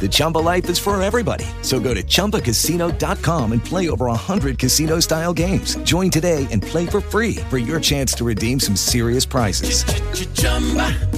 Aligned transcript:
The 0.00 0.08
Chumba 0.10 0.38
life 0.38 0.70
is 0.70 0.78
for 0.78 1.00
everybody. 1.02 1.44
So 1.60 1.78
go 1.78 1.92
to 1.92 2.02
ChumbaCasino.com 2.02 3.52
and 3.52 3.62
play 3.62 3.90
over 3.90 4.06
100 4.06 4.58
casino-style 4.58 5.34
games. 5.34 5.76
Join 5.82 6.10
today 6.10 6.46
and 6.50 6.62
play 6.62 6.86
for 6.86 7.02
free 7.02 7.36
for 7.50 7.58
your 7.58 7.78
chance 7.78 8.14
to 8.14 8.24
redeem 8.24 8.58
some 8.58 8.74
serious 8.74 9.26
prizes. 9.26 9.84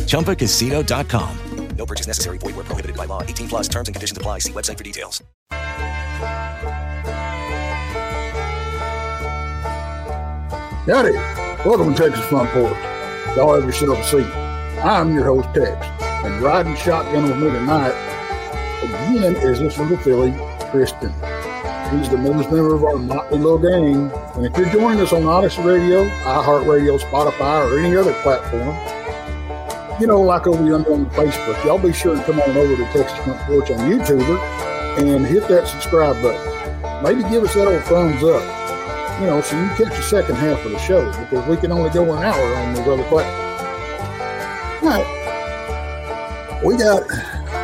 ChumbaCasino.com. 0.06 1.38
No 1.76 1.86
purchase 1.86 2.06
necessary. 2.06 2.38
Void 2.38 2.56
were 2.56 2.64
prohibited 2.64 2.96
by 2.96 3.06
law. 3.06 3.22
18 3.22 3.48
plus 3.48 3.68
terms 3.68 3.88
and 3.88 3.94
conditions 3.94 4.18
apply. 4.18 4.40
See 4.40 4.52
website 4.52 4.78
for 4.78 4.84
details. 4.84 5.22
Howdy. 10.86 11.12
Welcome 11.64 11.94
to 11.94 12.02
Tex's 12.02 12.24
Front 12.24 12.50
Porch. 12.50 12.76
Y'all 13.36 13.54
have 13.54 13.64
yourself 13.64 13.98
a 14.00 14.04
seat. 14.04 14.26
I'm 14.84 15.14
your 15.14 15.24
host, 15.26 15.48
Tex. 15.54 15.86
And 16.24 16.42
riding 16.42 16.74
shotgun 16.74 17.22
with 17.22 17.38
me 17.38 17.50
tonight, 17.50 17.94
again, 18.82 19.36
is 19.36 19.60
this 19.60 19.78
little 19.78 19.96
filly, 19.98 20.32
Kristen. 20.70 21.10
He's 21.90 22.08
the 22.08 22.18
newest 22.18 22.50
member 22.50 22.74
of 22.74 22.84
our 22.84 22.98
motley 22.98 23.38
little 23.38 23.58
gang. 23.58 24.10
And 24.34 24.46
if 24.46 24.56
you're 24.56 24.70
joining 24.70 25.00
us 25.00 25.12
on 25.12 25.22
Audacy 25.22 25.64
Radio, 25.64 26.08
iHeartRadio, 26.08 26.98
Spotify, 26.98 27.70
or 27.70 27.78
any 27.78 27.96
other 27.96 28.14
platform, 28.22 28.76
you 30.00 30.06
know, 30.06 30.20
like 30.20 30.46
over 30.46 30.64
yonder 30.64 30.92
on 30.92 31.06
Facebook, 31.10 31.64
y'all 31.64 31.78
be 31.78 31.92
sure 31.92 32.16
to 32.16 32.22
come 32.24 32.40
on 32.40 32.56
over 32.56 32.76
to 32.76 32.84
Tex's 32.92 33.18
Front 33.24 33.40
Porch 33.42 33.70
on 33.70 33.78
YouTube 33.78 34.38
and 34.98 35.26
hit 35.26 35.46
that 35.48 35.68
subscribe 35.68 36.20
button. 36.22 37.02
Maybe 37.02 37.28
give 37.28 37.44
us 37.44 37.54
that 37.54 37.68
old 37.68 37.82
thumbs 37.84 38.22
up 38.24 38.62
you 39.22 39.28
know, 39.28 39.40
so 39.40 39.60
you 39.60 39.68
catch 39.68 39.96
the 39.96 40.02
second 40.02 40.34
half 40.34 40.64
of 40.64 40.72
the 40.72 40.78
show 40.78 41.06
because 41.12 41.46
we 41.46 41.56
can 41.56 41.70
only 41.70 41.90
go 41.90 42.02
an 42.02 42.24
hour 42.24 42.56
on 42.56 42.74
those 42.74 42.88
other 42.88 43.04
platforms. 43.04 43.62
All 44.82 44.88
right. 44.88 46.62
We 46.64 46.76
got 46.76 47.02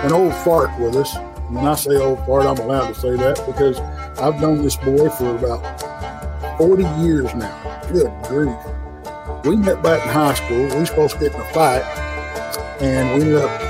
an 0.04 0.12
old 0.12 0.34
fart 0.36 0.78
with 0.78 0.96
us. 0.96 1.16
When 1.48 1.64
I 1.64 1.74
say 1.74 1.96
old 1.96 2.24
fart, 2.26 2.44
I'm 2.44 2.58
allowed 2.58 2.88
to 2.88 2.94
say 2.94 3.16
that 3.16 3.42
because 3.46 3.78
I've 4.18 4.40
known 4.40 4.62
this 4.62 4.76
boy 4.76 5.08
for 5.10 5.36
about 5.36 6.58
40 6.58 6.82
years 7.02 7.34
now. 7.34 7.82
Good 7.90 8.12
grief. 8.24 8.56
We 9.44 9.56
met 9.56 9.82
back 9.82 10.02
in 10.02 10.08
high 10.08 10.34
school. 10.34 10.64
We 10.64 10.74
were 10.74 10.86
supposed 10.86 11.14
to 11.14 11.20
get 11.20 11.34
in 11.34 11.40
a 11.40 11.52
fight, 11.52 11.82
and 12.80 13.14
we 13.14 13.22
ended 13.22 13.42
up 13.42 13.62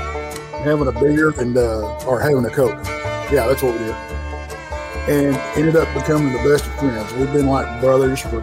having 0.63 0.87
a 0.87 0.91
beer 0.91 1.29
and 1.39 1.57
uh, 1.57 2.05
or 2.05 2.19
having 2.19 2.45
a 2.45 2.49
coke. 2.49 2.83
Yeah, 3.31 3.47
that's 3.47 3.61
what 3.61 3.79
we 3.79 3.85
did 3.85 3.95
and 5.09 5.35
ended 5.57 5.75
up 5.75 5.91
becoming 5.95 6.31
the 6.31 6.37
best 6.37 6.67
of 6.67 6.73
friends. 6.75 7.11
We've 7.13 7.33
been 7.33 7.47
like 7.47 7.81
brothers 7.81 8.21
for 8.21 8.41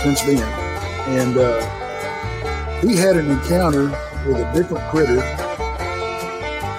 since 0.00 0.22
then. 0.22 0.38
And 1.08 1.36
uh, 1.36 2.80
he 2.80 2.94
had 2.94 3.16
an 3.16 3.28
encounter 3.28 3.86
with 4.24 4.36
a 4.36 4.52
different 4.54 4.88
critter, 4.90 5.18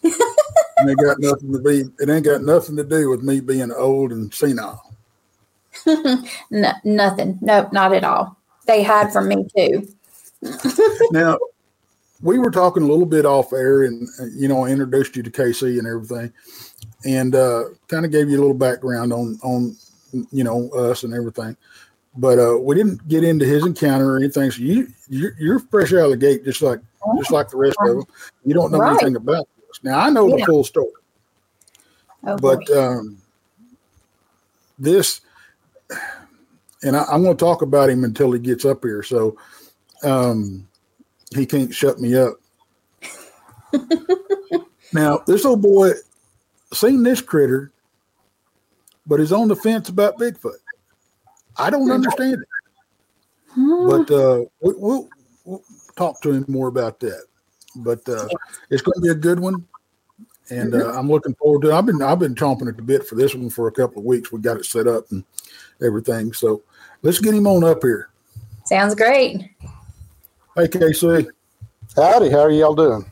it 0.03 0.88
ain't 0.88 0.99
got 0.99 1.19
nothing 1.21 1.53
to 1.53 1.59
be. 1.59 1.84
It 1.99 2.09
ain't 2.09 2.25
got 2.25 2.43
nothing 2.43 2.76
to 2.76 2.84
do 2.84 3.10
with 3.10 3.22
me 3.22 3.41
being 3.41 3.72
old 3.72 4.12
and 4.12 4.32
senile. 4.32 4.94
no, 5.87 6.72
nothing. 6.84 7.38
Nope, 7.43 7.72
not 7.72 7.93
at 7.93 8.05
all. 8.05 8.37
They 8.66 8.82
hide 8.82 9.12
from 9.12 9.28
me 9.28 9.47
too. 9.56 9.88
now, 11.10 11.38
we 12.22 12.38
were 12.38 12.50
talking 12.50 12.82
a 12.82 12.87
little 12.87 13.06
bit 13.06 13.27
off 13.27 13.53
air, 13.53 13.82
and 13.84 14.09
uh, 14.21 14.27
you 14.34 14.49
know, 14.49 14.65
I 14.65 14.71
introduced 14.71 15.16
you 15.16 15.22
to 15.22 15.31
KC 15.31 15.78
and 15.78 15.87
everything, 15.87 16.32
and 17.04 17.34
uh, 17.34 17.65
kind 17.88 18.04
of 18.04 18.10
gave 18.12 18.28
you 18.31 18.38
a 18.38 18.41
little 18.43 18.54
background 18.54 19.12
on 19.12 19.38
on 19.43 19.76
you 20.31 20.44
know 20.44 20.69
us 20.70 21.02
and 21.02 21.14
everything. 21.14 21.56
But 22.17 22.38
uh, 22.38 22.58
we 22.58 22.75
didn't 22.75 23.06
get 23.08 23.25
into 23.25 23.44
his 23.44 23.67
encounter 23.67 24.12
or 24.12 24.17
anything. 24.17 24.50
So 24.50 24.62
you 24.62 24.88
you're, 25.08 25.35
you're 25.38 25.58
fresh 25.58 25.93
out 25.93 26.06
of 26.06 26.11
the 26.11 26.17
gate, 26.17 26.44
just 26.44 26.62
like 26.62 26.81
just 27.19 27.31
like 27.31 27.50
the 27.50 27.58
rest 27.58 27.76
of 27.82 27.88
them. 27.88 28.05
You 28.44 28.55
don't 28.55 28.73
know 28.73 28.79
Right. 28.79 28.91
anything 28.91 29.17
about 29.17 29.46
this. 29.69 29.81
Now 29.82 29.99
I 29.99 30.11
know 30.11 30.29
the 30.29 30.44
full 30.46 30.64
story, 30.64 30.93
Oh, 32.25 32.38
but 32.38 32.69
um, 32.70 33.19
this, 34.79 35.20
and 36.82 36.96
I, 36.96 37.05
I'm 37.05 37.23
going 37.23 37.37
to 37.37 37.44
talk 37.44 37.62
about 37.62 37.91
him 37.91 38.05
until 38.05 38.32
he 38.32 38.38
gets 38.38 38.64
up 38.64 38.82
here. 38.82 39.02
So 39.02 39.37
um, 40.02 40.67
he 41.34 41.46
can't 41.46 41.75
shut 41.75 41.99
me 42.00 42.17
up. 42.17 42.34
now 44.93 45.19
this 45.26 45.44
old 45.44 45.62
boy 45.62 45.93
seen 46.73 47.02
this 47.02 47.20
critter, 47.20 47.73
but 49.06 49.20
is 49.20 49.32
on 49.32 49.49
the 49.49 49.56
fence 49.56 49.88
about 49.88 50.19
Bigfoot. 50.19 50.58
I 51.56 51.70
don't 51.70 51.90
understand 51.90 52.34
it, 52.34 52.49
Hmm. 53.55 53.88
but 53.88 54.11
uh, 54.11 54.44
we, 54.61 54.75
we'll, 54.76 55.08
we'll 55.44 55.62
talk 55.96 56.20
to 56.20 56.31
him 56.32 56.44
more 56.46 56.69
about 56.69 57.00
that. 57.00 57.25
But 57.76 58.06
uh, 58.08 58.29
it's 58.70 58.82
going 58.82 58.94
to 58.96 59.00
be 59.00 59.08
a 59.08 59.14
good 59.14 59.40
one, 59.40 59.67
and 60.50 60.75
uh, 60.75 60.93
I'm 60.93 61.08
looking 61.08 61.34
forward 61.34 61.62
to. 61.62 61.70
It. 61.70 61.75
I've 61.75 61.87
been 61.87 62.00
I've 62.02 62.19
been 62.19 62.34
chomping 62.34 62.69
at 62.69 62.76
the 62.76 62.82
bit 62.82 63.06
for 63.06 63.14
this 63.14 63.34
one 63.34 63.50
for 63.50 63.69
a 63.69 63.72
couple 63.72 63.99
of 63.99 64.05
weeks. 64.05 64.31
We 64.31 64.40
got 64.40 64.58
it 64.58 64.67
set 64.67 64.87
up 64.87 65.11
and 65.11 65.25
everything. 65.84 66.32
So 66.32 66.62
let's 67.02 67.19
get 67.19 67.34
him 67.34 67.46
on 67.46 67.64
up 67.64 67.82
here. 67.82 68.11
Sounds 68.64 68.94
great. 68.94 69.50
Hey, 70.56 70.69
KC. 70.69 71.29
Howdy, 71.94 72.31
how 72.31 72.38
are 72.38 72.50
y'all 72.50 72.75
doing? 72.75 73.05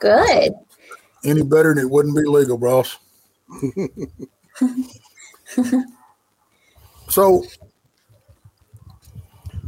Good. 0.00 0.52
Any 1.24 1.44
better 1.44 1.72
than 1.72 1.84
it 1.84 1.88
wouldn't 1.88 2.16
be 2.16 2.24
legal, 2.24 2.58
boss. 2.58 2.98
so 7.08 7.44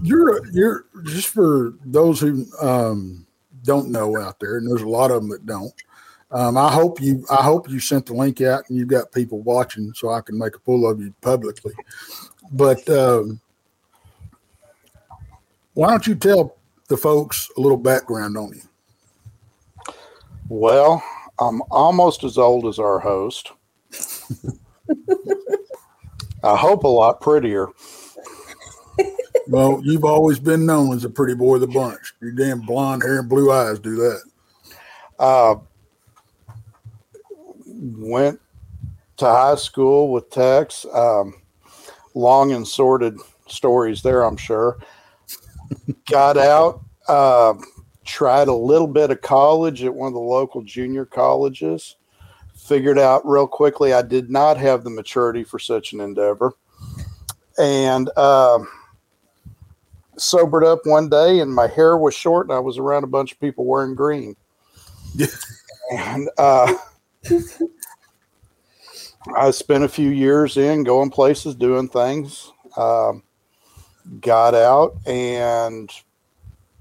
you're 0.02 0.44
you're 0.50 0.86
just 1.04 1.28
for 1.28 1.74
those 1.84 2.18
who 2.18 2.44
um, 2.60 3.24
don't 3.62 3.90
know 3.90 4.20
out 4.20 4.40
there, 4.40 4.56
and 4.56 4.68
there's 4.68 4.82
a 4.82 4.88
lot 4.88 5.12
of 5.12 5.22
them 5.22 5.30
that 5.30 5.46
don't. 5.46 5.80
Um, 6.32 6.56
I 6.56 6.72
hope 6.72 7.00
you 7.00 7.24
I 7.30 7.44
hope 7.44 7.70
you 7.70 7.78
sent 7.78 8.06
the 8.06 8.14
link 8.14 8.40
out 8.40 8.68
and 8.68 8.76
you've 8.76 8.88
got 8.88 9.12
people 9.12 9.42
watching 9.42 9.92
so 9.94 10.10
I 10.10 10.22
can 10.22 10.36
make 10.36 10.56
a 10.56 10.58
fool 10.58 10.90
of 10.90 11.00
you 11.00 11.14
publicly. 11.20 11.74
But 12.50 12.88
um, 12.90 13.40
why 15.74 15.90
don't 15.90 16.06
you 16.08 16.16
tell 16.16 16.56
the 16.88 16.96
folks 16.96 17.50
a 17.56 17.60
little 17.60 17.76
background 17.76 18.36
on 18.36 18.52
you? 18.52 18.62
Well, 20.48 21.02
I'm 21.38 21.62
almost 21.70 22.24
as 22.24 22.38
old 22.38 22.66
as 22.66 22.78
our 22.78 22.98
host. 22.98 23.52
I 26.44 26.56
hope 26.56 26.84
a 26.84 26.88
lot 26.88 27.20
prettier. 27.20 27.68
Well, 29.48 29.80
you've 29.82 30.04
always 30.04 30.38
been 30.38 30.64
known 30.64 30.96
as 30.96 31.04
a 31.04 31.10
pretty 31.10 31.34
boy 31.34 31.56
of 31.56 31.60
the 31.62 31.66
bunch. 31.66 32.14
Your 32.20 32.32
damn 32.32 32.60
blonde 32.60 33.02
hair 33.02 33.20
and 33.20 33.28
blue 33.28 33.50
eyes 33.50 33.78
do 33.78 33.96
that. 33.96 34.22
Uh, 35.18 35.56
went 37.66 38.40
to 39.18 39.26
high 39.26 39.56
school 39.56 40.12
with 40.12 40.30
Tex. 40.30 40.86
Um, 40.92 41.34
long 42.14 42.52
and 42.52 42.66
sordid 42.66 43.18
stories 43.46 44.02
there, 44.02 44.22
I'm 44.22 44.36
sure. 44.36 44.78
Got 46.10 46.36
out, 46.36 46.82
uh, 47.08 47.54
tried 48.04 48.48
a 48.48 48.54
little 48.54 48.86
bit 48.86 49.10
of 49.10 49.20
college 49.20 49.82
at 49.84 49.94
one 49.94 50.08
of 50.08 50.14
the 50.14 50.20
local 50.20 50.62
junior 50.62 51.04
colleges. 51.04 51.96
Figured 52.54 52.98
out 52.98 53.26
real 53.26 53.46
quickly 53.46 53.92
I 53.92 54.02
did 54.02 54.30
not 54.30 54.56
have 54.56 54.84
the 54.84 54.90
maturity 54.90 55.44
for 55.44 55.58
such 55.58 55.92
an 55.92 56.00
endeavor. 56.00 56.52
And 57.58 58.10
uh, 58.16 58.60
sobered 60.16 60.64
up 60.64 60.80
one 60.84 61.08
day, 61.08 61.40
and 61.40 61.54
my 61.54 61.66
hair 61.66 61.96
was 61.96 62.14
short, 62.14 62.46
and 62.46 62.54
I 62.54 62.60
was 62.60 62.78
around 62.78 63.04
a 63.04 63.08
bunch 63.08 63.32
of 63.32 63.40
people 63.40 63.64
wearing 63.64 63.94
green. 63.94 64.36
and 65.92 66.28
uh, 66.38 66.74
I 69.36 69.50
spent 69.50 69.84
a 69.84 69.88
few 69.88 70.10
years 70.10 70.56
in 70.56 70.84
going 70.84 71.10
places, 71.10 71.54
doing 71.54 71.88
things. 71.88 72.52
Um, 72.76 73.22
got 74.20 74.54
out 74.54 74.96
and 75.06 75.90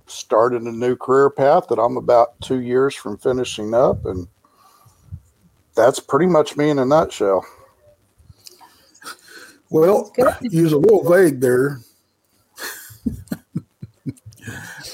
started 0.07 0.61
a 0.61 0.71
new 0.71 0.95
career 0.95 1.29
path 1.29 1.67
that 1.69 1.79
I'm 1.79 1.97
about 1.97 2.39
two 2.41 2.61
years 2.61 2.95
from 2.95 3.17
finishing 3.17 3.73
up, 3.73 4.05
and 4.05 4.27
that's 5.75 5.99
pretty 5.99 6.27
much 6.27 6.57
me 6.57 6.69
in 6.69 6.79
a 6.79 6.85
nutshell. 6.85 7.45
Well, 9.69 10.11
you 10.41 10.63
was 10.63 10.73
a 10.73 10.77
little 10.77 11.09
vague 11.09 11.41
there, 11.41 11.79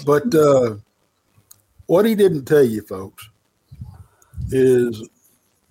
but 0.06 0.34
uh, 0.34 0.76
what 1.88 2.06
he 2.06 2.16
didn't 2.16 2.46
tell 2.46 2.64
you, 2.64 2.82
folks, 2.84 3.28
is 4.52 5.10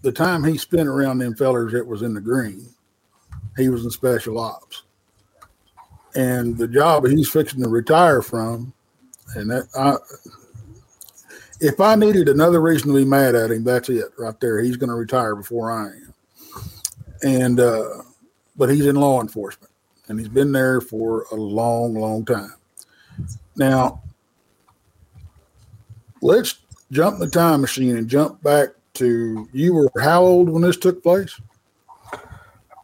the 0.02 0.12
time 0.12 0.44
he 0.44 0.58
spent 0.58 0.88
around 0.88 1.18
them 1.18 1.34
fellers 1.34 1.72
that 1.72 1.86
was 1.86 2.02
in 2.02 2.12
the 2.12 2.20
green, 2.20 2.68
he 3.56 3.68
was 3.68 3.84
in 3.84 3.90
special 3.90 4.38
ops. 4.38 4.82
And 6.18 6.58
the 6.58 6.66
job 6.66 7.06
he's 7.06 7.30
fixing 7.30 7.62
to 7.62 7.68
retire 7.68 8.22
from, 8.22 8.72
and 9.36 9.48
that 9.52 9.68
I, 9.76 9.94
if 11.60 11.78
I 11.78 11.94
needed 11.94 12.28
another 12.28 12.60
reason 12.60 12.88
to 12.88 12.94
be 12.94 13.04
mad 13.04 13.36
at 13.36 13.52
him, 13.52 13.62
that's 13.62 13.88
it 13.88 14.06
right 14.18 14.38
there. 14.40 14.60
He's 14.60 14.76
going 14.76 14.88
to 14.88 14.96
retire 14.96 15.36
before 15.36 15.70
I 15.70 15.86
am. 15.86 16.14
And 17.22 17.60
uh, 17.60 18.02
but 18.56 18.68
he's 18.68 18.86
in 18.86 18.96
law 18.96 19.20
enforcement, 19.20 19.70
and 20.08 20.18
he's 20.18 20.28
been 20.28 20.50
there 20.50 20.80
for 20.80 21.26
a 21.30 21.36
long, 21.36 21.94
long 21.94 22.24
time. 22.24 22.56
Now, 23.54 24.02
let's 26.20 26.58
jump 26.90 27.20
the 27.20 27.30
time 27.30 27.60
machine 27.60 27.96
and 27.96 28.08
jump 28.08 28.42
back 28.42 28.70
to 28.94 29.48
you 29.52 29.72
were 29.72 30.02
how 30.02 30.22
old 30.22 30.48
when 30.48 30.62
this 30.62 30.78
took 30.78 31.00
place? 31.00 31.40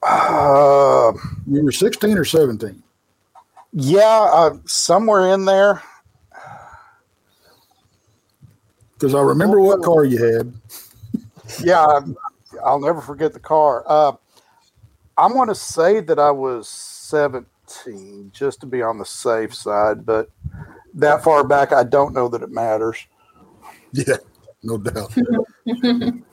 Uh, 0.04 1.12
You 1.48 1.64
were 1.64 1.72
16 1.72 2.16
or 2.16 2.24
17? 2.24 2.83
Yeah, 3.74 4.28
uh, 4.32 4.56
somewhere 4.66 5.34
in 5.34 5.44
there. 5.44 5.82
Because 8.94 9.14
I 9.14 9.20
remember 9.20 9.60
what 9.60 9.82
car 9.82 10.04
you 10.04 10.24
had. 10.24 10.54
Yeah, 11.60 11.84
I- 11.84 12.02
I'll 12.64 12.80
never 12.80 13.00
forget 13.00 13.32
the 13.32 13.40
car. 13.40 13.84
Uh, 13.86 14.12
I'm 15.18 15.32
going 15.32 15.48
to 15.48 15.54
say 15.54 16.00
that 16.00 16.18
I 16.18 16.30
was 16.30 16.68
17, 16.68 18.30
just 18.32 18.60
to 18.60 18.66
be 18.66 18.80
on 18.80 18.98
the 18.98 19.04
safe 19.04 19.52
side, 19.54 20.06
but 20.06 20.30
that 20.94 21.24
far 21.24 21.44
back, 21.44 21.72
I 21.72 21.82
don't 21.82 22.14
know 22.14 22.28
that 22.28 22.42
it 22.42 22.50
matters. 22.50 23.04
Yeah, 23.92 24.16
no 24.62 24.78
doubt. 24.78 25.14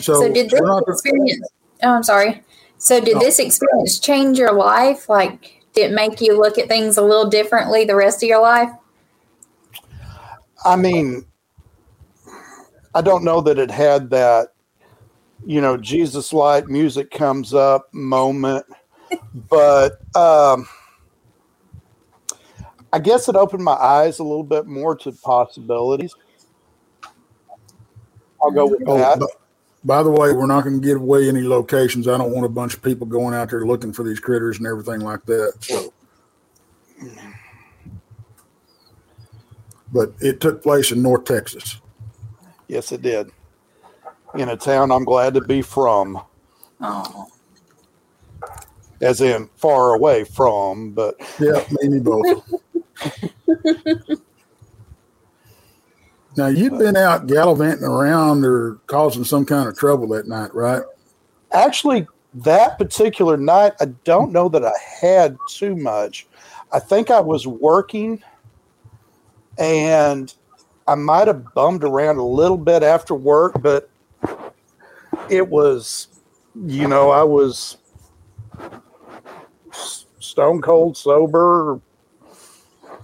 So, 0.00 0.14
so, 0.14 0.32
did 0.32 0.50
this 0.50 0.60
experience? 0.88 1.48
Oh, 1.82 1.90
I'm 1.90 2.02
sorry. 2.02 2.42
So 2.78 3.00
did 3.00 3.14
No. 3.14 3.20
this 3.20 3.38
experience 3.38 3.98
change 3.98 4.38
your 4.38 4.52
life? 4.52 5.08
Like, 5.08 5.61
did 5.72 5.90
it 5.90 5.94
make 5.94 6.20
you 6.20 6.38
look 6.38 6.58
at 6.58 6.68
things 6.68 6.96
a 6.96 7.02
little 7.02 7.28
differently 7.28 7.84
the 7.84 7.96
rest 7.96 8.22
of 8.22 8.28
your 8.28 8.42
life? 8.42 8.70
I 10.64 10.76
mean, 10.76 11.24
I 12.94 13.00
don't 13.00 13.24
know 13.24 13.40
that 13.40 13.58
it 13.58 13.70
had 13.70 14.10
that, 14.10 14.48
you 15.44 15.60
know, 15.60 15.76
Jesus 15.76 16.32
light 16.32 16.68
music 16.68 17.10
comes 17.10 17.54
up 17.54 17.92
moment, 17.92 18.66
but 19.50 19.92
um, 20.14 20.68
I 22.92 22.98
guess 22.98 23.28
it 23.28 23.36
opened 23.36 23.64
my 23.64 23.72
eyes 23.72 24.18
a 24.18 24.24
little 24.24 24.44
bit 24.44 24.66
more 24.66 24.94
to 24.96 25.12
possibilities. 25.12 26.14
I'll 28.42 28.50
go 28.50 28.66
with 28.66 28.82
Oh, 28.86 28.98
that. 28.98 29.26
B- 29.82 29.84
by 29.84 30.02
the 30.02 30.10
way, 30.10 30.32
we're 30.32 30.46
not 30.46 30.64
going 30.64 30.80
to 30.80 30.86
give 30.86 31.00
away 31.00 31.28
any 31.28 31.42
locations. 31.42 32.08
I 32.08 32.16
don't 32.18 32.32
want 32.32 32.46
a 32.46 32.50
bunch 32.50 32.74
of 32.74 32.82
people 32.82 33.06
going 33.06 33.34
out 33.34 33.50
there 33.50 33.64
looking 33.66 33.92
for 33.92 34.04
these 34.04 34.20
critters 34.20 34.58
and 34.58 34.66
everything 34.66 35.00
like 35.00 35.24
that. 35.26 35.54
So, 35.60 35.92
but 39.92 40.12
it 40.20 40.40
took 40.40 40.62
place 40.62 40.92
in 40.92 41.02
North 41.02 41.24
Texas. 41.24 41.80
Yes, 42.68 42.92
it 42.92 43.02
did. 43.02 43.30
In 44.36 44.48
a 44.48 44.56
town 44.56 44.90
I'm 44.90 45.04
glad 45.04 45.34
to 45.34 45.40
be 45.40 45.62
from, 45.62 46.20
Oh, 46.80 47.26
as 49.00 49.20
in 49.20 49.48
far 49.56 49.94
away 49.94 50.24
from, 50.24 50.92
but 50.92 51.16
Yeah, 51.38 51.64
maybe 51.80 52.00
both. 52.00 52.26
now 56.36 56.46
you'd 56.46 56.78
been 56.78 56.96
out 56.96 57.26
gallivanting 57.26 57.84
around 57.84 58.44
or 58.44 58.78
causing 58.86 59.24
some 59.24 59.44
kind 59.44 59.68
of 59.68 59.76
trouble 59.76 60.06
that 60.08 60.26
night, 60.26 60.54
right? 60.54 60.82
actually 61.52 62.06
that 62.34 62.78
particular 62.78 63.36
night 63.36 63.72
i 63.80 63.84
don't 64.04 64.32
know 64.32 64.48
that 64.48 64.64
i 64.64 64.72
had 65.00 65.36
too 65.48 65.76
much 65.76 66.26
i 66.72 66.78
think 66.78 67.10
i 67.10 67.20
was 67.20 67.46
working 67.46 68.22
and 69.58 70.34
i 70.88 70.94
might 70.94 71.26
have 71.26 71.52
bummed 71.54 71.84
around 71.84 72.16
a 72.16 72.24
little 72.24 72.56
bit 72.56 72.82
after 72.82 73.14
work 73.14 73.60
but 73.60 73.90
it 75.28 75.46
was 75.46 76.08
you 76.64 76.88
know 76.88 77.10
i 77.10 77.22
was 77.22 77.76
stone 80.18 80.62
cold 80.62 80.96
sober 80.96 81.80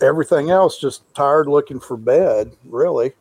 everything 0.02 0.50
else 0.50 0.78
just 0.78 1.02
tired 1.14 1.48
looking 1.48 1.80
for 1.80 1.96
bed 1.96 2.52
really 2.64 3.12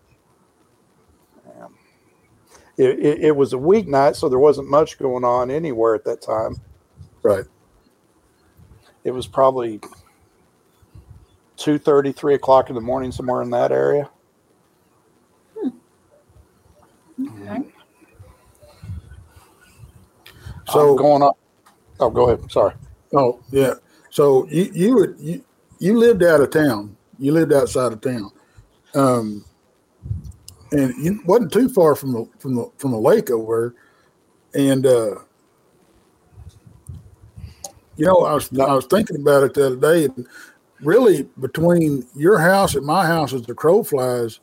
it, 2.77 2.99
it, 2.99 3.19
it 3.25 3.35
was 3.35 3.53
a 3.53 3.57
weeknight, 3.57 4.15
so 4.15 4.29
there 4.29 4.39
wasn't 4.39 4.69
much 4.69 4.99
going 4.99 5.23
on 5.23 5.49
anywhere 5.49 5.95
at 5.95 6.05
that 6.05 6.21
time. 6.21 6.55
Right. 7.23 7.45
It 9.03 9.11
was 9.11 9.25
probably 9.25 9.81
two 11.55 11.79
thirty, 11.79 12.11
three 12.11 12.35
o'clock 12.35 12.69
in 12.69 12.75
the 12.75 12.81
morning, 12.81 13.11
somewhere 13.11 13.41
in 13.41 13.49
that 13.49 13.71
area. 13.71 14.09
Hmm. 15.59 15.69
So 20.67 20.73
So 20.73 20.95
going 20.95 21.23
up 21.23 21.37
Oh, 21.99 22.11
go 22.11 22.29
ahead. 22.29 22.51
Sorry. 22.51 22.73
Oh 23.13 23.39
yeah. 23.49 23.73
So 24.11 24.47
you 24.49 24.69
you 24.73 24.95
would 24.95 25.15
you, 25.19 25.43
you 25.79 25.97
lived 25.97 26.23
out 26.23 26.41
of 26.41 26.49
town. 26.49 26.95
You 27.19 27.31
lived 27.31 27.53
outside 27.53 27.93
of 27.93 28.01
town. 28.01 28.31
Um, 28.93 29.45
and 30.71 30.93
it 31.05 31.25
wasn't 31.25 31.53
too 31.53 31.69
far 31.69 31.95
from 31.95 32.11
the 32.11 32.29
from 32.39 32.55
the 32.55 32.69
from 32.77 32.91
the 32.91 32.97
lake 32.97 33.31
over. 33.31 33.75
And 34.53 34.85
uh, 34.85 35.15
you 37.95 38.05
know, 38.05 38.25
I 38.25 38.33
was 38.33 38.49
I 38.59 38.73
was 38.73 38.85
thinking 38.85 39.21
about 39.21 39.43
it 39.43 39.53
the 39.53 39.67
other 39.67 39.75
day, 39.75 40.05
and 40.05 40.27
really 40.81 41.27
between 41.39 42.05
your 42.15 42.39
house 42.39 42.75
and 42.75 42.85
my 42.85 43.05
house 43.05 43.33
as 43.33 43.43
the 43.43 43.53
crow 43.53 43.83
flies, 43.83 44.39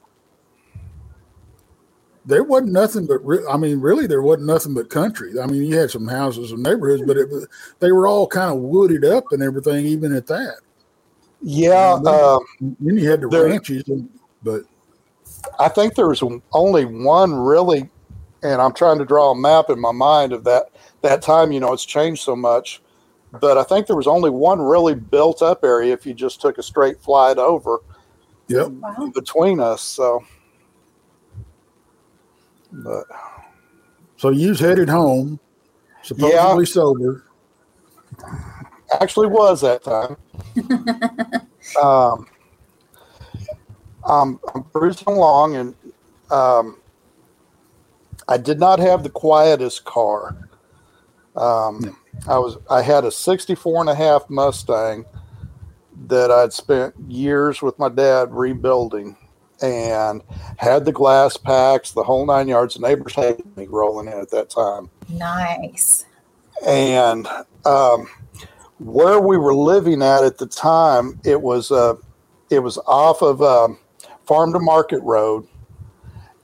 there 2.24 2.42
wasn't 2.42 2.72
nothing 2.72 3.06
but 3.06 3.24
re- 3.24 3.46
I 3.50 3.56
mean, 3.56 3.80
really, 3.80 4.06
there 4.06 4.22
wasn't 4.22 4.46
nothing 4.46 4.74
but 4.74 4.88
country. 4.88 5.38
I 5.40 5.46
mean, 5.46 5.62
you 5.62 5.76
had 5.76 5.90
some 5.90 6.08
houses 6.08 6.52
and 6.52 6.62
neighborhoods, 6.62 7.02
but 7.06 7.16
it 7.16 7.28
they 7.80 7.92
were 7.92 8.06
all 8.06 8.26
kind 8.26 8.50
of 8.50 8.60
wooded 8.60 9.04
up 9.04 9.24
and 9.30 9.42
everything, 9.42 9.86
even 9.86 10.14
at 10.14 10.26
that. 10.28 10.56
Yeah, 11.46 11.96
And 11.96 12.06
then, 12.06 12.24
um, 12.24 12.38
then 12.80 12.96
you 12.96 13.10
had 13.10 13.20
the 13.20 13.28
there- 13.28 13.44
ranches, 13.44 13.84
but 14.42 14.62
I 15.60 15.68
think 15.68 15.94
there 15.94 16.08
was 16.08 16.22
only 16.52 16.86
one 16.86 17.34
really, 17.34 17.90
and 18.42 18.62
I'm 18.62 18.72
trying 18.72 18.98
to 18.98 19.04
draw 19.04 19.30
a 19.30 19.34
map 19.36 19.68
in 19.68 19.78
my 19.78 19.92
mind 19.92 20.32
of 20.32 20.44
that 20.44 20.70
that 21.02 21.20
time. 21.20 21.52
You 21.52 21.60
know, 21.60 21.74
it's 21.74 21.84
changed 21.84 22.22
so 22.22 22.34
much, 22.34 22.80
but 23.42 23.58
I 23.58 23.62
think 23.62 23.86
there 23.86 23.96
was 23.96 24.06
only 24.06 24.30
one 24.30 24.58
really 24.62 24.94
built 24.94 25.42
up 25.42 25.64
area 25.64 25.92
if 25.92 26.06
you 26.06 26.14
just 26.14 26.40
took 26.40 26.56
a 26.56 26.62
straight 26.62 26.98
flight 27.02 27.36
over 27.36 27.80
yep. 28.48 28.68
Wow. 28.68 29.12
between 29.14 29.60
us. 29.60 29.82
So, 29.82 30.24
but 32.72 33.04
So 34.16 34.30
you 34.30 34.48
was 34.48 34.60
headed 34.60 34.88
home, 34.88 35.38
supposedly 36.02 36.64
sober. 36.64 37.24
Actually 39.00 39.28
was 39.28 39.60
that 39.60 39.82
time. 39.84 40.16
um, 41.82 42.26
I'm, 44.06 44.40
I'm 44.54 44.64
cruising 44.64 45.08
along, 45.08 45.56
and 45.56 45.74
um, 46.30 46.78
I 48.28 48.36
did 48.36 48.60
not 48.60 48.78
have 48.78 49.02
the 49.02 49.10
quietest 49.10 49.84
car. 49.84 50.36
Um, 51.36 51.96
I 52.28 52.38
was 52.38 52.58
I 52.70 52.82
had 52.82 53.04
a 53.04 53.10
64 53.10 53.80
and 53.80 53.90
a 53.90 53.94
half 53.94 54.28
Mustang 54.30 55.04
that 56.06 56.30
I'd 56.30 56.52
spent 56.52 56.94
years 57.08 57.60
with 57.60 57.78
my 57.78 57.88
dad 57.88 58.32
rebuilding 58.32 59.16
and 59.60 60.22
had 60.58 60.84
the 60.84 60.92
glass 60.92 61.36
packs, 61.36 61.92
the 61.92 62.02
whole 62.04 62.26
nine 62.26 62.46
yards. 62.48 62.74
The 62.74 62.80
neighbors 62.80 63.14
hated 63.14 63.56
me 63.56 63.66
rolling 63.66 64.06
in 64.06 64.12
at 64.18 64.30
that 64.30 64.50
time 64.50 64.90
Nice. 65.08 66.04
and 66.66 67.26
um, 67.64 68.08
where 68.84 69.18
we 69.18 69.38
were 69.38 69.54
living 69.54 70.02
at 70.02 70.24
at 70.24 70.36
the 70.36 70.46
time, 70.46 71.18
it 71.24 71.40
was 71.40 71.72
uh, 71.72 71.94
it 72.50 72.58
was 72.58 72.78
off 72.86 73.22
of 73.22 73.40
um, 73.40 73.78
Farm 74.26 74.52
to 74.52 74.58
Market 74.58 75.00
Road, 75.00 75.48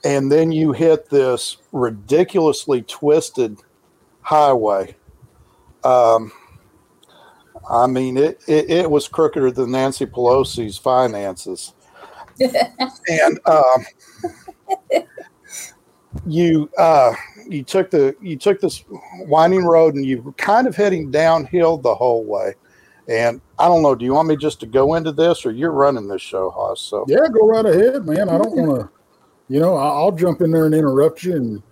and 0.04 0.32
then 0.32 0.50
you 0.50 0.72
hit 0.72 1.10
this 1.10 1.58
ridiculously 1.72 2.82
twisted 2.82 3.58
highway. 4.22 4.96
Um, 5.84 6.32
I 7.70 7.86
mean, 7.86 8.16
it, 8.16 8.40
it 8.48 8.70
it 8.70 8.90
was 8.90 9.06
crookeder 9.06 9.54
than 9.54 9.72
Nancy 9.72 10.06
Pelosi's 10.06 10.78
finances, 10.78 11.74
and 12.40 13.38
um, 13.44 13.84
you 16.26 16.70
uh, 16.78 17.12
you 17.50 17.64
took 17.64 17.90
the 17.90 18.14
you 18.20 18.36
took 18.36 18.60
this 18.60 18.84
winding 19.26 19.64
road 19.64 19.94
and 19.94 20.04
you 20.04 20.22
were 20.22 20.32
kind 20.32 20.66
of 20.66 20.76
heading 20.76 21.10
downhill 21.10 21.78
the 21.78 21.94
whole 21.94 22.24
way. 22.24 22.54
And 23.08 23.40
I 23.58 23.66
don't 23.66 23.82
know, 23.82 23.96
do 23.96 24.04
you 24.04 24.14
want 24.14 24.28
me 24.28 24.36
just 24.36 24.60
to 24.60 24.66
go 24.66 24.94
into 24.94 25.10
this 25.10 25.44
or 25.44 25.50
you're 25.50 25.72
running 25.72 26.06
this 26.06 26.22
show, 26.22 26.50
Hoss? 26.50 26.80
So 26.80 27.04
Yeah, 27.08 27.26
go 27.32 27.46
right 27.46 27.66
ahead, 27.66 28.06
man. 28.06 28.28
I 28.28 28.38
don't 28.38 28.56
want 28.56 28.80
to, 28.80 28.90
you 29.48 29.58
know, 29.58 29.76
I'll 29.76 30.12
jump 30.12 30.42
in 30.42 30.52
there 30.52 30.66
and 30.66 30.74
interrupt 30.74 31.24
you. 31.24 31.34
And, 31.34 31.62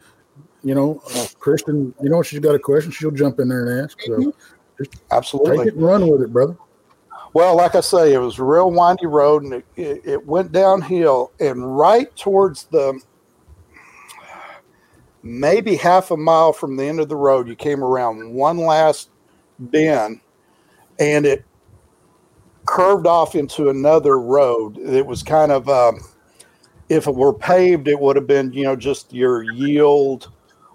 you 0.64 0.74
know, 0.74 1.00
uh, 1.14 1.26
Kristen, 1.38 1.94
you 2.02 2.08
know, 2.08 2.20
if 2.20 2.26
she's 2.26 2.40
got 2.40 2.56
a 2.56 2.58
question, 2.58 2.90
she'll 2.90 3.12
jump 3.12 3.38
in 3.38 3.48
there 3.48 3.66
and 3.66 3.84
ask. 3.84 4.00
So 4.02 4.32
take 4.80 4.90
absolutely. 5.12 5.68
it 5.68 5.74
and 5.74 5.82
run 5.82 6.08
with 6.08 6.22
it, 6.22 6.32
brother. 6.32 6.56
Well, 7.34 7.56
like 7.56 7.76
I 7.76 7.82
say, 7.82 8.14
it 8.14 8.18
was 8.18 8.40
a 8.40 8.44
real 8.44 8.72
windy 8.72 9.06
road 9.06 9.44
and 9.44 9.54
it, 9.54 9.66
it, 9.76 10.00
it 10.04 10.26
went 10.26 10.50
downhill 10.50 11.30
and 11.38 11.78
right 11.78 12.14
towards 12.16 12.64
the 12.64 13.00
maybe 15.22 15.76
half 15.76 16.10
a 16.10 16.16
mile 16.16 16.52
from 16.52 16.76
the 16.76 16.84
end 16.84 17.00
of 17.00 17.08
the 17.08 17.16
road, 17.16 17.48
you 17.48 17.56
came 17.56 17.82
around 17.82 18.32
one 18.32 18.58
last 18.58 19.10
bend 19.58 20.20
and 20.98 21.26
it 21.26 21.44
curved 22.66 23.06
off 23.06 23.34
into 23.34 23.70
another 23.70 24.18
road. 24.18 24.78
It 24.78 25.06
was 25.06 25.22
kind 25.22 25.50
of, 25.52 25.68
um, 25.68 26.00
if 26.88 27.06
it 27.06 27.14
were 27.14 27.34
paved, 27.34 27.88
it 27.88 27.98
would 27.98 28.16
have 28.16 28.26
been, 28.26 28.52
you 28.52 28.64
know, 28.64 28.76
just 28.76 29.12
your 29.12 29.42
yield 29.42 30.30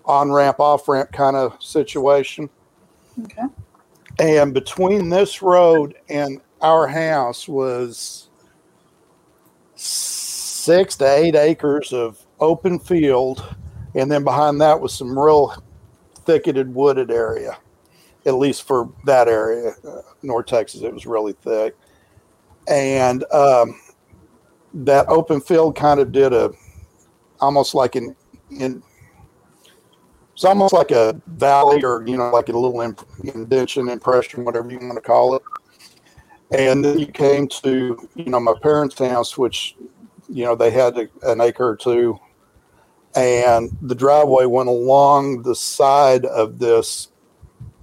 on 0.05 0.31
ramp, 0.31 0.59
off 0.59 0.87
ramp 0.87 1.11
kind 1.11 1.35
of 1.35 1.61
situation. 1.61 2.49
Okay. 3.23 3.43
And 4.19 4.53
between 4.53 5.09
this 5.09 5.41
road 5.41 5.95
and 6.09 6.41
our 6.61 6.87
house 6.87 7.47
was 7.47 8.29
six 9.75 10.95
to 10.97 11.05
eight 11.05 11.35
acres 11.35 11.91
of 11.93 12.25
open 12.39 12.79
field. 12.79 13.55
And 13.95 14.11
then 14.11 14.23
behind 14.23 14.59
that 14.61 14.79
was 14.79 14.93
some 14.93 15.17
real 15.17 15.53
thicketed, 16.25 16.73
wooded 16.73 17.11
area, 17.11 17.57
at 18.25 18.35
least 18.35 18.63
for 18.63 18.91
that 19.05 19.27
area. 19.27 19.73
Uh, 19.87 20.01
North 20.21 20.47
Texas, 20.47 20.81
it 20.81 20.93
was 20.93 21.05
really 21.05 21.33
thick. 21.33 21.75
And 22.67 23.23
um, 23.31 23.79
that 24.73 25.07
open 25.09 25.41
field 25.41 25.75
kind 25.75 25.99
of 25.99 26.11
did 26.11 26.33
a 26.33 26.51
almost 27.39 27.75
like 27.75 27.95
an 27.95 28.15
in 28.49 28.81
it's 30.33 30.45
almost 30.45 30.73
like 30.73 30.91
a 30.91 31.19
valley 31.27 31.83
or 31.83 32.03
you 32.07 32.17
know 32.17 32.31
like 32.31 32.49
a 32.49 32.57
little 32.57 32.81
imp- 32.81 33.05
indention 33.23 33.89
impression 33.89 34.43
whatever 34.43 34.71
you 34.71 34.79
want 34.79 34.95
to 34.95 35.01
call 35.01 35.35
it 35.35 35.43
and 36.51 36.83
then 36.83 36.97
you 36.97 37.05
came 37.05 37.47
to 37.47 38.09
you 38.15 38.25
know 38.25 38.39
my 38.39 38.53
parents 38.61 38.97
house 38.97 39.37
which 39.37 39.75
you 40.29 40.43
know 40.43 40.55
they 40.55 40.71
had 40.71 40.97
a, 40.97 41.07
an 41.23 41.41
acre 41.41 41.67
or 41.67 41.75
two 41.75 42.19
and 43.15 43.75
the 43.81 43.95
driveway 43.95 44.45
went 44.45 44.69
along 44.69 45.43
the 45.43 45.55
side 45.55 46.25
of 46.25 46.59
this 46.59 47.09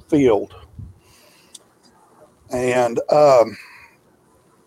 field. 0.09 0.55
And 2.53 3.01
um 3.11 3.57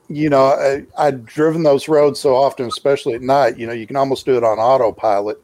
you 0.10 0.30
know 0.30 0.48
I, 0.48 0.86
i'd 0.98 1.26
driven 1.26 1.64
those 1.64 1.88
roads 1.88 2.20
so 2.20 2.36
often 2.36 2.66
especially 2.68 3.14
at 3.14 3.22
night 3.22 3.58
you 3.58 3.66
know 3.66 3.72
you 3.72 3.88
can 3.88 3.96
almost 3.96 4.26
do 4.26 4.36
it 4.36 4.44
on 4.44 4.60
autopilot 4.60 5.42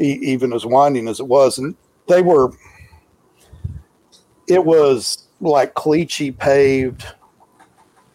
e- 0.00 0.18
even 0.22 0.52
as 0.52 0.64
winding 0.64 1.08
as 1.08 1.20
it 1.20 1.26
was. 1.26 1.58
And 1.58 1.74
they 2.08 2.22
were 2.22 2.50
it 4.48 4.64
was 4.64 5.28
like 5.40 5.74
cleachy 5.74 6.36
paved 6.36 7.06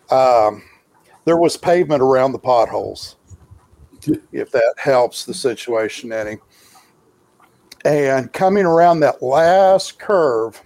um, 0.10 0.63
there 1.25 1.38
was 1.38 1.58
pavement 1.58 2.01
around 2.01 2.32
the 2.32 2.39
potholes 2.39 3.16
if 4.32 4.51
that 4.51 4.74
helps 4.77 5.25
the 5.25 5.34
situation 5.34 6.12
any 6.12 6.38
and 7.86 8.32
coming 8.34 8.66
around 8.66 9.00
that 9.00 9.22
last 9.22 10.00
curve 10.00 10.62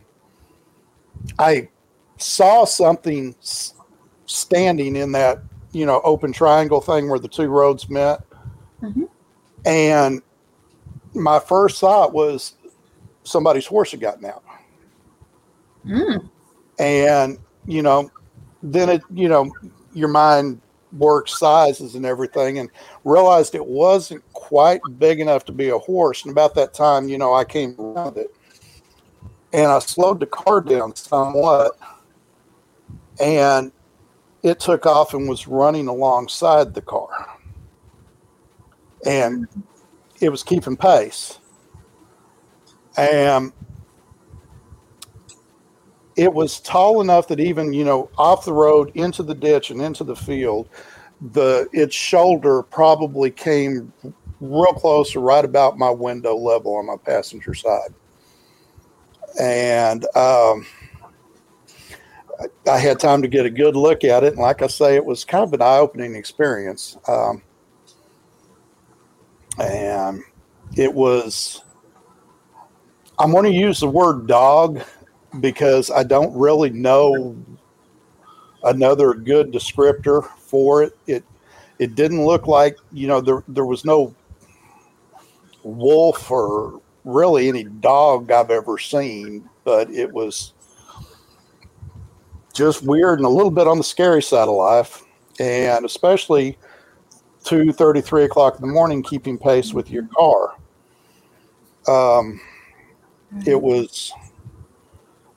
i 1.40 1.68
saw 2.18 2.66
something 2.66 3.36
standing 4.26 4.96
in 4.96 5.12
that 5.12 5.40
you 5.72 5.86
know 5.86 6.02
open 6.04 6.32
triangle 6.32 6.82
thing 6.82 7.10
where 7.10 7.20
the 7.20 7.28
two 7.28 7.48
roads 7.48 7.90
met 7.90 8.22
Mhm. 8.82 9.08
and 9.66 10.22
my 11.14 11.40
first 11.40 11.80
thought 11.80 12.14
was 12.14 12.54
somebody's 13.24 13.66
horse 13.66 13.92
had 13.92 14.00
gotten 14.00 14.26
out 14.26 14.44
Mm. 15.86 16.30
and 16.80 17.38
you 17.66 17.82
know 17.82 18.10
then 18.64 18.90
it 18.90 19.02
you 19.12 19.28
know 19.28 19.52
your 19.94 20.08
mind 20.10 20.62
works 20.93 21.39
sizes 21.39 21.95
and 21.95 22.05
everything 22.05 22.60
and 22.60 22.69
realized 23.03 23.55
it 23.55 23.65
wasn't 23.65 24.24
quite 24.33 24.81
big 25.00 25.19
enough 25.19 25.45
to 25.45 25.51
be 25.51 25.69
a 25.69 25.77
horse. 25.77 26.24
And 26.24 26.31
about 26.31 26.55
that 26.55 26.74
time 26.74 27.07
you 27.07 27.17
know 27.17 27.33
i 27.33 27.43
came 27.43 27.75
around 27.79 28.17
it 28.17 28.33
and 29.53 29.71
i 29.71 29.79
slowed 29.79 30.19
the 30.19 30.25
car 30.25 30.62
down 30.62 30.95
somewhat 30.95 31.77
and 33.21 33.71
it 34.43 34.60
took 34.60 34.86
off 34.86 35.13
and 35.13 35.29
was 35.29 35.48
running 35.48 35.88
alongside 35.88 36.74
the 36.74 36.81
car. 36.81 37.38
And 39.05 39.48
it 40.19 40.29
was 40.29 40.43
keeping 40.43 40.75
pace. 40.75 41.39
And 42.98 43.51
it 46.15 46.34
was 46.34 46.60
tall 46.62 47.01
enough 47.01 47.27
that 47.27 47.39
even 47.39 47.74
you 47.74 47.84
know 47.84 48.10
off 48.18 48.46
the 48.46 48.53
road 48.53 48.91
into 48.96 49.24
the 49.24 49.36
ditch 49.36 49.72
and 49.72 49.82
into 49.82 50.03
the 50.03 50.15
field 50.15 50.68
the 51.34 51.68
its 51.72 51.96
shoulder 51.96 52.63
probably 52.63 53.30
came 53.32 53.91
real 54.39 54.74
close 54.74 55.12
to 55.12 55.20
right 55.20 55.46
about 55.46 55.77
my 55.77 55.89
window 55.89 56.36
level 56.36 56.75
on 56.75 56.86
my 56.86 56.98
passenger 56.98 57.53
side 57.53 57.94
and 59.39 60.03
um, 60.15 60.65
I- 62.68 62.77
had 62.77 63.00
time 63.00 63.22
to 63.22 63.27
get 63.27 63.46
a 63.46 63.50
good 63.50 63.75
look 63.75 64.03
at 64.03 64.24
it 64.24 64.34
and 64.34 64.41
like 64.41 64.62
i 64.62 64.68
say 64.68 64.96
it 64.96 65.06
was 65.06 65.24
kind 65.24 65.44
of 65.44 65.53
an 65.53 65.62
eye-opening 65.62 66.15
experience 66.15 66.98
um, 67.08 67.41
and 69.60 70.24
it 70.75 70.94
was. 70.94 71.62
I'm 73.20 73.32
going 73.32 73.44
to 73.44 73.51
use 73.51 73.80
the 73.80 73.88
word 73.88 74.25
dog 74.25 74.82
because 75.40 75.90
I 75.90 76.04
don't 76.04 76.36
really 76.36 76.70
know 76.70 77.36
another 78.64 79.14
good 79.14 79.52
descriptor 79.52 80.24
for 80.24 80.84
it. 80.84 80.98
It 81.08 81.24
it 81.80 81.96
didn't 81.96 82.26
look 82.26 82.48
like 82.48 82.78
you 82.92 83.08
know 83.08 83.22
there 83.22 83.44
there 83.48 83.66
was 83.66 83.86
no 83.86 84.14
wolf 85.64 86.30
or 86.30 86.82
really 87.04 87.48
any 87.48 87.64
dog 87.64 88.32
I've 88.32 88.52
ever 88.52 88.78
seen, 88.78 89.50
but 89.64 89.90
it 89.90 90.12
was 90.12 90.54
just 92.54 92.84
weird 92.84 93.20
and 93.20 93.26
a 93.26 93.30
little 93.30 93.52
bit 93.52 93.68
on 93.68 93.78
the 93.78 93.84
scary 93.84 94.22
side 94.22 94.48
of 94.48 94.56
life, 94.56 95.04
and 95.40 95.86
especially 95.86 96.58
two 97.44 97.72
thirty 97.72 98.02
three 98.02 98.26
o'clock 98.26 98.56
in 98.56 98.62
the 98.62 98.72
morning, 98.72 99.02
keeping 99.02 99.38
pace 99.38 99.74
with 99.74 99.90
your 99.90 100.08
car. 100.16 100.56
Um, 101.88 102.40
it 103.48 103.60
was 103.60 104.14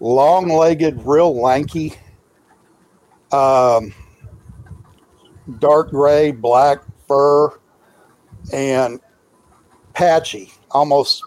long 0.00 0.48
legged, 0.48 1.00
real 1.04 1.40
lanky, 1.40 1.94
um, 3.32 3.92
dark 5.58 5.90
gray, 5.90 6.30
black 6.30 6.78
fur, 7.06 7.50
and 8.52 9.00
patchy, 9.92 10.52
almost. 10.70 11.22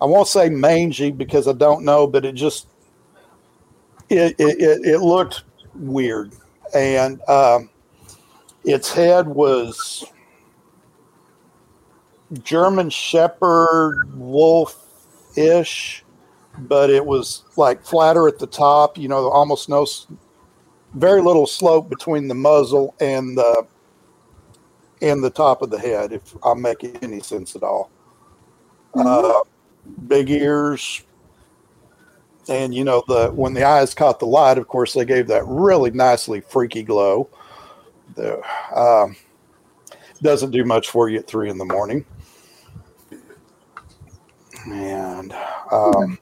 I 0.00 0.06
won't 0.06 0.28
say 0.28 0.48
mangy 0.48 1.10
because 1.10 1.46
I 1.46 1.52
don't 1.52 1.84
know, 1.84 2.06
but 2.06 2.24
it 2.24 2.32
just 2.32 2.66
it 4.08 4.34
it, 4.38 4.80
it, 4.84 5.00
looked 5.00 5.44
weird, 5.74 6.32
and 6.74 7.20
um, 7.28 7.68
its 8.64 8.92
head 8.92 9.28
was 9.28 10.04
German 12.42 12.90
Shepherd 12.90 14.08
wolf 14.14 14.86
ish, 15.36 16.04
but 16.68 16.90
it 16.90 17.04
was 17.04 17.44
like 17.56 17.84
flatter 17.84 18.28
at 18.28 18.38
the 18.38 18.46
top. 18.46 18.98
You 18.98 19.08
know, 19.08 19.28
almost 19.28 19.68
no, 19.68 19.86
very 20.94 21.22
little 21.22 21.46
slope 21.46 21.88
between 21.88 22.28
the 22.28 22.34
muzzle 22.34 22.94
and 23.00 23.36
the 23.36 23.66
and 25.02 25.24
the 25.24 25.30
top 25.30 25.62
of 25.62 25.70
the 25.70 25.78
head. 25.78 26.12
If 26.12 26.36
I'm 26.44 26.60
making 26.60 26.96
any 27.02 27.20
sense 27.20 27.56
at 27.56 27.62
all. 27.62 27.90
Uh, 28.94 29.40
big 30.08 30.28
ears, 30.30 31.04
and 32.48 32.74
you 32.74 32.84
know 32.84 33.04
the 33.06 33.28
when 33.28 33.54
the 33.54 33.64
eyes 33.64 33.94
caught 33.94 34.18
the 34.18 34.26
light, 34.26 34.58
of 34.58 34.66
course 34.66 34.94
they 34.94 35.04
gave 35.04 35.28
that 35.28 35.44
really 35.46 35.90
nicely 35.92 36.40
freaky 36.40 36.82
glow. 36.82 37.28
The 38.16 38.42
um, 38.76 39.16
doesn't 40.22 40.50
do 40.50 40.64
much 40.64 40.90
for 40.90 41.08
you 41.08 41.18
at 41.18 41.26
three 41.26 41.48
in 41.50 41.58
the 41.58 41.64
morning. 41.64 42.04
And 44.66 45.32
um, 45.70 46.18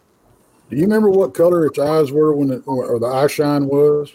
Do 0.70 0.76
you 0.76 0.82
remember 0.82 1.08
what 1.10 1.34
color 1.34 1.66
its 1.66 1.78
eyes 1.78 2.12
were 2.12 2.34
when 2.34 2.50
it, 2.50 2.62
or 2.66 2.98
the 2.98 3.06
eye 3.06 3.26
shine 3.26 3.66
was? 3.66 4.14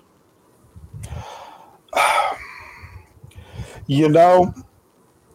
you 3.87 4.09
know, 4.09 4.53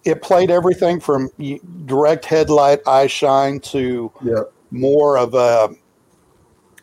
it 0.05 0.23
played 0.23 0.51
everything 0.51 1.01
from 1.01 1.29
direct 1.87 2.25
headlight 2.25 2.81
eye 2.87 3.07
shine 3.07 3.61
to 3.61 4.13
Yeah. 4.23 4.43
more 4.71 5.19
of 5.19 5.35
a 5.35 5.71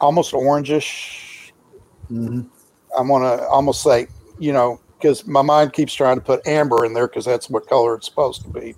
almost 0.02 0.34
orangish. 0.34 1.52
hmm 2.10 2.42
I'm 2.98 3.08
gonna 3.10 3.44
almost 3.48 3.82
say, 3.82 4.08
you 4.40 4.54
know, 4.54 4.80
because 4.98 5.28
my 5.28 5.42
mind 5.42 5.74
keeps 5.74 5.94
trying 5.94 6.16
to 6.18 6.22
put 6.22 6.46
amber 6.48 6.86
in 6.86 6.94
there 6.94 7.08
because 7.08 7.26
that's 7.26 7.50
what 7.50 7.68
color 7.68 7.96
it's 7.96 8.06
supposed 8.08 8.42
to 8.44 8.50
be. 8.50 8.76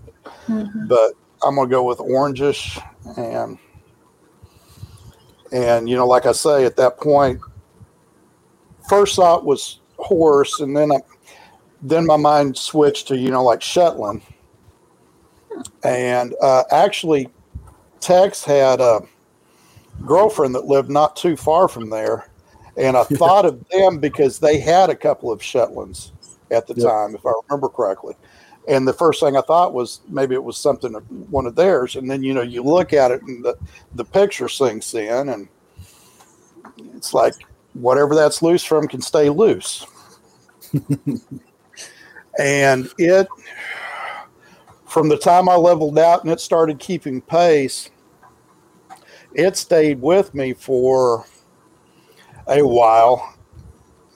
Mhm. 0.47 0.87
But 0.87 1.13
I'm 1.43 1.55
gonna 1.55 1.69
go 1.69 1.83
with 1.83 1.99
orangish 1.99 2.81
and 3.17 3.59
and 5.51 5.89
you 5.89 5.95
know, 5.95 6.07
like 6.07 6.25
I 6.25 6.31
say, 6.31 6.65
at 6.65 6.75
that 6.77 6.97
point, 6.97 7.39
first 8.89 9.15
thought 9.15 9.45
was 9.45 9.79
horse, 9.97 10.59
and 10.59 10.75
then 10.75 10.91
I, 10.91 10.99
then 11.81 12.05
my 12.05 12.17
mind 12.17 12.57
switched 12.57 13.07
to 13.09 13.17
you 13.17 13.31
know 13.31 13.43
like 13.43 13.61
Shetland, 13.61 14.21
and 15.83 16.35
uh, 16.41 16.63
actually, 16.71 17.29
Tex 17.99 18.43
had 18.43 18.81
a 18.81 19.01
girlfriend 20.05 20.55
that 20.55 20.65
lived 20.65 20.89
not 20.89 21.15
too 21.15 21.35
far 21.35 21.67
from 21.67 21.89
there, 21.89 22.29
and 22.77 22.97
I 22.97 23.03
thought 23.17 23.45
of 23.45 23.63
them 23.69 23.99
because 23.99 24.39
they 24.39 24.59
had 24.59 24.89
a 24.89 24.95
couple 24.95 25.31
of 25.31 25.41
Shetlands 25.41 26.11
at 26.51 26.67
the 26.67 26.75
Yep. 26.75 26.85
time, 26.85 27.15
if 27.15 27.25
I 27.25 27.31
remember 27.49 27.69
correctly. 27.69 28.15
And 28.67 28.87
the 28.87 28.93
first 28.93 29.21
thing 29.21 29.37
I 29.37 29.41
thought 29.41 29.73
was 29.73 30.01
maybe 30.09 30.35
it 30.35 30.43
was 30.43 30.57
something 30.57 30.93
one 31.29 31.45
of 31.45 31.55
theirs, 31.55 31.95
and 31.95 32.09
then 32.09 32.21
you 32.21 32.33
know 32.33 32.41
you 32.41 32.63
look 32.63 32.91
at 32.91 33.11
it 33.11 33.21
and 33.21 33.43
the 33.43 33.57
the 33.95 34.03
picture 34.03 34.49
sinks 34.49 34.93
in, 34.93 35.29
and 35.29 35.47
it's 36.95 37.13
like 37.13 37.33
whatever 37.73 38.15
that's 38.15 38.41
loose 38.41 38.63
from 38.63 38.87
can 38.87 39.01
stay 39.01 39.29
loose. 39.29 39.85
and 42.39 42.89
it, 42.97 43.27
from 44.85 45.09
the 45.09 45.17
time 45.17 45.47
I 45.47 45.55
leveled 45.55 45.97
out 45.99 46.23
and 46.23 46.31
it 46.31 46.39
started 46.39 46.79
keeping 46.79 47.21
pace, 47.21 47.89
it 49.33 49.55
stayed 49.55 50.01
with 50.01 50.33
me 50.33 50.53
for 50.53 51.25
a 52.47 52.61
while. 52.65 53.35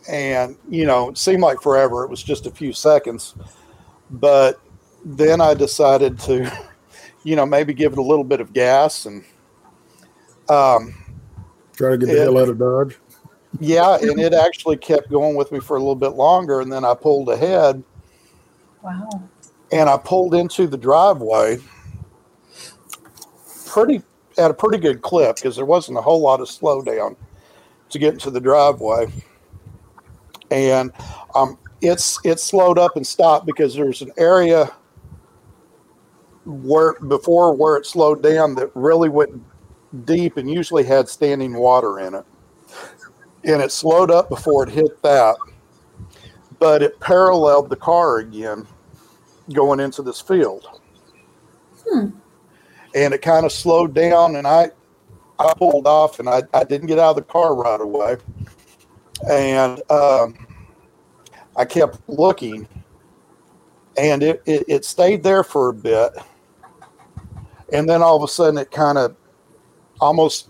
And, 0.09 0.57
you 0.67 0.85
know, 0.85 1.09
it 1.09 1.17
seemed 1.17 1.41
like 1.41 1.61
forever. 1.61 2.03
It 2.03 2.09
was 2.09 2.23
just 2.23 2.47
a 2.47 2.51
few 2.51 2.73
seconds. 2.73 3.35
But 4.11 4.59
then 5.05 5.41
I 5.41 5.53
decided 5.53 6.19
to, 6.21 6.51
you 7.23 7.35
know, 7.35 7.45
maybe 7.45 7.73
give 7.73 7.93
it 7.93 7.97
a 7.99 8.03
little 8.03 8.23
bit 8.23 8.41
of 8.41 8.53
gas 8.53 9.05
and, 9.05 9.23
um, 10.49 10.93
Try 11.73 11.91
to 11.91 11.97
get 11.97 12.07
the 12.07 12.15
Yeah. 12.17 12.23
hell 12.23 12.37
out 12.37 12.49
of 12.49 12.59
Dodge. 12.59 12.99
yeah, 13.59 13.97
and 13.97 14.19
it 14.19 14.33
actually 14.33 14.77
kept 14.77 15.09
going 15.09 15.35
with 15.35 15.51
me 15.51 15.59
for 15.59 15.77
a 15.77 15.79
little 15.79 15.95
bit 15.95 16.09
longer. 16.09 16.61
And 16.61 16.71
then 16.71 16.83
I 16.85 16.93
pulled 16.93 17.29
ahead 17.29 17.83
Wow. 18.83 19.23
and 19.71 19.89
I 19.89 19.97
pulled 19.97 20.35
into 20.35 20.67
the 20.67 20.77
driveway 20.77 21.57
pretty 23.65 24.01
at 24.37 24.51
a 24.51 24.53
pretty 24.53 24.77
good 24.77 25.01
clip 25.01 25.37
because 25.37 25.55
there 25.55 25.65
wasn't 25.65 25.97
a 25.97 26.01
whole 26.01 26.21
lot 26.21 26.41
of 26.41 26.47
slowdown 26.47 27.15
to 27.89 27.99
get 27.99 28.13
into 28.13 28.29
the 28.29 28.39
driveway. 28.41 29.07
And 30.51 30.91
um, 31.35 31.57
it's 31.81 32.19
it 32.23 32.39
slowed 32.39 32.77
up 32.77 32.95
and 32.95 33.05
stopped 33.05 33.45
because 33.45 33.73
there's 33.73 34.01
an 34.01 34.11
area 34.17 34.71
where 36.45 36.93
before 37.07 37.53
where 37.55 37.75
it 37.75 37.85
slowed 37.85 38.21
down 38.23 38.55
that 38.55 38.71
really 38.75 39.09
went 39.09 39.41
deep 40.05 40.37
and 40.37 40.49
usually 40.49 40.83
had 40.83 41.09
standing 41.09 41.53
water 41.53 41.99
in 41.99 42.13
it. 42.15 42.25
And 43.43 43.61
it 43.61 43.71
slowed 43.71 44.11
up 44.11 44.29
before 44.29 44.63
it 44.63 44.69
hit 44.69 45.01
that, 45.01 45.35
but 46.59 46.83
it 46.83 46.99
paralleled 46.99 47.69
the 47.69 47.75
car 47.75 48.19
again 48.19 48.67
going 49.53 49.79
into 49.79 50.03
this 50.03 50.21
field. 50.21 50.67
And 52.93 53.13
it 53.13 53.21
kind 53.21 53.45
of 53.45 53.51
slowed 53.51 53.93
down 53.93 54.35
and 54.35 54.45
I 54.45 54.71
I 55.39 55.53
pulled 55.57 55.87
off 55.87 56.19
and 56.19 56.29
I, 56.29 56.43
I 56.53 56.63
didn't 56.63 56.87
get 56.87 56.99
out 56.99 57.11
of 57.11 57.15
the 57.15 57.21
car 57.23 57.55
right 57.55 57.81
away. 57.81 58.17
And 59.27 59.81
um, 59.89 60.35
I 61.61 61.65
kept 61.65 61.99
looking 62.09 62.67
and 63.95 64.23
it, 64.23 64.41
it, 64.47 64.65
it 64.67 64.83
stayed 64.83 65.21
there 65.21 65.43
for 65.43 65.69
a 65.69 65.73
bit. 65.73 66.11
And 67.71 67.87
then 67.87 68.01
all 68.01 68.17
of 68.17 68.23
a 68.23 68.27
sudden 68.27 68.57
it 68.57 68.71
kind 68.71 68.97
of 68.97 69.15
almost, 69.99 70.49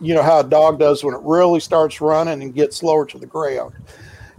you 0.00 0.14
know, 0.14 0.22
how 0.22 0.40
a 0.40 0.44
dog 0.44 0.78
does 0.78 1.04
when 1.04 1.14
it 1.14 1.20
really 1.22 1.60
starts 1.60 2.00
running 2.00 2.40
and 2.40 2.54
gets 2.54 2.82
lower 2.82 3.04
to 3.04 3.18
the 3.18 3.26
ground. 3.26 3.74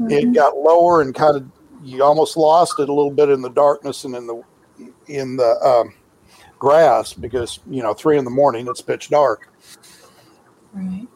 It 0.10 0.34
got 0.34 0.58
lower 0.58 1.04
and 1.04 1.14
kind 1.14 1.38
of, 1.38 1.52
you 1.84 2.04
almost 2.04 2.36
lost 2.36 2.80
it 2.80 2.90
a 2.90 2.94
little 2.94 3.12
bit 3.12 3.30
in 3.30 3.44
the 3.44 3.50
darkness 3.50 4.04
and 4.04 4.16
in 4.16 4.26
the, 4.26 4.42
in 5.06 5.38
the 5.38 5.56
um, 5.62 5.94
grass 6.58 7.14
because, 7.14 7.60
you 7.70 7.84
know, 7.84 7.94
three 7.94 8.18
in 8.18 8.26
the 8.26 8.32
morning, 8.32 8.66
it's 8.68 8.82
pitch 8.82 9.10
dark 9.10 9.50
Right. 10.74 11.08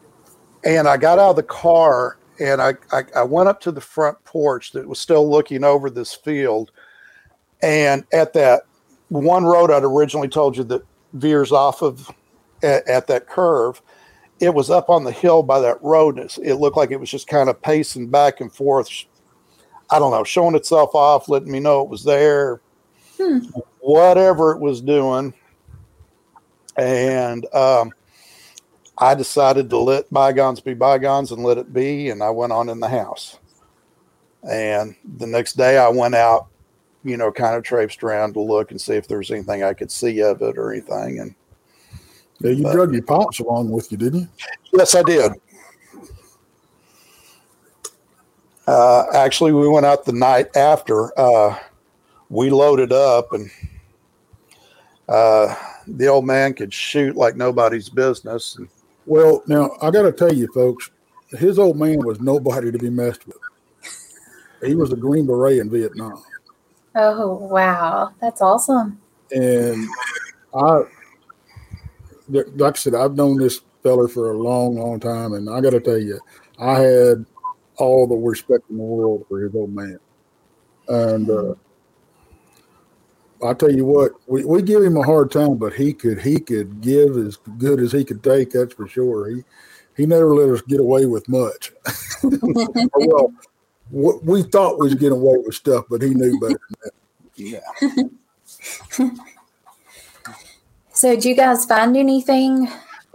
and 0.64 0.86
I 0.86 0.96
got 0.96 1.18
out 1.18 1.30
of 1.30 1.36
the 1.36 1.42
car 1.42 2.18
and 2.42 2.60
I, 2.60 2.74
I, 2.90 3.04
I 3.16 3.22
went 3.22 3.48
up 3.48 3.60
to 3.62 3.72
the 3.72 3.80
front 3.80 4.22
porch 4.24 4.72
that 4.72 4.88
was 4.88 4.98
still 4.98 5.30
looking 5.30 5.62
over 5.62 5.88
this 5.88 6.12
field. 6.12 6.72
And 7.62 8.04
at 8.12 8.32
that 8.32 8.62
one 9.08 9.44
road 9.44 9.70
I'd 9.70 9.84
originally 9.84 10.28
told 10.28 10.56
you 10.56 10.64
that 10.64 10.82
veers 11.12 11.52
off 11.52 11.82
of 11.82 12.10
at, 12.62 12.86
at 12.88 13.06
that 13.06 13.28
curve, 13.28 13.80
it 14.40 14.52
was 14.52 14.70
up 14.70 14.90
on 14.90 15.04
the 15.04 15.12
hill 15.12 15.44
by 15.44 15.60
that 15.60 15.80
road. 15.82 16.18
It, 16.18 16.36
it 16.42 16.54
looked 16.56 16.76
like 16.76 16.90
it 16.90 16.98
was 16.98 17.10
just 17.10 17.28
kind 17.28 17.48
of 17.48 17.62
pacing 17.62 18.08
back 18.08 18.40
and 18.40 18.52
forth. 18.52 18.88
I 19.90 20.00
don't 20.00 20.10
know, 20.10 20.24
showing 20.24 20.56
itself 20.56 20.94
off, 20.94 21.28
letting 21.28 21.52
me 21.52 21.60
know 21.60 21.82
it 21.82 21.88
was 21.88 22.02
there, 22.02 22.60
whatever 23.80 24.52
it 24.52 24.60
was 24.60 24.80
doing. 24.80 25.32
And 26.76 27.46
um, 27.54 27.92
I 28.98 29.14
decided 29.14 29.70
to 29.70 29.78
let 29.78 30.10
bygones 30.12 30.60
be 30.60 30.74
bygones 30.74 31.32
and 31.32 31.42
let 31.42 31.58
it 31.58 31.72
be, 31.72 32.10
and 32.10 32.22
I 32.22 32.30
went 32.30 32.52
on 32.52 32.68
in 32.68 32.78
the 32.80 32.88
house. 32.88 33.38
And 34.48 34.94
the 35.16 35.26
next 35.26 35.54
day, 35.56 35.78
I 35.78 35.88
went 35.88 36.14
out 36.14 36.48
you 37.04 37.16
know, 37.16 37.32
kind 37.32 37.56
of 37.56 37.64
traipsed 37.64 38.04
around 38.04 38.32
to 38.34 38.40
look 38.40 38.70
and 38.70 38.80
see 38.80 38.94
if 38.94 39.08
there 39.08 39.18
was 39.18 39.30
anything 39.32 39.64
I 39.64 39.72
could 39.72 39.90
see 39.90 40.22
of 40.22 40.40
it 40.40 40.56
or 40.56 40.72
anything. 40.72 41.18
And 41.18 41.34
Yeah, 42.38 42.50
you 42.52 42.62
But- 42.62 42.72
drug 42.72 42.92
your 42.92 43.02
pops 43.02 43.38
along 43.40 43.70
with 43.70 43.90
you, 43.92 43.98
didn't 43.98 44.20
you? 44.20 44.28
yes, 44.72 44.94
I 44.94 45.02
did. 45.02 45.32
Uh, 48.66 49.04
actually, 49.14 49.52
we 49.52 49.66
went 49.68 49.84
out 49.86 50.04
the 50.04 50.12
night 50.12 50.56
after. 50.56 51.16
Uh, 51.18 51.58
we 52.30 52.50
loaded 52.50 52.92
up, 52.92 53.32
and 53.32 53.50
uh, 55.08 55.54
the 55.86 56.06
old 56.06 56.24
man 56.24 56.54
could 56.54 56.72
shoot 56.72 57.16
like 57.16 57.36
nobody's 57.36 57.88
business. 57.88 58.56
And 58.56 58.68
Well, 59.06 59.42
now 59.46 59.70
I 59.80 59.90
got 59.90 60.02
to 60.02 60.12
tell 60.12 60.32
you, 60.32 60.48
folks, 60.52 60.90
his 61.30 61.58
old 61.58 61.76
man 61.78 62.02
was 62.04 62.20
nobody 62.20 62.70
to 62.70 62.78
be 62.78 62.90
messed 62.90 63.26
with. 63.26 63.36
He 64.64 64.74
was 64.74 64.92
a 64.92 64.96
Green 64.96 65.26
Beret 65.26 65.58
in 65.58 65.70
Vietnam, 65.70 66.22
Oh 66.94 67.36
wow, 67.36 68.12
that's 68.20 68.42
awesome. 68.42 69.00
and 69.30 69.88
I, 70.54 70.82
like 72.28 72.74
I 72.74 72.78
said, 72.78 72.94
I've 72.94 73.14
known 73.14 73.38
this 73.38 73.62
feller 73.82 74.08
for 74.08 74.32
a 74.32 74.36
long, 74.38 74.76
long 74.76 75.00
time, 75.00 75.32
and 75.32 75.48
I 75.48 75.60
got 75.60 75.70
to 75.70 75.80
tell 75.80 75.98
you, 75.98 76.20
I 76.58 76.78
had 76.78 77.24
all 77.78 78.06
the 78.06 78.14
respect 78.14 78.68
in 78.70 78.76
the 78.76 78.82
world 78.82 79.24
for 79.28 79.40
his 79.40 79.54
old 79.54 79.74
man, 79.74 79.98
and 80.88 81.30
uh, 81.30 81.54
I 83.42 83.54
tell 83.54 83.72
you 83.72 83.84
what, 83.84 84.12
we, 84.26 84.44
we 84.44 84.62
give 84.62 84.82
him 84.82 84.96
a 84.96 85.02
hard 85.02 85.30
time, 85.30 85.56
but 85.56 85.74
he 85.74 85.92
could 85.92 86.20
he 86.20 86.38
could 86.38 86.80
give 86.80 87.16
as 87.16 87.36
good 87.58 87.80
as 87.80 87.92
he 87.92 88.04
could 88.04 88.22
take. 88.22 88.52
That's 88.52 88.74
for 88.74 88.86
sure. 88.86 89.30
He 89.30 89.42
he 89.96 90.06
never 90.06 90.34
let 90.34 90.48
us 90.48 90.62
get 90.62 90.80
away 90.80 91.06
with 91.06 91.28
much. 91.28 91.72
well, 92.22 93.32
what 93.90 94.24
we 94.24 94.42
thought 94.42 94.78
we 94.78 94.86
was 94.86 94.94
getting 94.94 95.18
away 95.18 95.38
with 95.44 95.54
stuff, 95.54 95.86
but 95.90 96.02
he 96.02 96.10
knew 96.10 96.38
better 96.40 96.60
than 96.68 96.76
that. 96.84 96.92
yeah, 97.36 99.08
So, 100.94 101.14
did 101.14 101.24
you 101.24 101.34
guys 101.34 101.64
find 101.64 101.96
anything? 101.96 102.68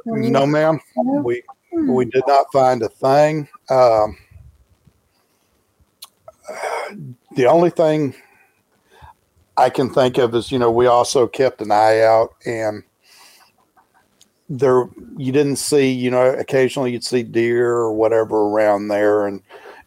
no, 0.06 0.46
ma'am, 0.46 0.80
we 1.24 1.42
we 1.72 2.06
did 2.06 2.24
not 2.28 2.52
find 2.52 2.82
a 2.84 2.90
thing. 2.90 3.48
Um, 3.70 4.18
the 7.36 7.46
only 7.46 7.70
thing 7.70 8.16
I 9.58 9.70
can 9.70 9.90
think 9.90 10.18
of 10.18 10.36
is, 10.36 10.52
you 10.52 10.60
know, 10.60 10.72
we 10.72 10.86
also 10.86 11.28
kept 11.28 11.62
an 11.62 11.72
eye 11.72 12.02
out 12.02 12.36
and 12.46 12.84
there 14.50 14.88
you 15.18 15.32
didn't 15.32 15.58
see, 15.58 15.92
you 15.92 16.12
know, 16.12 16.34
occasionally 16.34 16.92
you'd 16.92 17.04
see 17.04 17.24
deer 17.24 17.72
or 17.72 17.92
whatever 17.94 18.38
around 18.38 18.88
there 18.88 19.28
and 19.28 19.42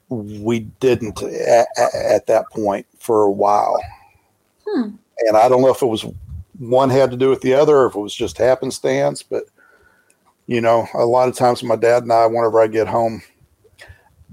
we 0.08 0.60
didn't 0.80 1.22
at, 1.22 1.68
at 1.94 2.26
that 2.26 2.50
point 2.50 2.86
for 2.98 3.22
a 3.22 3.30
while. 3.30 3.80
Hmm. 4.66 4.90
And 5.20 5.36
I 5.36 5.48
don't 5.48 5.62
know 5.62 5.70
if 5.70 5.82
it 5.82 5.86
was 5.86 6.04
one 6.58 6.90
had 6.90 7.10
to 7.10 7.16
do 7.16 7.30
with 7.30 7.40
the 7.40 7.54
other 7.54 7.76
or 7.76 7.86
if 7.86 7.94
it 7.94 8.00
was 8.00 8.14
just 8.14 8.36
happenstance, 8.38 9.22
but 9.22 9.44
you 10.46 10.60
know, 10.60 10.88
a 10.94 11.06
lot 11.06 11.28
of 11.28 11.36
times 11.36 11.62
my 11.62 11.76
dad 11.76 12.02
and 12.02 12.12
I, 12.12 12.26
whenever 12.26 12.60
I 12.60 12.66
get 12.66 12.88
home 12.88 13.22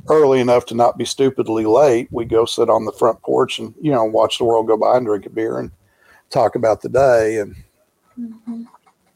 early 0.09 0.39
enough 0.39 0.65
to 0.67 0.75
not 0.75 0.97
be 0.97 1.05
stupidly 1.05 1.65
late, 1.65 2.07
we 2.11 2.25
go 2.25 2.45
sit 2.45 2.69
on 2.69 2.85
the 2.85 2.91
front 2.91 3.21
porch 3.21 3.59
and, 3.59 3.73
you 3.81 3.91
know, 3.91 4.03
watch 4.03 4.37
the 4.37 4.45
world 4.45 4.67
go 4.67 4.77
by 4.77 4.97
and 4.97 5.05
drink 5.05 5.25
a 5.25 5.29
beer 5.29 5.59
and 5.59 5.71
talk 6.29 6.55
about 6.55 6.81
the 6.81 6.89
day. 6.89 7.37
And 7.37 7.55
Mhm. 8.19 8.67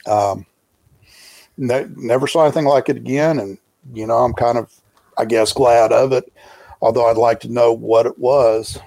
um, 0.08 0.46
ne- 1.58 1.88
never 1.96 2.28
saw 2.28 2.44
anything 2.44 2.66
like 2.66 2.90
it 2.90 2.98
again. 2.98 3.40
And, 3.40 3.58
you 3.94 4.06
know, 4.06 4.18
I'm 4.18 4.34
kind 4.34 4.58
of, 4.58 4.72
I 5.18 5.26
guess, 5.26 5.54
glad 5.54 5.92
of 5.92 6.12
it, 6.12 6.32
although 6.82 7.08
I'd 7.08 7.18
like 7.18 7.40
to 7.42 7.52
know 7.52 7.72
what 7.74 8.06
it 8.06 8.18
was. 8.18 8.78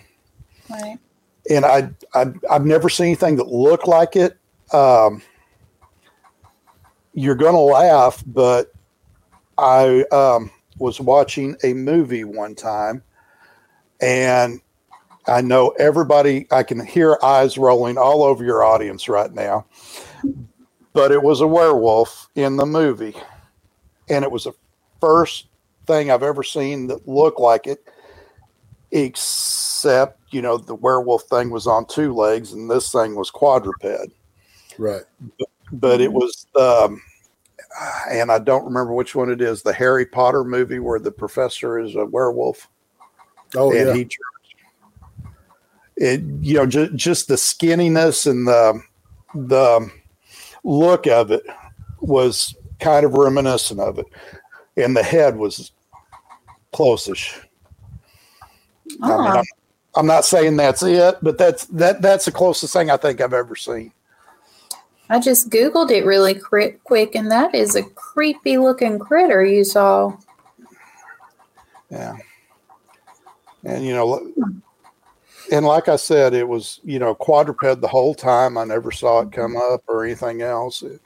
Right. 0.70 0.98
And 1.50 1.64
I, 1.64 1.90
I, 2.14 2.32
I've 2.50 2.64
never 2.64 2.88
seen 2.88 3.08
anything 3.08 3.36
that 3.36 3.48
looked 3.48 3.86
like 3.86 4.16
it. 4.16 4.36
Um, 4.72 5.22
you're 7.12 7.34
going 7.34 7.54
to 7.54 7.58
laugh, 7.60 8.22
but 8.26 8.72
I 9.56 10.04
um, 10.10 10.50
was 10.78 11.00
watching 11.00 11.56
a 11.62 11.72
movie 11.72 12.24
one 12.24 12.54
time 12.54 13.02
and 14.00 14.60
I 15.26 15.40
know 15.40 15.70
everybody, 15.78 16.46
I 16.50 16.62
can 16.62 16.84
hear 16.84 17.18
eyes 17.22 17.56
rolling 17.56 17.96
all 17.96 18.22
over 18.22 18.44
your 18.44 18.62
audience 18.62 19.08
right 19.08 19.32
now, 19.32 19.64
but 20.92 21.12
it 21.12 21.22
was 21.22 21.40
a 21.40 21.46
werewolf 21.46 22.28
in 22.34 22.56
the 22.56 22.66
movie. 22.66 23.14
And 24.10 24.22
it 24.22 24.30
was 24.30 24.44
the 24.44 24.52
first 25.00 25.46
thing 25.87 26.10
I've 26.10 26.22
ever 26.22 26.42
seen 26.42 26.88
that 26.88 27.08
looked 27.08 27.40
like 27.40 27.66
it, 27.66 27.88
except, 28.90 30.20
you 30.30 30.42
know, 30.42 30.58
the 30.58 30.74
werewolf 30.74 31.22
thing 31.22 31.50
was 31.50 31.66
on 31.66 31.87
two 31.87 32.12
legs 32.12 32.52
and 32.52 32.70
this 32.70 32.92
thing 32.92 33.14
was 33.14 33.30
quadruped 33.30 33.84
Right. 34.76 35.02
but 35.72 36.00
it 36.00 36.12
was 36.12 36.46
um 36.56 37.00
Uh, 37.78 38.00
and 38.10 38.30
I 38.30 38.38
don't 38.38 38.64
remember 38.64 38.92
which 38.92 39.14
one 39.14 39.30
it 39.30 39.40
is, 39.40 39.62
the 39.62 39.72
Harry 39.72 40.06
Potter 40.06 40.44
movie 40.44 40.78
where 40.78 41.00
the 41.00 41.10
professor 41.10 41.78
is 41.78 41.96
a 41.96 42.04
werewolf 42.04 42.68
Oh 43.56 43.72
and 43.72 43.88
yeah. 43.88 43.94
he 43.94 44.08
it 45.96 46.22
you 46.40 46.54
know 46.54 46.66
just 46.66 46.94
just 46.94 47.28
the 47.28 47.37
skinniness 47.37 48.28
and 48.28 48.48
the 48.48 48.82
the 49.34 49.90
look 50.64 51.06
of 51.06 51.30
it 51.30 51.44
was 52.00 52.56
kind 52.80 53.06
of 53.06 53.14
reminiscent 53.14 53.78
of 53.78 53.98
it 53.98 54.06
and 54.76 54.96
the 54.96 55.02
head 55.02 55.37
was 55.37 55.70
close-ish. 56.72 57.38
I 59.00 59.08
mean, 59.08 59.20
Oh, 59.20 59.26
I'm, 59.38 59.44
I'm 59.94 60.06
not 60.06 60.24
saying 60.24 60.56
that's 60.56 60.82
it, 60.82 61.16
but 61.22 61.38
that's 61.38 61.66
that 61.66 62.02
that's 62.02 62.24
the 62.24 62.32
closest 62.32 62.72
thing 62.72 62.90
I 62.90 62.96
think 62.96 63.20
I've 63.20 63.32
ever 63.32 63.54
seen. 63.54 63.92
I 65.10 65.20
just 65.20 65.50
Googled 65.50 65.90
it 65.90 66.04
really 66.04 66.34
quick, 66.34 67.14
and 67.14 67.30
that 67.30 67.54
is 67.54 67.76
a 67.76 67.82
creepy 67.82 68.58
looking 68.58 68.98
critter 68.98 69.44
you 69.44 69.64
saw. 69.64 70.16
Yeah. 71.90 72.16
And, 73.64 73.84
you 73.84 73.94
know, 73.94 74.32
and 75.52 75.66
like 75.66 75.88
I 75.88 75.96
said, 75.96 76.34
it 76.34 76.48
was, 76.48 76.80
you 76.84 76.98
know, 76.98 77.14
quadruped 77.14 77.80
the 77.80 77.88
whole 77.88 78.14
time. 78.14 78.56
I 78.56 78.64
never 78.64 78.90
saw 78.90 79.20
it 79.20 79.32
come 79.32 79.56
up 79.56 79.82
or 79.86 80.04
anything 80.04 80.42
else. 80.42 80.82
It 80.82 81.00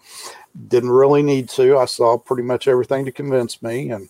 didn't 0.68 0.90
really 0.90 1.22
need 1.22 1.48
to. 1.50 1.76
I 1.78 1.86
saw 1.86 2.18
pretty 2.18 2.44
much 2.44 2.68
everything 2.68 3.04
to 3.04 3.12
convince 3.12 3.62
me. 3.62 3.90
And 3.90 4.08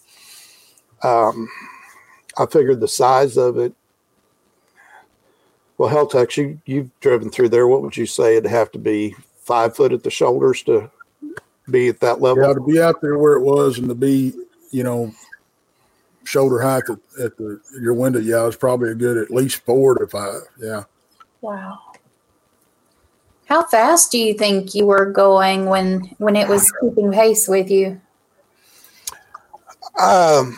um, 1.03 1.49
I 2.37 2.47
figured 2.47 2.81
the 2.81 2.89
size 2.89 3.37
of 3.37 3.59
it. 3.59 3.75
Well, 5.79 5.91
Heltex, 5.91 6.37
you, 6.37 6.61
you've 6.67 6.91
driven 7.01 7.31
through 7.31 7.51
there. 7.51 7.69
What 7.69 7.83
would 7.83 7.97
you 7.97 8.07
say 8.07 8.37
it'd 8.37 8.51
have 8.51 8.71
to 8.73 8.79
be 8.79 9.15
five 9.49 9.75
foot 9.75 9.93
at 9.93 10.05
the 10.05 10.11
shoulders 10.11 10.63
to 10.65 10.91
be 11.71 11.89
at 11.89 12.01
that 12.01 12.21
level? 12.21 12.47
Yeah, 12.47 12.53
to 12.53 12.61
be 12.61 12.81
out 12.81 13.01
there 13.01 13.19
where 13.19 13.33
it 13.33 13.43
was 13.43 13.79
and 13.79 13.89
to 13.89 13.95
be, 13.95 14.35
you 14.71 14.85
know, 14.85 15.13
shoulder 16.25 16.61
height 16.61 16.85
at, 16.89 17.25
at 17.25 17.37
the 17.39 17.61
your 17.81 17.95
window, 17.95 18.21
yeah, 18.21 18.43
it 18.43 18.47
was 18.47 18.57
probably 18.57 18.91
a 18.91 18.95
good 18.95 19.17
at 19.17 19.31
least 19.31 19.65
four 19.65 19.97
to 19.97 20.07
five. 20.07 20.43
Yeah. 20.61 20.85
Wow. 21.41 21.79
How 23.47 23.65
fast 23.65 24.13
do 24.13 24.19
you 24.19 24.35
think 24.35 24.75
you 24.75 24.85
were 24.85 25.07
going 25.11 25.65
when 25.65 26.01
when 26.19 26.37
it 26.37 26.49
was 26.49 26.71
keeping 26.83 27.11
pace 27.11 27.49
with 27.49 27.71
you? 27.71 28.01
Um, 29.99 30.57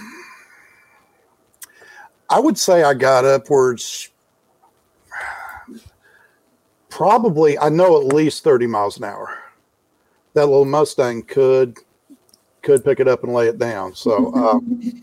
I 2.29 2.40
would 2.40 2.59
say 2.59 2.83
I 2.83 2.94
got 2.94 3.24
upwards, 3.24 4.09
probably, 7.00 7.58
I 7.58 7.70
know 7.70 7.98
at 7.98 8.12
least 8.12 8.44
30 8.44 8.66
miles 8.66 8.98
an 8.98 9.04
hour. 9.04 9.38
That 10.34 10.44
little 10.44 10.66
Mustang 10.66 11.22
could 11.22 11.78
could 12.60 12.84
pick 12.84 13.00
it 13.00 13.08
up 13.08 13.24
and 13.24 13.32
lay 13.32 13.48
it 13.48 13.58
down. 13.58 13.94
So, 13.94 14.34
um, 14.34 15.02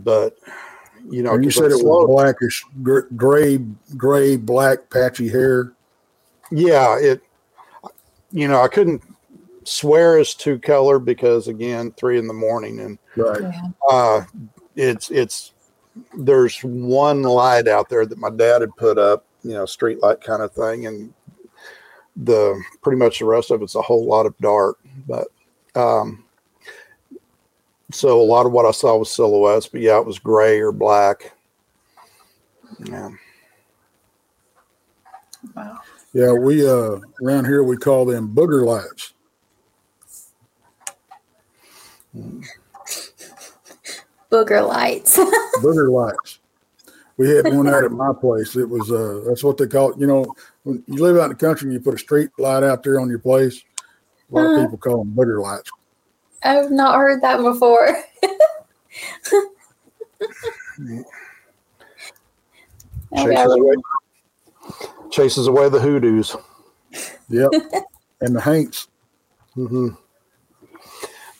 but 0.00 0.36
you 1.08 1.22
know, 1.22 1.34
you 1.38 1.50
said 1.50 1.70
it 1.70 1.82
was 1.82 2.06
blackish, 2.08 2.62
gray, 2.82 3.56
gray, 3.96 4.36
black, 4.36 4.90
patchy 4.90 5.30
hair. 5.30 5.72
yeah, 6.50 6.98
it, 6.98 7.22
you 8.32 8.48
know, 8.48 8.60
I 8.60 8.68
couldn't 8.68 9.02
swear 9.64 10.18
as 10.18 10.34
to 10.34 10.58
color 10.58 10.98
because 10.98 11.48
again, 11.48 11.92
three 11.92 12.18
in 12.18 12.26
the 12.26 12.34
morning 12.34 12.80
and 12.80 12.98
Right. 13.16 13.40
Yeah. 13.40 13.62
uh 13.90 14.24
it's 14.76 15.10
it's 15.10 15.52
there's 16.18 16.60
one 16.60 17.22
light 17.22 17.66
out 17.66 17.88
there 17.88 18.04
that 18.04 18.18
my 18.18 18.30
dad 18.30 18.60
had 18.60 18.76
put 18.76 18.98
up 18.98 19.24
you 19.42 19.52
know 19.52 19.66
street 19.66 20.02
light 20.02 20.20
kind 20.20 20.42
of 20.42 20.52
thing 20.52 20.86
and 20.86 21.12
the 22.16 22.60
pretty 22.82 22.98
much 22.98 23.20
the 23.20 23.24
rest 23.24 23.50
of 23.50 23.62
it's 23.62 23.74
a 23.74 23.82
whole 23.82 24.04
lot 24.06 24.26
of 24.26 24.36
dark 24.38 24.78
but 25.06 25.28
um 25.74 26.24
so 27.92 28.20
a 28.20 28.22
lot 28.22 28.46
of 28.46 28.52
what 28.52 28.66
i 28.66 28.70
saw 28.70 28.96
was 28.96 29.10
silhouettes 29.10 29.66
but 29.66 29.80
yeah 29.80 29.98
it 29.98 30.06
was 30.06 30.18
gray 30.18 30.60
or 30.60 30.72
black 30.72 31.32
yeah 32.84 33.08
Wow. 35.54 35.78
Yeah, 36.12 36.32
we 36.32 36.68
uh 36.68 36.98
around 37.22 37.44
here 37.46 37.62
we 37.62 37.76
call 37.76 38.04
them 38.04 38.34
booger 38.34 38.64
lights. 38.64 39.14
Booger 44.30 44.66
lights. 44.66 45.16
Booger 45.62 45.90
lights. 45.90 46.39
We 47.20 47.28
had 47.28 47.52
one 47.52 47.68
out 47.68 47.84
at 47.84 47.92
my 47.92 48.12
place. 48.18 48.56
It 48.56 48.66
was 48.66 48.90
uh, 48.90 49.24
that's 49.26 49.44
what 49.44 49.58
they 49.58 49.66
call 49.66 49.92
it. 49.92 49.98
You 49.98 50.06
know, 50.06 50.34
when 50.62 50.82
you 50.86 51.02
live 51.02 51.18
out 51.18 51.24
in 51.24 51.28
the 51.28 51.34
country 51.34 51.66
and 51.66 51.74
you 51.74 51.78
put 51.78 51.92
a 51.92 51.98
street 51.98 52.30
light 52.38 52.62
out 52.62 52.82
there 52.82 52.98
on 52.98 53.10
your 53.10 53.18
place, 53.18 53.62
a 54.32 54.34
lot 54.34 54.46
of 54.46 54.52
Uh-huh. 54.52 54.62
people 54.64 54.78
call 54.78 55.04
them 55.04 55.12
booger 55.14 55.38
lights. 55.42 55.70
I've 56.42 56.70
not 56.70 56.96
heard 56.96 57.20
that 57.20 57.42
before. 57.42 57.94
Chases 63.16 63.52
away, 63.52 63.74
chases 65.10 65.46
away 65.46 65.68
the 65.68 65.78
hoodoos. 65.78 66.34
Yep, 67.28 67.50
and 68.22 68.34
the 68.34 68.40
Hanks. 68.40 68.88
hmm 69.54 69.88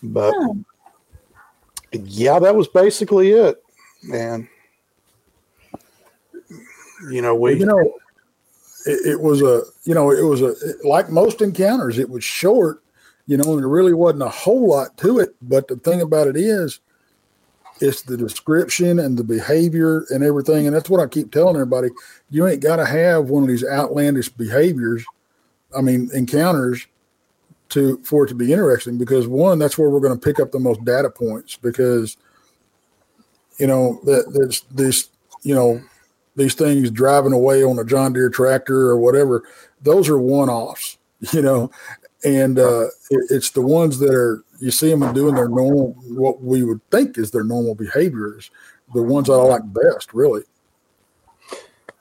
But 0.02 0.34
yeah, 1.92 2.38
that 2.38 2.54
was 2.54 2.68
basically 2.68 3.30
it, 3.30 3.64
man. 4.02 4.46
You 7.08 7.22
know, 7.22 7.34
we 7.34 7.58
you 7.58 7.66
know, 7.66 7.94
it, 8.86 9.06
it 9.06 9.20
was 9.20 9.42
a, 9.42 9.62
you 9.84 9.94
know, 9.94 10.10
it 10.10 10.22
was 10.22 10.42
a, 10.42 10.54
like 10.84 11.10
most 11.10 11.40
encounters, 11.40 11.98
it 11.98 12.10
was 12.10 12.24
short, 12.24 12.82
you 13.26 13.36
know, 13.36 13.52
and 13.52 13.60
there 13.60 13.68
really 13.68 13.94
wasn't 13.94 14.22
a 14.22 14.28
whole 14.28 14.68
lot 14.68 14.96
to 14.98 15.18
it. 15.18 15.34
But 15.42 15.68
the 15.68 15.76
thing 15.76 16.00
about 16.00 16.28
it 16.28 16.36
is, 16.36 16.80
it's 17.80 18.02
the 18.02 18.16
description 18.16 18.98
and 18.98 19.16
the 19.16 19.24
behavior 19.24 20.04
and 20.10 20.22
everything. 20.22 20.66
And 20.66 20.76
that's 20.76 20.90
what 20.90 21.00
I 21.00 21.06
keep 21.06 21.32
telling 21.32 21.56
everybody. 21.56 21.88
You 22.28 22.46
ain't 22.46 22.62
got 22.62 22.76
to 22.76 22.84
have 22.84 23.30
one 23.30 23.42
of 23.42 23.48
these 23.48 23.64
outlandish 23.64 24.28
behaviors, 24.28 25.04
I 25.76 25.80
mean, 25.80 26.10
encounters 26.12 26.86
to, 27.70 27.98
for 28.04 28.24
it 28.24 28.28
to 28.28 28.34
be 28.34 28.52
interesting 28.52 28.98
because 28.98 29.26
one, 29.26 29.58
that's 29.58 29.78
where 29.78 29.88
we're 29.88 30.00
going 30.00 30.18
to 30.18 30.24
pick 30.24 30.40
up 30.40 30.52
the 30.52 30.58
most 30.58 30.84
data 30.84 31.08
points 31.08 31.56
because, 31.56 32.16
you 33.58 33.66
know, 33.66 34.00
that 34.04 34.30
there's 34.34 34.62
this, 34.72 35.08
you 35.42 35.54
know, 35.54 35.80
these 36.40 36.54
things 36.54 36.90
driving 36.90 37.32
away 37.32 37.62
on 37.62 37.78
a 37.78 37.84
John 37.84 38.12
Deere 38.12 38.30
tractor 38.30 38.88
or 38.88 38.98
whatever, 38.98 39.44
those 39.82 40.08
are 40.08 40.18
one 40.18 40.48
offs, 40.48 40.98
you 41.32 41.42
know, 41.42 41.70
and 42.24 42.58
uh, 42.58 42.86
it, 43.10 43.26
it's 43.30 43.50
the 43.50 43.62
ones 43.62 43.98
that 43.98 44.14
are, 44.14 44.42
you 44.58 44.70
see 44.70 44.90
them 44.90 45.14
doing 45.14 45.34
their 45.34 45.48
normal, 45.48 45.92
what 46.08 46.42
we 46.42 46.62
would 46.62 46.80
think 46.90 47.16
is 47.18 47.30
their 47.30 47.44
normal 47.44 47.74
behaviors, 47.74 48.50
the 48.94 49.02
ones 49.02 49.28
that 49.28 49.34
I 49.34 49.42
like 49.42 49.62
best, 49.72 50.12
really. 50.12 50.42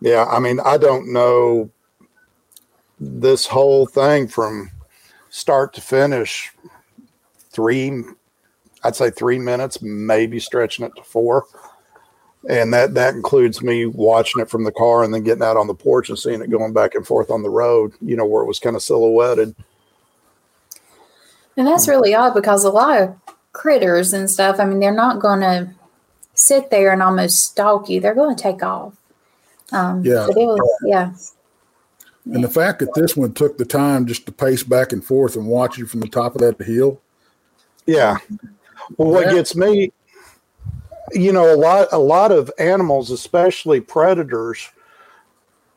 Yeah, 0.02 0.26
I 0.26 0.40
mean, 0.40 0.60
I 0.62 0.78
don't 0.78 1.12
know 1.12 1.70
this 3.00 3.46
whole 3.46 3.86
thing 3.86 4.28
from 4.28 4.72
start 5.30 5.74
to 5.74 5.82
finish. 5.82 6.52
Three, 7.52 8.04
I'd 8.84 8.96
say 8.96 9.10
three 9.10 9.40
minutes, 9.40 9.82
maybe 9.82 10.40
stretching 10.40 10.86
it 10.86 10.92
to 10.96 11.04
four, 11.04 11.46
and 12.48 12.74
that 12.74 12.94
that 12.94 13.16
includes 13.16 13.62
me 13.62 13.86
watching 13.86 14.42
it 14.42 14.50
from 14.50 14.64
the 14.64 14.72
car 14.72 15.04
and 15.04 15.14
then 15.14 15.24
getting 15.24 15.44
out 15.44 15.58
on 15.58 15.68
the 15.68 15.74
porch 15.74 16.10
and 16.10 16.18
seeing 16.18 16.42
it 16.42 16.50
going 16.50 16.74
back 16.74 16.96
and 16.96 17.06
forth 17.06 17.30
on 17.30 17.44
the 17.44 17.50
road. 17.50 17.94
You 18.02 18.16
know, 18.16 18.26
where 18.26 18.44
it 18.44 18.48
was 18.48 18.60
kind 18.60 18.76
of 18.76 18.82
silhouetted. 18.82 19.56
And 21.58 21.68
that's 21.68 21.90
really 21.90 22.14
odd 22.14 22.34
because 22.34 22.64
a 22.64 22.70
lot 22.70 23.02
of 23.02 23.16
critters 23.52 24.14
and 24.14 24.30
stuff, 24.30 24.60
I 24.60 24.66
mean, 24.66 24.80
they're 24.80 24.94
not 24.94 25.20
going 25.20 25.42
to 25.42 25.70
sit 26.34 26.70
there 26.70 26.94
and 26.94 27.04
almost 27.04 27.40
stalk 27.40 27.90
you. 27.90 28.00
They're 28.00 28.16
going 28.16 28.34
to 28.34 28.42
take 28.42 28.64
off. 28.64 28.96
Um, 29.74 30.04
Yeah. 30.06 30.26
but 30.26 30.38
it 30.38 30.46
was, 30.46 30.80
yeah. 30.86 31.12
And 32.34 32.44
the 32.44 32.50
fact 32.50 32.80
that 32.80 32.94
this 32.94 33.18
one 33.18 33.34
took 33.34 33.58
the 33.58 33.66
time 33.66 34.06
just 34.06 34.26
to 34.28 34.32
pace 34.32 34.64
back 34.64 34.94
and 34.94 35.04
forth 35.04 35.36
and 35.36 35.48
watch 35.48 35.78
you 35.78 35.86
from 35.86 36.00
the 36.00 36.08
top 36.08 36.36
of 36.36 36.42
that 36.42 36.62
hill. 36.64 37.02
Yeah. 37.86 38.20
Well, 38.98 39.12
what 39.12 39.26
Yeah. 39.26 39.34
gets 39.34 39.56
me, 39.56 39.92
you 41.14 41.32
know, 41.32 41.54
a 41.54 41.58
lot, 41.58 41.88
a 41.92 41.98
lot 41.98 42.32
of 42.32 42.52
animals, 42.60 43.12
especially 43.12 43.82
predators, 43.82 44.70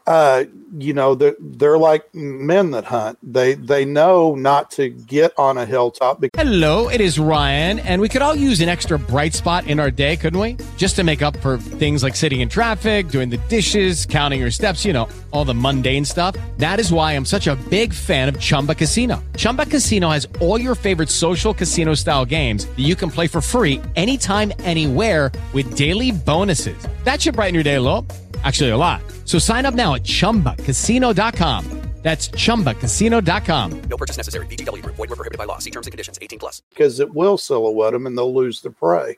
uh, 0.06 0.44
you 0.78 0.92
know, 0.92 1.14
they're, 1.14 1.36
they're 1.38 1.78
like 1.78 2.12
men 2.14 2.70
that 2.70 2.84
hunt. 2.84 3.18
They, 3.22 3.54
they 3.54 3.84
know 3.84 4.34
not 4.34 4.70
to 4.72 4.88
get 4.88 5.32
on 5.38 5.58
a 5.58 5.66
hilltop 5.66 6.20
because 6.20 6.40
Hello, 6.40 6.88
it 6.88 7.00
is 7.00 7.18
Ryan, 7.18 7.78
and 7.80 8.00
we 8.00 8.08
could 8.08 8.22
all 8.22 8.34
use 8.34 8.60
an 8.60 8.68
extra 8.68 8.98
bright 8.98 9.34
spot 9.34 9.66
in 9.66 9.78
our 9.78 9.90
day, 9.90 10.16
couldn't 10.16 10.40
we? 10.40 10.56
Just 10.76 10.96
to 10.96 11.04
make 11.04 11.22
up 11.22 11.36
for 11.38 11.58
things 11.58 12.02
like 12.02 12.16
sitting 12.16 12.40
in 12.40 12.48
traffic, 12.48 13.08
doing 13.08 13.28
the 13.28 13.36
dishes, 13.48 14.06
counting 14.06 14.40
your 14.40 14.50
steps, 14.50 14.84
you 14.84 14.92
know, 14.92 15.08
all 15.30 15.44
the 15.44 15.54
mundane 15.54 16.04
stuff. 16.04 16.36
That 16.56 16.80
is 16.80 16.90
why 16.92 17.12
I'm 17.12 17.26
such 17.26 17.46
a 17.46 17.56
big 17.68 17.92
fan 17.92 18.28
of 18.28 18.40
Chumba 18.40 18.74
Casino. 18.74 19.22
Chumba 19.36 19.66
Casino 19.66 20.08
has 20.08 20.26
all 20.40 20.58
your 20.58 20.74
favorite 20.74 21.10
social 21.10 21.52
casino 21.52 21.94
style 21.94 22.24
games 22.24 22.64
that 22.66 22.80
you 22.80 22.96
can 22.96 23.10
play 23.10 23.26
for 23.26 23.42
free 23.42 23.80
anytime, 23.94 24.52
anywhere 24.60 25.30
with 25.52 25.76
daily 25.76 26.12
bonuses. 26.12 26.88
That 27.04 27.20
should 27.20 27.34
brighten 27.34 27.54
your 27.54 27.64
day 27.64 27.74
a 27.74 27.80
little. 27.80 28.06
Actually, 28.44 28.70
a 28.70 28.76
lot. 28.76 29.02
So 29.24 29.38
sign 29.38 29.66
up 29.66 29.74
now 29.74 29.94
at 29.94 30.02
chumbacasino.com. 30.02 31.82
That's 32.02 32.30
chumbacasino.com. 32.30 33.82
No 33.82 33.96
purchase 33.96 34.16
necessary. 34.16 34.46
VGW 34.46 34.82
Group. 34.82 34.96
Void 34.96 35.10
were 35.10 35.16
prohibited 35.16 35.38
by 35.38 35.44
law. 35.44 35.58
See 35.58 35.70
terms 35.70 35.86
and 35.86 35.92
conditions. 35.92 36.18
18 36.20 36.38
plus. 36.38 36.62
Because 36.70 36.98
it 36.98 37.14
will 37.14 37.38
silhouette 37.38 37.92
them 37.92 38.06
and 38.06 38.18
they'll 38.18 38.34
lose 38.34 38.60
the 38.60 38.70
prey. 38.70 39.16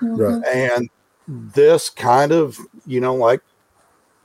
Mm-hmm. 0.00 0.16
Right. 0.16 0.46
And 0.46 0.88
this 1.26 1.90
kind 1.90 2.30
of, 2.30 2.56
you 2.86 3.00
know, 3.00 3.16
like 3.16 3.40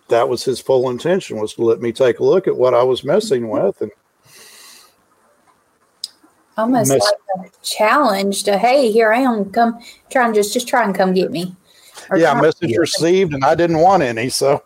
that 0.09 0.29
was 0.29 0.43
his 0.43 0.61
full 0.61 0.91
intention 0.91 1.39
was 1.39 1.55
to 1.55 1.63
let 1.63 1.81
me 1.81 1.91
take 1.91 2.19
a 2.19 2.23
look 2.23 2.47
at 2.47 2.55
what 2.55 2.75
I 2.75 2.83
was 2.83 3.03
messing 3.03 3.41
mm-hmm. 3.41 3.65
with. 3.65 3.81
And 3.81 3.91
Almost 6.57 6.91
Mess- 6.91 7.11
like 7.39 7.47
a 7.47 7.65
challenge 7.65 8.43
to, 8.43 8.57
hey, 8.57 8.91
here 8.91 9.11
I 9.11 9.19
am. 9.19 9.51
Come 9.51 9.79
try 10.11 10.25
and 10.25 10.35
just, 10.35 10.53
just 10.53 10.67
try 10.67 10.83
and 10.83 10.93
come 10.93 11.13
get 11.13 11.31
me. 11.31 11.55
Yeah, 12.15 12.39
message 12.39 12.77
received, 12.77 13.33
and 13.33 13.43
I 13.43 13.55
didn't 13.55 13.79
want 13.79 14.03
any. 14.03 14.29
So 14.29 14.63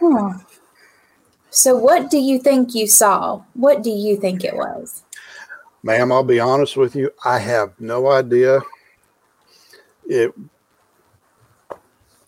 Hmm. 0.00 0.32
So, 1.54 1.76
what 1.76 2.10
do 2.10 2.16
you 2.16 2.38
think 2.38 2.74
you 2.74 2.86
saw? 2.86 3.42
What 3.52 3.82
do 3.82 3.90
you 3.90 4.16
think 4.16 4.42
it 4.42 4.56
was? 4.56 5.02
Ma'am, 5.82 6.10
I'll 6.10 6.24
be 6.24 6.40
honest 6.40 6.78
with 6.78 6.96
you. 6.96 7.10
I 7.26 7.38
have 7.40 7.78
no 7.78 8.10
idea. 8.10 8.62
It. 10.06 10.32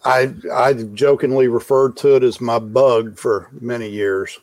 I 0.05 0.35
I 0.53 0.75
jokingly 0.75 1.49
referred 1.49 1.97
to 1.99 2.17
it 2.17 2.23
as 2.23 2.39
my 2.39 2.59
bug 2.59 3.19
for 3.19 3.49
many 3.63 3.89
years. 3.89 4.39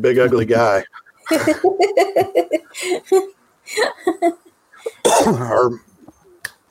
Big 0.00 0.18
ugly 0.18 0.46
guy. 0.46 0.84
or, 5.26 5.80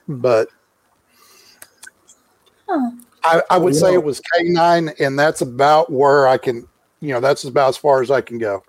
but 0.07 0.49
Huh. 2.67 2.91
I, 3.23 3.41
I 3.51 3.57
would 3.57 3.73
You 3.73 3.79
say 3.79 3.87
know- 3.89 3.93
it 3.95 4.03
was 4.03 4.19
canine, 4.33 4.89
and 4.99 5.17
that's 5.17 5.41
about 5.41 5.91
where 5.91 6.27
I 6.27 6.37
can. 6.37 6.67
You 7.01 7.13
know, 7.13 7.19
that's 7.19 7.43
about 7.43 7.69
as 7.69 7.77
far 7.77 8.01
as 8.01 8.09
I 8.09 8.21
can 8.21 8.37
go. 8.39 8.63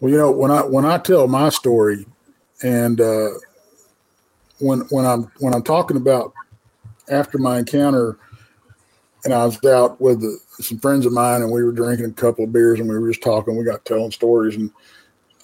Well, 0.00 0.10
you 0.10 0.16
know, 0.16 0.30
when 0.30 0.50
I 0.50 0.62
when 0.62 0.86
I 0.86 0.96
tell 0.98 1.28
my 1.28 1.50
story, 1.50 2.06
and 2.62 3.00
uh, 3.00 3.28
when 4.60 4.80
when 4.90 5.04
I'm 5.04 5.30
when 5.40 5.52
I'm 5.54 5.62
talking 5.62 5.98
about 5.98 6.32
after 7.10 7.36
my 7.36 7.58
encounter, 7.58 8.16
and 9.24 9.34
I 9.34 9.44
was 9.44 9.62
out 9.64 10.00
with 10.00 10.20
the, 10.22 10.38
some 10.62 10.78
friends 10.78 11.04
of 11.04 11.12
mine, 11.12 11.42
and 11.42 11.50
we 11.52 11.62
were 11.62 11.72
drinking 11.72 12.06
a 12.06 12.12
couple 12.12 12.44
of 12.44 12.52
beers, 12.52 12.80
and 12.80 12.88
we 12.88 12.98
were 12.98 13.08
just 13.10 13.22
talking. 13.22 13.56
We 13.56 13.64
got 13.64 13.84
telling 13.84 14.10
stories, 14.12 14.56
and 14.56 14.70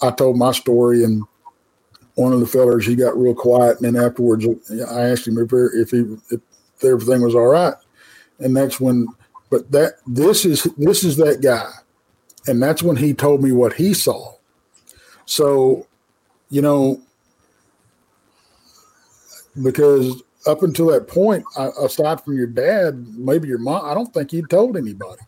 I 0.01 0.11
told 0.11 0.39
my 0.39 0.53
story, 0.53 1.05
and 1.05 1.23
one 2.17 2.33
of 2.33 2.41
the 2.41 2.47
fellers 2.47 2.85
he 2.85 2.97
got 2.97 3.17
real 3.17 3.35
quiet, 3.35 3.81
and 3.81 3.95
then 3.95 4.05
afterwards 4.05 4.47
I 4.89 5.05
asked 5.05 5.29
him 5.29 5.39
if 5.39 5.53
er, 5.53 5.71
if 5.75 5.91
he 5.91 6.17
if 6.31 6.41
everything 6.83 7.23
was 7.23 7.35
all 7.35 7.47
right, 7.47 7.75
and 8.41 8.57
that's 8.57 8.81
when. 8.81 9.07
But 9.49 9.71
that 9.71 9.95
this 10.09 10.45
is 10.45 10.65
this 10.77 11.05
is 11.05 11.17
that 11.19 11.41
guy, 11.41 11.71
and 12.49 12.61
that's 12.61 12.83
when 12.83 12.97
he 12.97 13.15
told 13.15 13.43
me 13.43 13.53
what 13.53 13.75
he 13.75 13.95
saw. 13.95 14.35
So, 15.25 15.87
you 16.51 16.63
know, 16.63 17.01
because 19.63 20.23
up 20.47 20.63
until 20.63 20.87
that 20.89 21.07
point, 21.07 21.45
aside 21.57 22.21
from 22.23 22.37
your 22.37 22.47
dad, 22.47 23.07
maybe 23.17 23.47
your 23.49 23.59
mom, 23.59 23.85
I 23.85 23.95
don't 23.95 24.13
think 24.13 24.31
he'd 24.31 24.51
told 24.51 24.77
anybody. 24.77 25.23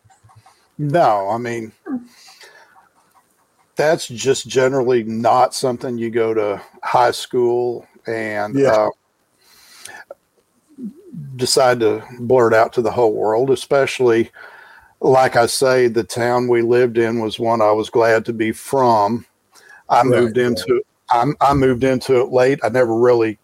No, 0.78 1.28
I 1.28 1.38
mean, 1.38 1.72
that's 3.78 4.08
just 4.08 4.48
generally 4.48 5.04
not 5.04 5.54
something 5.54 5.96
you 5.96 6.10
go 6.10 6.34
to 6.34 6.60
high 6.82 7.12
school 7.12 7.86
and 8.08 8.58
Yeah. 8.58 8.72
uh, 8.72 8.90
decide 11.36 11.78
to 11.80 12.02
blurt 12.18 12.52
out 12.52 12.72
to 12.72 12.82
the 12.82 12.90
whole 12.90 13.14
world, 13.14 13.50
especially 13.50 14.30
like 15.00 15.36
I 15.36 15.46
say, 15.46 15.86
the 15.86 16.02
town 16.02 16.48
we 16.48 16.60
lived 16.60 16.98
in 16.98 17.20
was 17.20 17.38
one 17.38 17.62
I 17.62 17.70
was 17.70 17.88
glad 17.88 18.24
to 18.24 18.32
be 18.32 18.50
from. 18.50 19.24
I 19.88 20.02
moved 20.02 20.36
right. 20.36 20.46
into 20.46 20.82
I, 21.10 21.24
I 21.40 21.54
moved 21.54 21.84
into 21.84 22.20
it 22.20 22.32
late. 22.32 22.58
I 22.64 22.68
never 22.68 22.94
really 22.94 23.38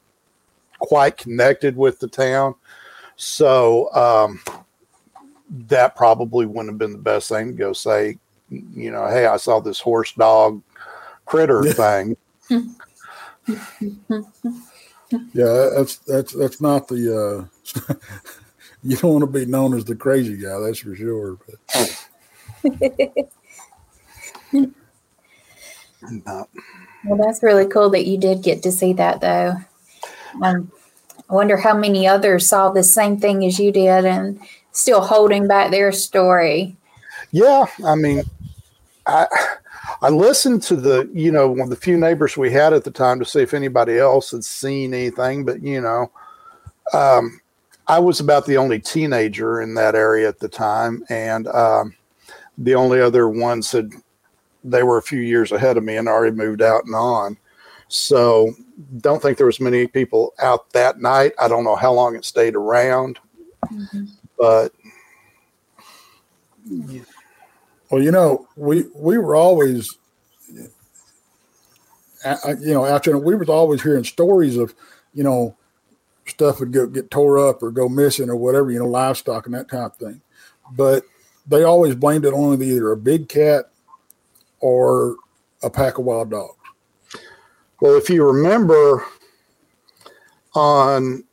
quite 0.80 1.16
connected 1.16 1.76
with 1.76 2.00
the 2.00 2.08
town, 2.08 2.56
so 3.14 3.88
um, 3.94 4.40
that 5.68 5.94
probably 5.94 6.44
wouldn't 6.44 6.70
have 6.70 6.78
been 6.78 6.92
the 6.92 6.98
best 6.98 7.28
thing 7.28 7.52
to 7.52 7.52
go 7.52 7.72
say. 7.72 8.18
You 8.74 8.90
know, 8.90 9.06
hey, 9.08 9.26
I 9.26 9.36
saw 9.36 9.60
this 9.60 9.80
horse 9.80 10.12
dog 10.12 10.62
critter 11.26 11.62
thing. 11.72 12.16
Yeah, 15.32 15.70
that's 15.76 15.98
that's 15.98 16.32
that's 16.32 16.60
not 16.60 16.88
the. 16.88 17.48
Uh, 17.86 17.94
you 18.82 18.96
don't 18.96 19.12
want 19.12 19.32
to 19.32 19.38
be 19.38 19.46
known 19.46 19.76
as 19.76 19.84
the 19.84 19.94
crazy 19.94 20.36
guy, 20.36 20.58
that's 20.58 20.80
for 20.80 20.96
sure. 20.96 21.38
But 21.46 22.08
Well, 27.06 27.18
that's 27.18 27.42
really 27.42 27.66
cool 27.66 27.90
that 27.90 28.06
you 28.06 28.18
did 28.18 28.42
get 28.42 28.62
to 28.62 28.72
see 28.72 28.92
that, 28.94 29.20
though. 29.20 29.56
Um, 30.42 30.70
I 31.28 31.34
wonder 31.34 31.56
how 31.56 31.76
many 31.76 32.06
others 32.06 32.48
saw 32.48 32.70
the 32.70 32.82
same 32.82 33.18
thing 33.18 33.44
as 33.44 33.58
you 33.58 33.72
did 33.72 34.04
and 34.04 34.40
still 34.72 35.00
holding 35.00 35.46
back 35.46 35.70
their 35.70 35.92
story. 35.92 36.76
Yeah, 37.30 37.66
I 37.84 37.94
mean, 37.94 38.22
I 39.06 39.26
I 40.02 40.08
listened 40.08 40.62
to 40.64 40.76
the 40.76 41.08
you 41.12 41.30
know 41.30 41.48
one 41.48 41.60
of 41.62 41.70
the 41.70 41.76
few 41.76 41.96
neighbors 41.96 42.36
we 42.36 42.50
had 42.50 42.72
at 42.72 42.84
the 42.84 42.90
time 42.90 43.18
to 43.18 43.24
see 43.24 43.40
if 43.40 43.54
anybody 43.54 43.98
else 43.98 44.30
had 44.30 44.44
seen 44.44 44.94
anything, 44.94 45.44
but 45.44 45.62
you 45.62 45.80
know, 45.80 46.10
um, 46.92 47.40
I 47.86 47.98
was 47.98 48.20
about 48.20 48.46
the 48.46 48.56
only 48.56 48.80
teenager 48.80 49.60
in 49.60 49.74
that 49.74 49.94
area 49.94 50.28
at 50.28 50.38
the 50.38 50.48
time, 50.48 51.04
and 51.08 51.46
um, 51.48 51.94
the 52.58 52.74
only 52.74 53.00
other 53.00 53.28
ones 53.28 53.72
had 53.72 53.92
they 54.64 54.82
were 54.82 54.98
a 54.98 55.02
few 55.02 55.20
years 55.20 55.52
ahead 55.52 55.76
of 55.76 55.84
me 55.84 55.96
and 55.96 56.08
already 56.08 56.34
moved 56.34 56.62
out 56.62 56.84
and 56.86 56.94
on. 56.94 57.36
So 57.88 58.54
don't 58.98 59.20
think 59.20 59.36
there 59.36 59.46
was 59.46 59.60
many 59.60 59.86
people 59.86 60.32
out 60.40 60.70
that 60.70 61.00
night. 61.00 61.32
I 61.38 61.48
don't 61.48 61.64
know 61.64 61.76
how 61.76 61.92
long 61.92 62.16
it 62.16 62.24
stayed 62.24 62.56
around, 62.56 63.18
but 64.38 64.72
well, 67.90 68.02
you 68.02 68.10
know, 68.10 68.48
we 68.56 68.84
we 68.94 69.18
were 69.18 69.34
always, 69.34 69.98
you 70.48 70.68
know, 72.24 72.98
there. 72.98 73.18
We 73.18 73.34
was 73.34 73.48
always 73.48 73.82
hearing 73.82 74.04
stories 74.04 74.56
of, 74.56 74.74
you 75.12 75.22
know, 75.22 75.56
stuff 76.26 76.60
would 76.60 76.72
go, 76.72 76.86
get 76.86 77.10
tore 77.10 77.38
up 77.38 77.62
or 77.62 77.70
go 77.70 77.88
missing 77.88 78.30
or 78.30 78.36
whatever, 78.36 78.70
you 78.70 78.78
know, 78.78 78.86
livestock 78.86 79.46
and 79.46 79.54
that 79.54 79.68
kind 79.68 79.84
of 79.84 79.96
thing. 79.96 80.20
But 80.72 81.04
they 81.46 81.62
always 81.62 81.94
blamed 81.94 82.24
it 82.24 82.32
on 82.32 82.62
either 82.62 82.90
a 82.90 82.96
big 82.96 83.28
cat 83.28 83.66
or 84.60 85.16
a 85.62 85.68
pack 85.68 85.98
of 85.98 86.04
wild 86.04 86.30
dogs. 86.30 86.54
Well, 87.80 87.96
if 87.96 88.08
you 88.08 88.24
remember 88.24 89.04
on 90.54 91.24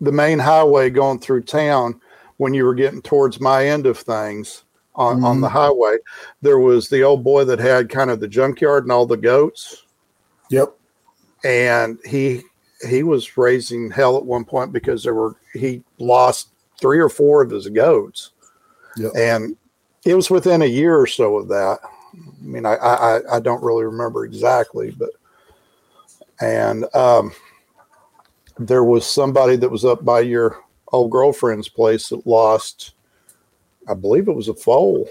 the 0.00 0.12
main 0.12 0.38
highway 0.38 0.90
going 0.90 1.18
through 1.18 1.44
town, 1.44 1.98
when 2.36 2.52
you 2.52 2.66
were 2.66 2.74
getting 2.74 3.00
towards 3.00 3.40
my 3.40 3.66
end 3.66 3.86
of 3.86 3.96
things 3.96 4.64
on, 4.96 5.22
on 5.24 5.40
the 5.40 5.48
highway, 5.48 5.96
there 6.42 6.58
was 6.58 6.88
the 6.88 7.02
old 7.02 7.22
boy 7.22 7.44
that 7.44 7.58
had 7.58 7.88
kind 7.88 8.10
of 8.10 8.20
the 8.20 8.28
junkyard 8.28 8.84
and 8.84 8.92
all 8.92 9.06
the 9.06 9.16
goats. 9.16 9.84
Yep. 10.50 10.74
And 11.44 11.98
he 12.04 12.42
he 12.88 13.02
was 13.02 13.36
raising 13.36 13.90
hell 13.90 14.16
at 14.16 14.24
one 14.24 14.44
point 14.44 14.72
because 14.72 15.02
there 15.02 15.14
were 15.14 15.36
he 15.52 15.82
lost 15.98 16.48
three 16.80 16.98
or 16.98 17.08
four 17.08 17.42
of 17.42 17.50
his 17.50 17.68
goats. 17.68 18.32
Yep. 18.96 19.12
And 19.16 19.56
it 20.04 20.14
was 20.14 20.30
within 20.30 20.62
a 20.62 20.66
year 20.66 20.98
or 20.98 21.06
so 21.06 21.36
of 21.36 21.48
that. 21.48 21.78
I 21.84 22.44
mean, 22.44 22.64
I 22.64 22.74
I, 22.74 23.36
I 23.36 23.40
don't 23.40 23.62
really 23.62 23.84
remember 23.84 24.24
exactly, 24.24 24.92
but 24.92 25.10
and 26.40 26.84
um, 26.94 27.32
there 28.58 28.84
was 28.84 29.06
somebody 29.06 29.56
that 29.56 29.70
was 29.70 29.84
up 29.84 30.04
by 30.04 30.20
your 30.20 30.62
old 30.92 31.10
girlfriend's 31.10 31.68
place 31.68 32.08
that 32.08 32.26
lost, 32.26 32.94
I 33.88 33.94
believe 33.94 34.28
it 34.28 34.36
was 34.36 34.48
a 34.48 34.54
foal. 34.54 35.08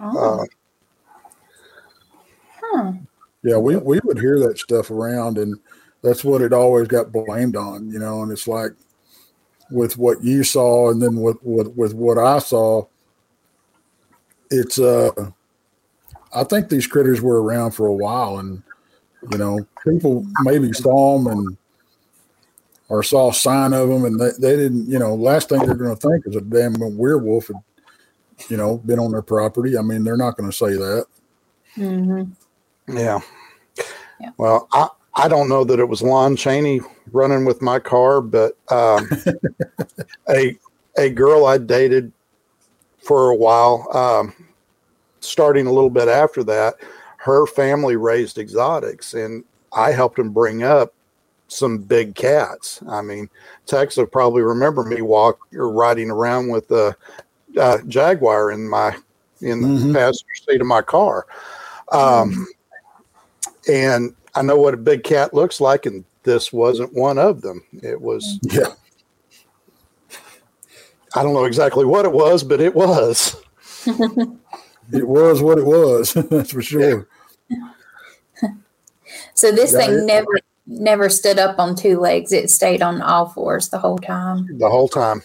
Oh, 0.00 0.40
Uh, 0.40 0.46
huh. 2.60 2.92
Yeah, 3.42 3.58
we, 3.58 3.76
we 3.76 4.00
would 4.02 4.18
hear 4.18 4.38
that 4.40 4.58
stuff 4.58 4.90
around, 4.90 5.38
and 5.38 5.58
that's 6.02 6.24
what 6.24 6.42
it 6.42 6.52
always 6.52 6.88
got 6.88 7.12
blamed 7.12 7.56
on, 7.56 7.90
you 7.90 7.98
know. 7.98 8.22
And 8.22 8.32
it's 8.32 8.48
like 8.48 8.72
with 9.70 9.96
what 9.98 10.22
you 10.22 10.42
saw, 10.42 10.90
and 10.90 11.00
then 11.00 11.16
with 11.16 11.36
with, 11.42 11.68
with 11.76 11.94
what 11.94 12.18
I 12.18 12.38
saw, 12.38 12.86
it's 14.50 14.78
uh, 14.78 15.10
I 16.34 16.44
think 16.44 16.68
these 16.68 16.86
critters 16.86 17.20
were 17.20 17.42
around 17.42 17.72
for 17.72 17.86
a 17.86 17.94
while, 17.94 18.38
and 18.38 18.62
you 19.30 19.38
know, 19.38 19.66
people 19.86 20.26
maybe 20.42 20.72
saw 20.72 21.18
them 21.18 21.26
and 21.26 21.56
or 22.88 23.02
saw 23.02 23.30
a 23.30 23.34
sign 23.34 23.72
of 23.72 23.88
them, 23.88 24.04
and 24.04 24.20
they, 24.20 24.30
they 24.38 24.56
didn't, 24.56 24.88
you 24.88 24.98
know, 24.98 25.14
last 25.14 25.48
thing 25.48 25.60
they're 25.60 25.74
going 25.74 25.94
to 25.94 26.08
think 26.08 26.26
is 26.26 26.36
a 26.36 26.40
damn 26.40 26.74
werewolf 26.96 27.48
had, 27.48 27.56
you 28.48 28.56
know, 28.56 28.78
been 28.78 28.98
on 28.98 29.10
their 29.10 29.22
property. 29.22 29.76
I 29.76 29.82
mean, 29.82 30.04
they're 30.04 30.16
not 30.16 30.36
going 30.36 30.50
to 30.50 30.56
say 30.56 30.74
that. 30.74 31.06
hmm 31.74 32.22
Yeah. 32.88 33.20
Yeah. 34.20 34.30
Well, 34.38 34.68
I, 34.72 34.88
I 35.14 35.28
don't 35.28 35.48
know 35.48 35.64
that 35.64 35.80
it 35.80 35.88
was 35.88 36.02
Lon 36.02 36.36
Chaney 36.36 36.80
running 37.12 37.44
with 37.44 37.62
my 37.62 37.78
car, 37.78 38.20
but 38.20 38.56
um, 38.70 39.08
a 40.28 40.56
a 40.98 41.10
girl 41.10 41.46
I 41.46 41.58
dated 41.58 42.12
for 42.98 43.30
a 43.30 43.36
while, 43.36 43.86
um, 43.96 44.34
starting 45.20 45.66
a 45.66 45.72
little 45.72 45.90
bit 45.90 46.08
after 46.08 46.42
that, 46.44 46.76
her 47.18 47.46
family 47.46 47.96
raised 47.96 48.38
exotics, 48.38 49.14
and 49.14 49.44
I 49.72 49.92
helped 49.92 50.16
them 50.16 50.30
bring 50.30 50.62
up 50.62 50.94
some 51.48 51.78
big 51.78 52.14
cats. 52.14 52.82
I 52.88 53.02
mean, 53.02 53.28
Tex 53.66 53.96
will 53.96 54.06
probably 54.06 54.42
remember 54.42 54.82
me 54.84 55.00
walk 55.02 55.38
or 55.54 55.70
riding 55.70 56.10
around 56.10 56.48
with 56.48 56.70
a, 56.70 56.96
uh 57.58 57.78
jaguar 57.88 58.50
in 58.50 58.68
my 58.68 58.96
in 59.40 59.60
the 59.62 59.68
Mhm. 59.68 59.94
passenger 59.94 60.34
seat 60.48 60.60
of 60.60 60.66
my 60.66 60.82
car. 60.82 61.26
Um, 61.92 62.46
and 63.68 64.14
I 64.34 64.42
know 64.42 64.56
what 64.56 64.74
a 64.74 64.78
big 64.78 65.04
cat 65.04 65.32
looks 65.34 65.60
like, 65.60 65.86
and 65.86 66.04
this 66.24 66.52
wasn't 66.52 66.92
one 66.94 67.18
of 67.18 67.40
them. 67.42 67.62
It 67.82 68.00
was, 68.00 68.38
Yeah. 68.42 68.74
I 71.14 71.22
don't 71.22 71.32
know 71.34 71.44
exactly 71.44 71.84
what 71.84 72.04
it 72.04 72.12
was, 72.12 72.42
but 72.42 72.60
it 72.60 72.74
was. 72.74 73.36
It 74.92 75.06
was 75.08 75.42
what 75.42 75.58
it 75.58 75.66
was. 75.66 76.12
That's 76.30 76.52
for 76.52 76.62
sure. 76.62 77.08
So 79.34 79.50
this 79.50 79.72
Yeah, 79.72 79.78
thing 79.78 79.90
it- 79.94 80.04
never 80.04 80.38
never 80.66 81.08
stood 81.08 81.38
up 81.38 81.58
on 81.58 81.76
two 81.76 81.98
legs. 81.98 82.32
It 82.32 82.50
stayed 82.50 82.82
on 82.82 83.00
all 83.00 83.28
fours 83.28 83.68
the 83.68 83.78
whole 83.78 83.98
time. 83.98 84.46
the 84.58 84.68
whole 84.68 84.88
time. 84.88 85.22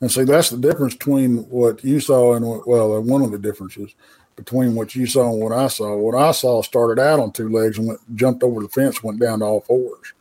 And 0.00 0.10
see, 0.10 0.24
that's 0.24 0.50
the 0.50 0.56
difference 0.56 0.94
between 0.94 1.48
what 1.48 1.84
you 1.84 2.00
saw 2.00 2.34
and 2.34 2.44
what, 2.44 2.66
well, 2.66 2.96
uh, 2.96 3.00
one 3.00 3.22
of 3.22 3.30
the 3.30 3.38
differences 3.38 3.94
between 4.34 4.74
what 4.74 4.96
you 4.96 5.06
saw 5.06 5.30
and 5.30 5.40
what 5.40 5.52
I 5.52 5.68
saw. 5.68 5.96
What 5.96 6.16
I 6.16 6.32
saw 6.32 6.62
started 6.62 7.00
out 7.00 7.20
on 7.20 7.30
two 7.32 7.48
legs 7.48 7.78
and 7.78 7.86
went, 7.86 8.16
jumped 8.16 8.42
over 8.42 8.60
the 8.60 8.68
fence, 8.68 9.02
went 9.02 9.20
down 9.20 9.40
to 9.40 9.44
all 9.44 9.62
4s 9.62 10.12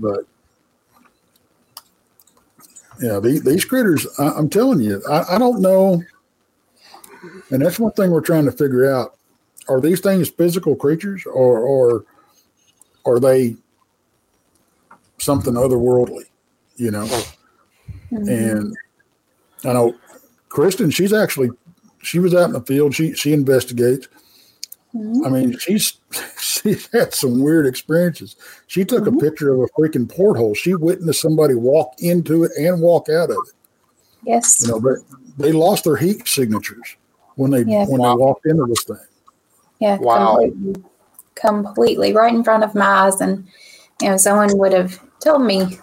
But 0.00 0.24
yeah, 3.00 3.20
these, 3.20 3.42
these 3.42 3.64
critters, 3.64 4.06
I, 4.18 4.30
I'm 4.30 4.50
telling 4.50 4.80
you, 4.80 5.02
I, 5.08 5.36
I 5.36 5.38
don't 5.38 5.62
know. 5.62 6.02
And 7.50 7.62
that's 7.62 7.78
one 7.78 7.92
thing 7.92 8.10
we're 8.10 8.20
trying 8.20 8.44
to 8.44 8.52
figure 8.52 8.92
out. 8.92 9.17
Are 9.68 9.80
these 9.80 10.00
things 10.00 10.28
physical 10.28 10.74
creatures 10.74 11.24
or, 11.26 11.60
or 11.60 12.04
are 13.04 13.20
they 13.20 13.56
something 15.18 15.54
otherworldly, 15.54 16.24
you 16.76 16.90
know? 16.90 17.06
Mm-hmm. 18.12 18.28
And 18.28 18.76
I 19.64 19.72
know 19.72 19.94
Kristen, 20.48 20.90
she's 20.90 21.12
actually 21.12 21.50
she 22.02 22.18
was 22.18 22.34
out 22.34 22.46
in 22.46 22.52
the 22.52 22.60
field. 22.62 22.94
She 22.94 23.12
she 23.14 23.32
investigates. 23.32 24.08
Mm-hmm. 24.94 25.26
I 25.26 25.28
mean, 25.28 25.58
she's 25.58 25.98
she's 26.40 26.88
had 26.92 27.14
some 27.14 27.42
weird 27.42 27.66
experiences. 27.66 28.36
She 28.66 28.84
took 28.84 29.06
a 29.06 29.10
mm-hmm. 29.10 29.18
picture 29.20 29.52
of 29.52 29.60
a 29.60 29.80
freaking 29.80 30.08
porthole. 30.08 30.54
She 30.54 30.74
witnessed 30.74 31.20
somebody 31.20 31.54
walk 31.54 31.94
into 31.98 32.44
it 32.44 32.52
and 32.58 32.80
walk 32.80 33.08
out 33.08 33.30
of 33.30 33.36
it. 33.48 33.54
Yes. 34.24 34.60
You 34.62 34.68
know, 34.68 34.80
but 34.80 34.98
they 35.36 35.52
lost 35.52 35.84
their 35.84 35.96
heat 35.96 36.26
signatures 36.26 36.96
when 37.36 37.50
they 37.50 37.62
Yeah. 37.62 37.86
when 37.86 38.00
they 38.00 38.14
walked 38.14 38.46
into 38.46 38.66
this 38.66 38.84
thing. 38.84 38.96
Yeah, 39.80 39.98
Wow. 39.98 40.36
completely, 40.36 40.84
completely 41.34 42.12
right 42.12 42.34
in 42.34 42.42
front 42.44 42.64
of 42.64 42.74
my 42.74 42.84
eyes. 43.06 43.20
And 43.20 43.46
you 44.02 44.08
know, 44.08 44.16
someone 44.16 44.56
would 44.58 44.72
have 44.72 45.00
told 45.20 45.42
me 45.42 45.78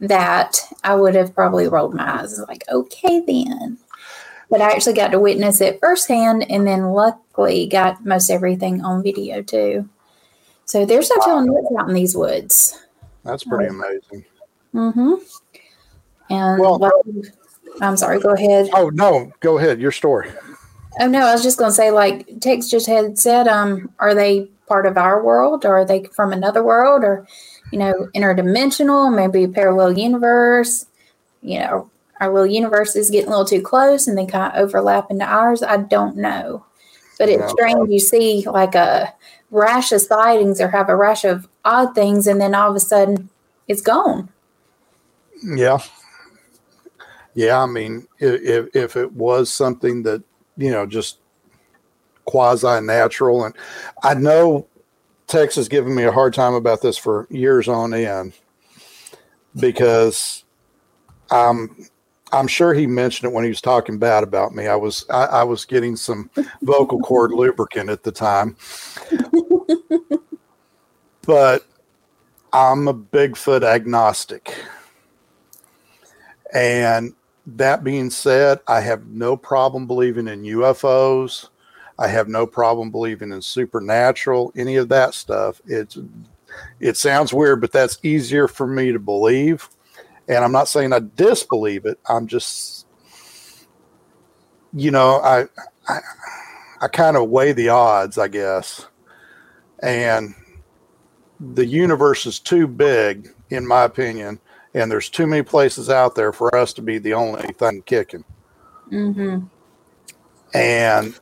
that, 0.00 0.58
I 0.82 0.94
would 0.94 1.14
have 1.14 1.34
probably 1.34 1.68
rolled 1.68 1.94
my 1.94 2.20
eyes 2.20 2.38
like, 2.48 2.64
okay, 2.70 3.20
then. 3.20 3.78
But 4.50 4.60
I 4.62 4.72
actually 4.72 4.94
got 4.94 5.08
to 5.12 5.20
witness 5.20 5.60
it 5.60 5.78
firsthand, 5.80 6.50
and 6.50 6.66
then 6.66 6.92
luckily 6.92 7.66
got 7.68 8.04
most 8.04 8.30
everything 8.30 8.82
on 8.82 9.02
video 9.02 9.42
too. 9.42 9.88
So 10.64 10.84
there's 10.84 11.10
no 11.10 11.16
telling 11.24 11.52
what's 11.52 11.74
out 11.78 11.88
in 11.88 11.94
these 11.94 12.16
woods. 12.16 12.78
That's 13.24 13.44
pretty 13.44 13.66
amazing. 13.66 14.24
Mm-hmm. 14.74 15.14
And 16.30 16.60
Well- 16.60 16.78
like- 16.78 16.92
I'm 17.80 17.96
sorry. 17.96 18.18
Go 18.20 18.30
ahead. 18.30 18.68
Oh 18.74 18.88
no, 18.90 19.32
go 19.40 19.56
ahead. 19.58 19.80
Your 19.80 19.92
story. 19.92 20.30
Oh 20.98 21.06
no, 21.06 21.20
I 21.26 21.32
was 21.32 21.42
just 21.42 21.58
going 21.58 21.70
to 21.70 21.74
say, 21.74 21.90
like 21.90 22.40
Tex 22.40 22.68
just 22.68 22.86
had 22.86 23.18
said, 23.18 23.46
um, 23.46 23.92
are 24.00 24.14
they 24.14 24.46
part 24.66 24.86
of 24.86 24.96
our 24.96 25.22
world, 25.22 25.64
or 25.64 25.78
are 25.78 25.84
they 25.84 26.04
from 26.14 26.32
another 26.32 26.62
world, 26.64 27.04
or 27.04 27.26
you 27.70 27.78
know, 27.78 28.08
interdimensional, 28.14 29.14
maybe 29.14 29.44
a 29.44 29.48
parallel 29.48 29.96
universe? 29.96 30.86
You 31.42 31.60
know, 31.60 31.90
our 32.20 32.32
little 32.32 32.46
universe 32.46 32.96
is 32.96 33.10
getting 33.10 33.28
a 33.28 33.30
little 33.30 33.44
too 33.46 33.62
close, 33.62 34.08
and 34.08 34.18
they 34.18 34.26
kind 34.26 34.52
of 34.52 34.58
overlap 34.60 35.10
into 35.10 35.24
ours. 35.24 35.62
I 35.62 35.76
don't 35.78 36.16
know, 36.16 36.64
But 37.18 37.28
it's 37.28 37.40
Yeah. 37.42 37.48
strange 37.48 37.90
you 37.90 38.00
see 38.00 38.44
like 38.48 38.74
a 38.74 39.14
rash 39.50 39.92
of 39.92 40.00
sightings 40.00 40.60
or 40.60 40.68
have 40.68 40.88
a 40.88 40.96
rash 40.96 41.24
of 41.24 41.48
odd 41.64 41.94
things, 41.94 42.26
and 42.26 42.40
then 42.40 42.54
all 42.54 42.70
of 42.70 42.76
a 42.76 42.80
sudden 42.80 43.28
it's 43.68 43.82
gone. 43.82 44.28
Yeah. 45.42 45.78
Yeah. 47.34 47.62
I 47.62 47.66
mean, 47.66 48.06
if, 48.18 48.74
if 48.74 48.96
it 48.96 49.12
was 49.12 49.50
something 49.52 50.02
that, 50.02 50.22
you 50.60 50.70
know, 50.70 50.86
just 50.86 51.18
quasi 52.26 52.80
natural, 52.80 53.44
and 53.44 53.54
I 54.02 54.14
know 54.14 54.66
Tex 55.30 55.54
has 55.54 55.68
given 55.68 55.94
me 55.94 56.02
a 56.02 56.12
hard 56.12 56.34
time 56.34 56.54
about 56.54 56.82
this 56.82 56.98
for 56.98 57.26
years 57.30 57.68
on 57.68 57.94
end 57.94 58.32
because 59.58 60.44
I'm, 61.30 61.86
I'm 62.32 62.48
sure 62.48 62.74
he 62.74 62.86
mentioned 62.86 63.30
it 63.30 63.34
when 63.34 63.44
he 63.44 63.50
was 63.50 63.60
talking 63.60 63.98
bad 63.98 64.24
about 64.24 64.54
me. 64.54 64.66
I 64.66 64.74
was, 64.74 65.06
I, 65.08 65.24
I 65.26 65.42
was 65.44 65.64
getting 65.64 65.94
some 65.94 66.30
vocal 66.62 66.98
cord 66.98 67.30
lubricant 67.30 67.90
at 67.90 68.02
the 68.02 68.12
time, 68.12 68.56
but 71.22 71.64
I'm 72.52 72.88
a 72.88 72.94
Bigfoot 72.94 73.62
agnostic. 73.62 74.52
And 76.52 77.14
that 77.46 77.84
being 77.84 78.10
said, 78.10 78.60
I 78.66 78.80
have 78.80 79.06
no 79.06 79.36
problem 79.36 79.86
believing 79.86 80.28
in 80.28 80.42
UFOs. 80.42 81.48
I 81.98 82.08
have 82.08 82.28
no 82.28 82.46
problem 82.46 82.90
believing 82.90 83.32
in 83.32 83.42
supernatural, 83.42 84.52
any 84.56 84.76
of 84.76 84.88
that 84.88 85.14
stuff. 85.14 85.60
It's 85.66 85.98
it 86.80 86.96
sounds 86.96 87.32
weird, 87.32 87.60
but 87.60 87.72
that's 87.72 87.98
easier 88.02 88.48
for 88.48 88.66
me 88.66 88.92
to 88.92 88.98
believe. 88.98 89.68
And 90.28 90.44
I'm 90.44 90.52
not 90.52 90.68
saying 90.68 90.92
I 90.92 91.00
disbelieve 91.16 91.84
it. 91.84 91.98
I'm 92.08 92.26
just 92.26 92.86
you 94.72 94.90
know, 94.90 95.20
I 95.20 95.46
I, 95.88 96.00
I 96.80 96.88
kind 96.88 97.16
of 97.16 97.28
weigh 97.28 97.52
the 97.52 97.68
odds, 97.68 98.16
I 98.16 98.28
guess. 98.28 98.86
And 99.82 100.34
the 101.38 101.66
universe 101.66 102.26
is 102.26 102.38
too 102.38 102.66
big, 102.66 103.34
in 103.50 103.66
my 103.66 103.84
opinion, 103.84 104.40
and 104.74 104.90
there's 104.90 105.08
too 105.08 105.26
many 105.26 105.42
places 105.42 105.90
out 105.90 106.14
there 106.14 106.32
for 106.32 106.54
us 106.54 106.72
to 106.74 106.82
be 106.82 106.98
the 106.98 107.14
only 107.14 107.42
thing 107.54 107.82
kicking. 107.82 108.24
Mm-hmm. 108.90 109.46
And 110.54 111.20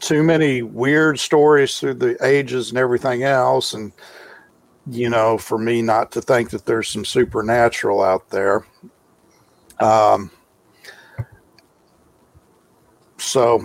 too 0.00 0.22
many 0.22 0.62
weird 0.62 1.18
stories 1.18 1.78
through 1.78 1.94
the 1.94 2.16
ages 2.24 2.70
and 2.70 2.78
everything 2.78 3.22
else. 3.22 3.72
And, 3.72 3.92
you 4.90 5.08
know, 5.08 5.38
for 5.38 5.58
me 5.58 5.80
not 5.80 6.10
to 6.12 6.20
think 6.20 6.50
that 6.50 6.66
there's 6.66 6.88
some 6.88 7.04
supernatural 7.04 8.02
out 8.02 8.28
there. 8.30 8.66
Um, 9.80 10.30
so, 13.18 13.62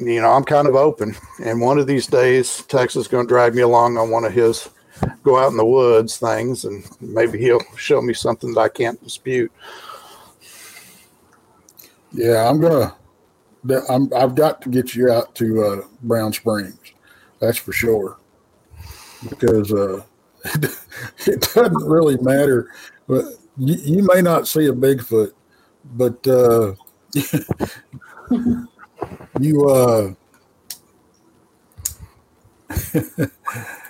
you 0.00 0.20
know, 0.20 0.30
I'm 0.30 0.44
kind 0.44 0.68
of 0.68 0.76
open. 0.76 1.16
And 1.44 1.60
one 1.60 1.78
of 1.78 1.86
these 1.86 2.06
days, 2.06 2.62
Texas 2.68 3.02
is 3.02 3.08
going 3.08 3.26
to 3.26 3.28
drag 3.28 3.54
me 3.54 3.62
along 3.62 3.98
on 3.98 4.10
one 4.10 4.24
of 4.24 4.32
his 4.32 4.68
go 5.22 5.38
out 5.38 5.50
in 5.50 5.56
the 5.56 5.64
woods 5.64 6.16
things, 6.18 6.64
and 6.64 6.84
maybe 7.00 7.38
he'll 7.38 7.62
show 7.76 8.00
me 8.00 8.14
something 8.14 8.54
that 8.54 8.60
I 8.60 8.68
can't 8.68 9.02
dispute. 9.02 9.52
Yeah, 12.12 12.48
I'm 12.48 12.60
gonna. 12.60 12.94
I'm, 13.88 14.12
I've 14.14 14.34
got 14.34 14.62
to 14.62 14.70
get 14.70 14.94
you 14.94 15.10
out 15.10 15.34
to 15.36 15.62
uh, 15.62 15.82
Brown 16.02 16.32
Springs. 16.32 16.78
That's 17.40 17.58
for 17.58 17.72
sure. 17.72 18.16
Because 19.28 19.72
uh, 19.72 20.02
it 21.26 21.40
doesn't 21.54 21.84
really 21.84 22.16
matter. 22.18 22.70
But 23.06 23.24
you, 23.58 23.74
you 23.74 24.08
may 24.14 24.22
not 24.22 24.48
see 24.48 24.66
a 24.66 24.72
Bigfoot, 24.72 25.32
but 25.84 26.26
uh, 26.26 26.74
you. 29.40 29.68
Uh, 29.68 30.14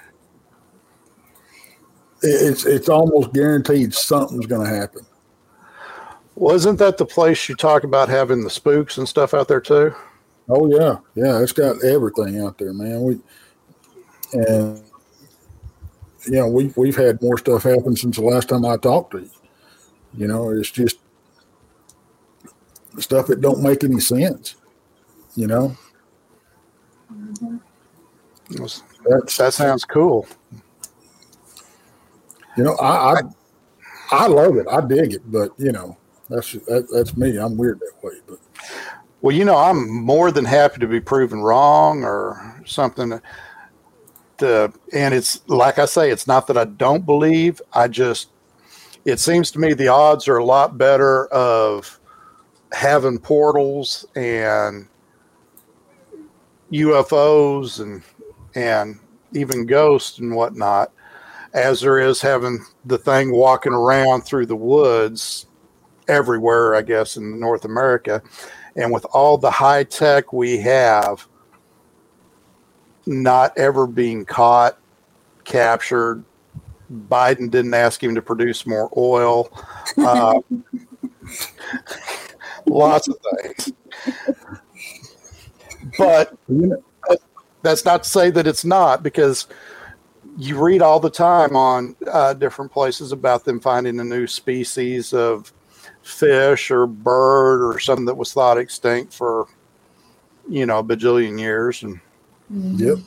it's 2.23 2.66
it's 2.66 2.89
almost 2.89 3.33
guaranteed 3.33 3.95
something's 3.95 4.47
going 4.47 4.68
to 4.68 4.77
happen. 4.77 5.05
Wasn't 6.35 6.79
that 6.79 6.97
the 6.97 7.07
place 7.07 7.49
you 7.49 7.55
talk 7.55 7.85
about 7.85 8.09
having 8.09 8.45
the 8.45 8.51
spooks 8.51 8.99
and 8.99 9.09
stuff 9.09 9.35
out 9.35 9.49
there 9.49 9.61
too? 9.61 9.95
Oh 10.49 10.66
yeah, 10.71 10.99
yeah, 11.14 11.41
it's 11.41 11.53
got 11.53 11.83
everything 11.85 12.41
out 12.41 12.59
there, 12.59 12.73
man. 12.73 13.03
We 13.03 13.21
and 14.33 14.83
you 16.27 16.33
know 16.33 16.49
we've 16.49 16.77
we've 16.77 16.97
had 16.97 17.21
more 17.23 17.39
stuff 17.39 17.62
happen 17.62 17.97
since 17.97 18.16
the 18.16 18.23
last 18.23 18.49
time 18.49 18.64
I 18.64 18.77
talked 18.77 19.12
to 19.12 19.18
you. 19.21 19.31
You 20.14 20.27
know, 20.27 20.51
it's 20.51 20.71
just 20.71 20.99
stuff 22.99 23.27
that 23.29 23.41
don't 23.41 23.62
make 23.62 23.85
any 23.85 24.01
sense. 24.01 24.57
You 25.37 25.47
know, 25.47 25.77
mm-hmm. 27.12 27.57
that's 28.49 29.37
That 29.37 29.53
sounds 29.53 29.85
cool. 29.85 30.27
You 32.61 32.67
know 32.67 32.77
I 32.77 33.13
I, 33.15 33.21
I 34.13 34.27
love 34.27 34.57
it. 34.57 34.67
I 34.71 34.83
dig 34.87 35.15
it, 35.15 35.23
but 35.33 35.53
you 35.59 35.73
know 35.73 35.97
that's 36.29 36.53
that, 36.53 36.89
that's 36.93 37.17
me. 37.17 37.39
I'm 37.39 37.57
weird 37.57 37.81
that 37.81 37.95
way, 38.05 38.15
but 38.29 38.39
Well, 39.23 39.35
you 39.35 39.45
know, 39.47 39.57
I'm 39.57 39.89
more 39.91 40.31
than 40.31 40.45
happy 40.45 40.81
to 40.81 40.87
be 40.87 41.01
proven 41.01 41.41
wrong 41.41 42.05
or 42.05 42.63
something. 42.67 43.21
To, 44.39 44.73
and 44.95 45.15
it's 45.15 45.47
like 45.49 45.79
I 45.79 45.87
say, 45.87 46.11
it's 46.11 46.27
not 46.27 46.47
that 46.49 46.59
I 46.59 46.65
don't 46.65 47.05
believe. 47.05 47.61
I 47.75 47.89
just, 47.89 48.31
it 49.05 49.21
seems 49.21 49.51
to 49.53 49.59
me 49.59 49.75
the 49.75 49.89
odds 49.89 50.29
are 50.29 50.39
a 50.39 50.45
lot 50.45 50.79
better 50.79 51.27
of 51.29 52.01
having 52.73 53.19
portals 53.19 54.07
and 54.17 54.87
UFOs 56.73 57.81
and 57.81 58.03
and 58.55 58.99
even 59.35 59.67
ghosts 59.67 60.19
and 60.19 60.35
whatnot, 60.35 60.93
as 61.53 61.80
there 61.80 61.98
is 61.98 62.20
having 62.20 62.64
the 62.84 62.98
thing 62.98 63.32
walking 63.32 63.72
around 63.72 64.22
through 64.22 64.46
the 64.46 64.57
woods 64.57 65.46
everywhere, 66.09 66.74
I 66.74 66.82
guess, 66.82 67.16
in 67.16 67.40
North 67.40 67.64
America. 67.64 68.22
And 68.76 68.92
with 68.92 69.05
all 69.07 69.36
the 69.36 69.51
high 69.51 69.84
tech 69.84 70.32
we 70.32 70.59
have, 70.59 71.26
not 73.07 73.57
ever 73.59 73.86
being 73.86 74.24
caught, 74.24 74.78
captured, 75.44 76.24
Biden 77.09 77.51
didn't 77.51 77.74
ask 77.74 78.03
him 78.03 78.14
to 78.14 78.22
produce 78.22 78.66
more 78.66 78.90
oil. 78.96 79.53
Uh, 79.96 80.40
lots 82.66 83.09
of 83.09 83.16
things. 83.42 83.72
But 85.98 86.36
that's 87.62 87.84
not 87.84 88.05
to 88.05 88.09
say 88.09 88.30
that 88.30 88.46
it's 88.46 88.64
not 88.64 89.03
because 89.03 89.46
you 90.39 90.62
read 90.62 90.83
all 90.83 91.01
the 91.01 91.11
time 91.11 91.57
on 91.57 91.97
uh, 92.11 92.35
different 92.35 92.72
places 92.72 93.12
about 93.12 93.45
them 93.45 93.61
finding 93.61 93.99
a 94.01 94.05
new 94.05 94.26
species 94.26 95.12
of 95.12 95.53
fish 96.03 96.70
or 96.70 96.87
bird 96.87 97.62
or 97.62 97.78
something 97.78 98.07
that 98.07 98.16
was 98.16 98.33
thought 98.33 98.59
extinct 98.59 99.12
for 99.12 99.47
you 100.49 100.66
know 100.66 100.78
a 100.78 100.85
bajillion 100.85 101.39
years 101.39 101.83
and 101.83 102.01
yep. 102.78 102.99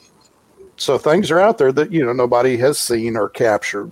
so 0.78 0.97
things 0.97 1.32
are 1.32 1.39
out 1.39 1.57
there 1.57 1.71
that 1.71 1.91
you 1.91 2.05
know 2.05 2.13
nobody 2.13 2.57
has 2.57 2.78
seen 2.78 3.15
or 3.15 3.30
captured. 3.30 3.91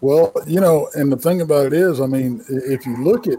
Well, 0.00 0.32
you 0.46 0.60
know, 0.60 0.90
and 0.94 1.10
the 1.10 1.16
thing 1.16 1.40
about 1.40 1.66
it 1.66 1.72
is, 1.72 2.00
I 2.00 2.06
mean, 2.06 2.44
if 2.48 2.84
you 2.84 3.02
look 3.02 3.26
at 3.26 3.38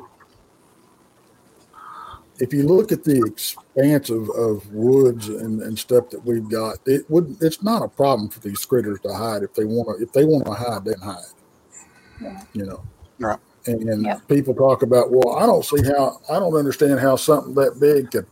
if 2.39 2.53
you 2.53 2.63
look 2.63 2.91
at 2.91 3.03
the 3.03 3.23
expanse 3.25 4.09
of, 4.09 4.29
of 4.31 4.71
woods 4.73 5.29
and, 5.29 5.61
and 5.61 5.77
stuff 5.77 6.09
that 6.09 6.25
we've 6.25 6.49
got, 6.49 6.77
it 6.85 7.09
would 7.09 7.37
it's 7.41 7.63
not 7.63 7.81
a 7.81 7.87
problem 7.87 8.29
for 8.29 8.39
these 8.39 8.63
critters 8.65 8.99
to 9.01 9.13
hide 9.13 9.43
if 9.43 9.53
they 9.53 9.65
want 9.65 9.97
to 9.97 10.03
if 10.03 10.11
they 10.11 10.25
want 10.25 10.45
to 10.45 10.53
hide, 10.53 10.83
they 10.85 10.93
can 10.93 11.03
hide. 11.03 12.43
You 12.53 12.65
know. 12.65 12.83
Right. 13.19 13.39
And, 13.67 13.89
and 13.89 14.05
Yeah. 14.05 14.19
people 14.27 14.53
talk 14.53 14.83
about, 14.83 15.11
well, 15.11 15.37
I 15.37 15.45
don't 15.45 15.65
see 15.65 15.83
how 15.83 16.19
I 16.29 16.39
don't 16.39 16.55
understand 16.55 16.99
how 16.99 17.15
something 17.15 17.53
that 17.55 17.79
big 17.79 18.11
could 18.11 18.27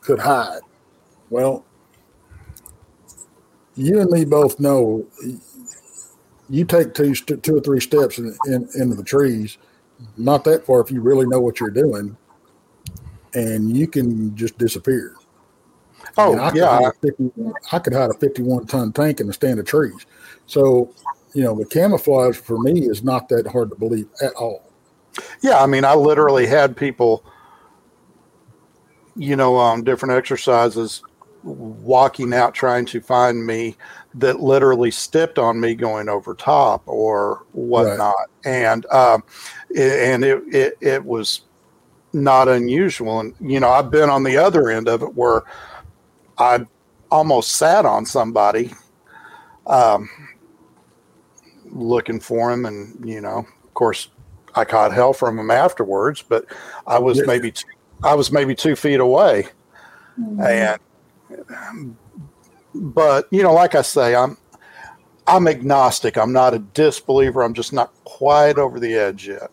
could 0.00 0.18
hide. 0.18 0.60
Well, 1.30 1.64
you 3.76 4.00
and 4.00 4.10
me 4.10 4.24
both 4.24 4.58
know 4.58 5.06
you 6.50 6.64
take 6.64 6.94
two, 6.94 7.14
two 7.14 7.56
or 7.56 7.60
three 7.60 7.80
steps 7.80 8.18
in, 8.18 8.36
in, 8.46 8.68
into 8.74 8.96
the 8.96 9.04
trees, 9.04 9.58
not 10.16 10.44
that 10.44 10.64
far 10.64 10.80
if 10.80 10.90
you 10.90 11.00
really 11.00 11.26
know 11.26 11.40
what 11.40 11.60
you're 11.60 11.70
doing, 11.70 12.16
and 13.34 13.76
you 13.76 13.86
can 13.86 14.34
just 14.36 14.56
disappear. 14.58 15.16
oh 16.16 16.38
I 16.38 16.50
could, 16.50 16.58
yeah 16.58 16.88
a 16.88 16.92
50, 17.00 17.32
I 17.72 17.78
could 17.78 17.92
hide 17.92 18.10
a 18.10 18.14
51 18.14 18.66
ton 18.66 18.92
tank 18.92 19.20
in 19.20 19.28
a 19.28 19.32
stand 19.32 19.58
of 19.60 19.66
trees. 19.66 20.06
So, 20.46 20.94
you 21.34 21.44
know, 21.44 21.54
the 21.54 21.66
camouflage 21.66 22.36
for 22.36 22.58
me 22.58 22.86
is 22.86 23.02
not 23.02 23.28
that 23.28 23.46
hard 23.46 23.70
to 23.70 23.76
believe 23.76 24.08
at 24.22 24.32
all. 24.34 24.62
yeah 25.42 25.58
i 25.62 25.66
mean 25.66 25.84
i 25.84 25.94
literally 25.94 26.46
had 26.46 26.76
people 26.76 27.24
you 29.16 29.34
know 29.36 29.56
on 29.56 29.82
different 29.82 30.14
exercises 30.14 31.02
walking 31.42 32.32
out 32.32 32.54
trying 32.54 32.84
to 32.86 33.00
find 33.00 33.44
me 33.44 33.76
that 34.14 34.40
literally 34.40 34.90
stepped 34.90 35.38
on 35.38 35.60
me 35.60 35.74
going 35.74 36.08
over 36.08 36.34
top 36.34 36.82
or 36.86 37.44
whatnot 37.52 38.14
and 38.44 38.86
um, 38.86 39.22
and 39.76 40.24
it, 40.24 40.42
it 40.52 40.78
it 40.80 41.04
was 41.04 41.42
not 42.12 42.48
unusual. 42.48 43.20
And 43.20 43.34
you 43.40 43.60
know, 43.60 43.70
I've 43.70 43.90
been 43.90 44.10
on 44.10 44.22
the 44.22 44.36
other 44.36 44.70
end 44.70 44.88
of 44.88 45.02
it 45.02 45.14
where 45.14 45.42
I 46.38 46.66
almost 47.10 47.54
sat 47.54 47.84
on 47.86 48.06
somebody, 48.06 48.72
um, 49.66 50.08
looking 51.66 52.20
for 52.20 52.52
him, 52.52 52.66
and 52.66 53.08
you 53.08 53.20
know, 53.20 53.46
of 53.64 53.74
course, 53.74 54.08
I 54.54 54.64
caught 54.64 54.92
hell 54.92 55.12
from 55.12 55.38
him 55.38 55.50
afterwards. 55.50 56.22
But 56.22 56.46
I 56.86 56.98
was 56.98 57.24
maybe 57.26 57.52
two, 57.52 57.66
I 58.02 58.14
was 58.14 58.32
maybe 58.32 58.54
two 58.54 58.76
feet 58.76 59.00
away, 59.00 59.48
and 60.16 60.80
but 62.74 63.26
you 63.30 63.42
know, 63.42 63.52
like 63.52 63.74
I 63.74 63.82
say, 63.82 64.14
I'm 64.14 64.36
I'm 65.26 65.46
agnostic. 65.46 66.16
I'm 66.16 66.32
not 66.32 66.54
a 66.54 66.58
disbeliever. 66.58 67.42
I'm 67.42 67.54
just 67.54 67.72
not 67.72 67.92
quite 68.04 68.58
over 68.58 68.80
the 68.80 68.94
edge 68.94 69.28
yet. 69.28 69.50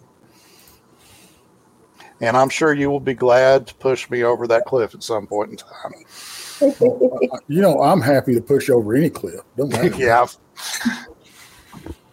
And 2.22 2.38
I'm 2.38 2.50
sure 2.50 2.74
you 2.74 2.90
will 2.90 3.00
be 3.00 3.14
glad 3.14 3.68
to 3.68 3.76
push 3.76 4.10
me 4.10 4.24
over 4.24 4.48
that 4.48 4.66
cliff 4.66 4.96
at 4.96 5.04
some 5.04 5.28
point 5.28 5.52
in 5.52 5.58
time. 5.58 5.94
You 7.50 7.62
know, 7.62 7.82
I'm 7.82 8.00
happy 8.02 8.34
to 8.34 8.40
push 8.40 8.70
over 8.70 8.96
any 8.96 9.10
cliff. 9.10 9.42
Don't 9.58 9.70
matter. 9.74 9.94
yeah, 9.98 10.26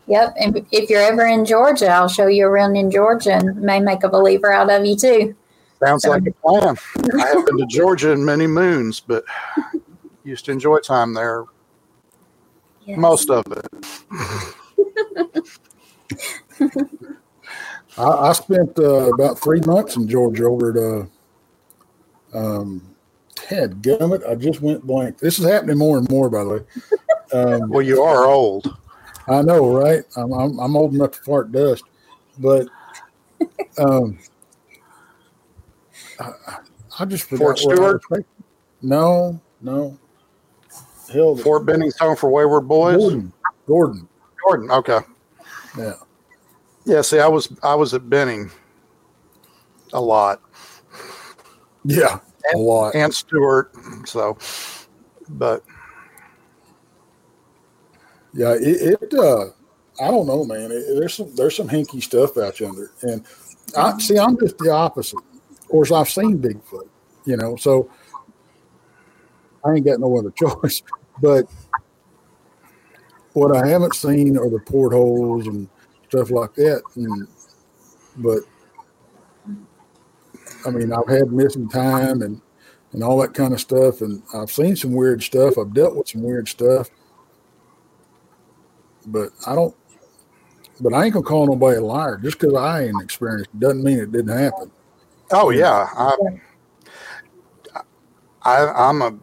Yep. 0.08 0.34
And 0.38 0.66
if 0.72 0.90
you're 0.90 1.00
ever 1.00 1.24
in 1.26 1.44
Georgia, 1.44 1.88
I'll 1.88 2.08
show 2.08 2.26
you 2.26 2.46
around 2.46 2.76
in 2.76 2.90
Georgia 2.90 3.34
and 3.34 3.62
may 3.62 3.80
make 3.80 4.02
a 4.02 4.08
believer 4.08 4.52
out 4.52 4.68
of 4.70 4.84
you 4.84 4.96
too. 4.96 5.34
sounds 5.82 6.04
like 6.04 6.26
a 6.26 6.32
plan. 6.32 6.76
I 7.20 7.26
have 7.28 7.46
been 7.46 7.58
to 7.58 7.66
Georgia 7.66 8.10
in 8.10 8.24
many 8.24 8.46
moons, 8.46 9.00
but 9.00 9.24
used 10.24 10.44
to 10.46 10.52
enjoy 10.52 10.78
time 10.78 11.14
there. 11.14 11.44
Yes. 12.84 12.98
Most 12.98 13.30
of 13.30 13.44
it. 13.52 13.66
I, 17.98 18.02
I 18.04 18.32
spent 18.32 18.78
uh, 18.78 19.12
about 19.12 19.38
three 19.38 19.60
months 19.60 19.96
in 19.96 20.08
Georgia 20.08 20.44
over 20.44 20.70
at 20.70 20.76
uh, 22.34 22.38
um, 22.38 22.82
Ted 23.34 23.82
Gummit. 23.82 24.28
I 24.28 24.34
just 24.34 24.60
went 24.60 24.86
blank. 24.86 25.18
This 25.18 25.38
is 25.38 25.44
happening 25.44 25.78
more 25.78 25.98
and 25.98 26.08
more, 26.10 26.30
by 26.30 26.44
the 26.44 26.50
way. 26.50 26.60
Um, 27.32 27.68
Well, 27.68 27.82
you 27.82 28.02
are 28.02 28.24
old. 28.24 28.76
I 29.28 29.42
know, 29.42 29.74
right? 29.74 30.04
I'm, 30.16 30.32
I'm, 30.32 30.58
I'm 30.58 30.76
old 30.76 30.94
enough 30.94 31.12
to 31.12 31.22
fart 31.22 31.52
dust, 31.52 31.84
but 32.38 32.66
um, 33.78 34.18
I, 36.18 36.32
I 36.98 37.04
just 37.04 37.24
forgot 37.24 37.58
Fort 37.58 37.60
what 37.62 37.78
I 37.78 37.92
was 37.92 38.02
Stewart? 38.04 38.26
No, 38.82 39.40
no. 39.60 39.98
Hell, 41.12 41.36
Fort 41.36 41.66
Benning's 41.66 41.98
home 41.98 42.16
for 42.16 42.30
wayward 42.30 42.66
boys. 42.66 42.96
Gordon. 42.96 43.32
Gordon. 43.66 44.08
Jordan. 44.44 44.70
Okay. 44.70 45.00
Yeah. 45.78 45.94
Yeah. 46.84 47.00
See, 47.02 47.18
I 47.18 47.28
was 47.28 47.52
I 47.62 47.74
was 47.74 47.94
at 47.94 48.08
Benning 48.08 48.50
a 49.92 50.00
lot 50.00 50.40
Yeah. 51.84 52.18
A 52.54 52.58
lot. 52.58 52.94
and 52.94 53.12
Stewart. 53.12 53.72
So, 54.06 54.36
but 55.28 55.62
Yeah, 58.32 58.54
it, 58.54 58.98
it 59.02 59.14
uh 59.14 59.46
I 60.00 60.10
don't 60.10 60.26
know, 60.26 60.44
man. 60.44 60.70
It, 60.72 60.98
there's 60.98 61.14
some 61.14 61.34
there's 61.36 61.56
some 61.56 61.68
hinky 61.68 62.02
stuff 62.02 62.36
out 62.38 62.58
yonder. 62.58 62.90
And 63.02 63.24
I 63.76 63.96
see 63.98 64.18
I'm 64.18 64.38
just 64.38 64.58
the 64.58 64.70
opposite. 64.70 65.22
Of 65.50 65.68
course 65.68 65.92
I've 65.92 66.08
seen 66.08 66.38
Bigfoot, 66.38 66.88
you 67.24 67.36
know, 67.36 67.56
so 67.56 67.90
I 69.64 69.74
ain't 69.74 69.86
got 69.86 70.00
no 70.00 70.16
other 70.18 70.30
choice. 70.36 70.82
But 71.20 71.46
what 73.34 73.56
I 73.56 73.66
haven't 73.66 73.94
seen 73.94 74.36
are 74.36 74.50
the 74.50 74.58
portholes 74.58 75.46
and 75.46 75.68
stuff 76.12 76.30
like 76.30 76.54
that. 76.54 76.82
And 76.96 77.28
but 78.18 78.40
I 80.66 80.70
mean 80.70 80.92
I've 80.92 81.08
had 81.08 81.32
missing 81.32 81.68
time 81.68 82.22
and 82.22 82.40
and 82.92 83.02
all 83.02 83.18
that 83.22 83.32
kind 83.32 83.54
of 83.54 83.60
stuff 83.60 84.02
and 84.02 84.22
I've 84.34 84.50
seen 84.50 84.76
some 84.76 84.92
weird 84.92 85.22
stuff. 85.22 85.56
I've 85.58 85.72
dealt 85.72 85.96
with 85.96 86.08
some 86.08 86.22
weird 86.22 86.48
stuff 86.48 86.90
but 89.06 89.30
I 89.46 89.54
don't. 89.54 89.74
But 90.80 90.94
I 90.94 91.04
ain't 91.04 91.14
gonna 91.14 91.24
call 91.24 91.46
nobody 91.46 91.78
a 91.78 91.80
liar 91.80 92.16
just 92.16 92.38
because 92.38 92.54
I 92.54 92.84
ain't 92.84 93.02
experienced 93.02 93.58
doesn't 93.58 93.84
mean 93.84 93.98
it 93.98 94.10
didn't 94.10 94.36
happen. 94.36 94.70
oh 95.30 95.50
yeah, 95.50 95.88
I, 95.96 96.16
I 98.42 98.88
I'm 98.88 99.02
a 99.02 99.16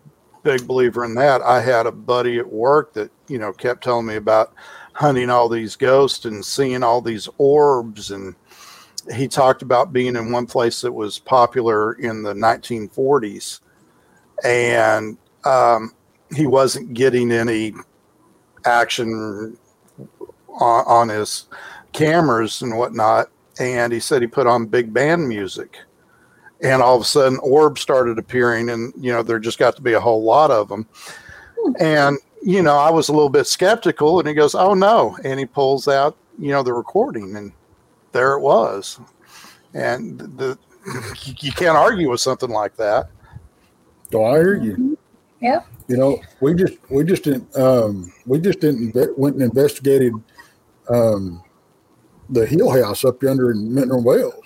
big 0.44 0.66
believer 0.68 1.04
in 1.04 1.16
that. 1.16 1.42
I 1.42 1.60
had 1.60 1.86
a 1.86 1.92
buddy 1.92 2.40
at 2.40 2.48
work 2.48 2.94
that 2.94 3.12
you 3.28 3.40
know 3.40 3.52
kept 3.52 3.84
telling 3.84 4.06
me 4.06 4.16
about 4.16 4.54
hunting 5.00 5.30
all 5.30 5.48
these 5.48 5.78
ghosts 5.78 6.26
and 6.26 6.44
seeing 6.44 6.84
all 6.84 7.02
these 7.02 7.30
orbs. 7.38 8.12
And 8.12 8.36
he 9.16 9.30
talked 9.30 9.62
about 9.62 9.94
being 9.94 10.18
in 10.18 10.30
one 10.30 10.46
place 10.46 10.82
that 10.82 10.92
was 10.92 11.18
popular 11.18 11.94
in 11.94 12.22
the 12.22 12.34
1940s 12.34 13.62
and 14.44 15.18
um, 15.46 15.94
he 16.36 16.48
wasn't 16.48 16.94
getting 16.94 17.32
any 17.32 17.74
action 18.66 19.58
on, 20.50 20.86
on 20.86 21.08
his 21.08 21.48
cameras 21.94 22.62
and 22.62 22.78
whatnot. 22.78 23.30
And 23.58 23.94
he 23.94 24.02
said 24.02 24.22
he 24.22 24.28
put 24.28 24.48
on 24.48 24.66
big 24.66 24.94
band 24.94 25.30
music. 25.30 25.78
And 26.62 26.82
all 26.82 26.98
of 26.98 27.04
a 27.04 27.06
sudden 27.06 27.40
orbs 27.42 27.80
started 27.80 28.20
appearing 28.20 28.70
and 28.70 28.92
you 28.98 29.14
know 29.14 29.24
there 29.24 29.40
just 29.40 29.60
got 29.60 29.78
to 29.78 29.82
be 29.82 29.94
a 29.94 30.00
whole 30.02 30.24
lot 30.24 30.52
of 30.52 30.68
them 30.68 30.86
and 31.80 32.18
you 32.42 32.62
know 32.62 32.78
i 32.78 32.90
was 32.90 33.10
a 33.10 33.12
little 33.12 33.30
bit 33.30 33.46
skeptical 33.46 34.20
and 34.20 34.28
he 34.28 34.34
goes 34.34 34.56
oh 34.56 34.74
no 34.74 35.18
and 35.24 35.40
he 35.40 35.46
pulls 35.46 35.88
out 35.88 36.16
you 36.38 36.50
know 36.52 36.64
the 36.64 36.72
recording 36.74 37.36
and 37.36 37.52
there 38.12 38.34
it 38.34 38.40
was 38.40 39.00
and 39.74 40.20
the 40.38 40.58
you 41.40 41.52
can't 41.52 41.78
argue 41.78 42.10
with 42.10 42.22
something 42.22 42.50
like 42.50 42.76
that 42.78 43.10
So 44.12 44.24
I 44.26 44.38
hear 44.40 44.56
you. 44.56 44.98
Yeah. 45.42 45.62
You 45.88 45.98
know, 45.98 46.20
we 46.42 46.54
just 46.56 46.78
we 46.90 47.04
just 47.04 47.24
didn't 47.24 47.56
um, 47.58 48.12
we 48.26 48.40
just 48.40 48.60
didn't 48.60 48.94
inve- 48.94 49.18
went 49.18 49.36
and 49.36 49.44
investigated 49.44 50.14
um, 50.90 51.44
the 52.30 52.46
Hill 52.46 52.72
House 52.72 53.06
up 53.06 53.22
yonder 53.22 53.52
in 53.52 53.74
Mineral 53.74 54.04
Wells, 54.04 54.44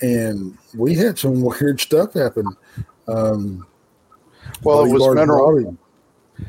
and 0.00 0.56
we 0.76 0.94
had 0.94 1.18
some 1.18 1.40
weird 1.42 1.80
stuff 1.80 2.14
happen. 2.14 2.46
Um, 3.08 3.66
well 4.62 4.84
it 4.84 4.92
was 4.92 5.02
Barton 5.02 5.20
mineral 5.22 5.52
Robbie- 5.52 5.76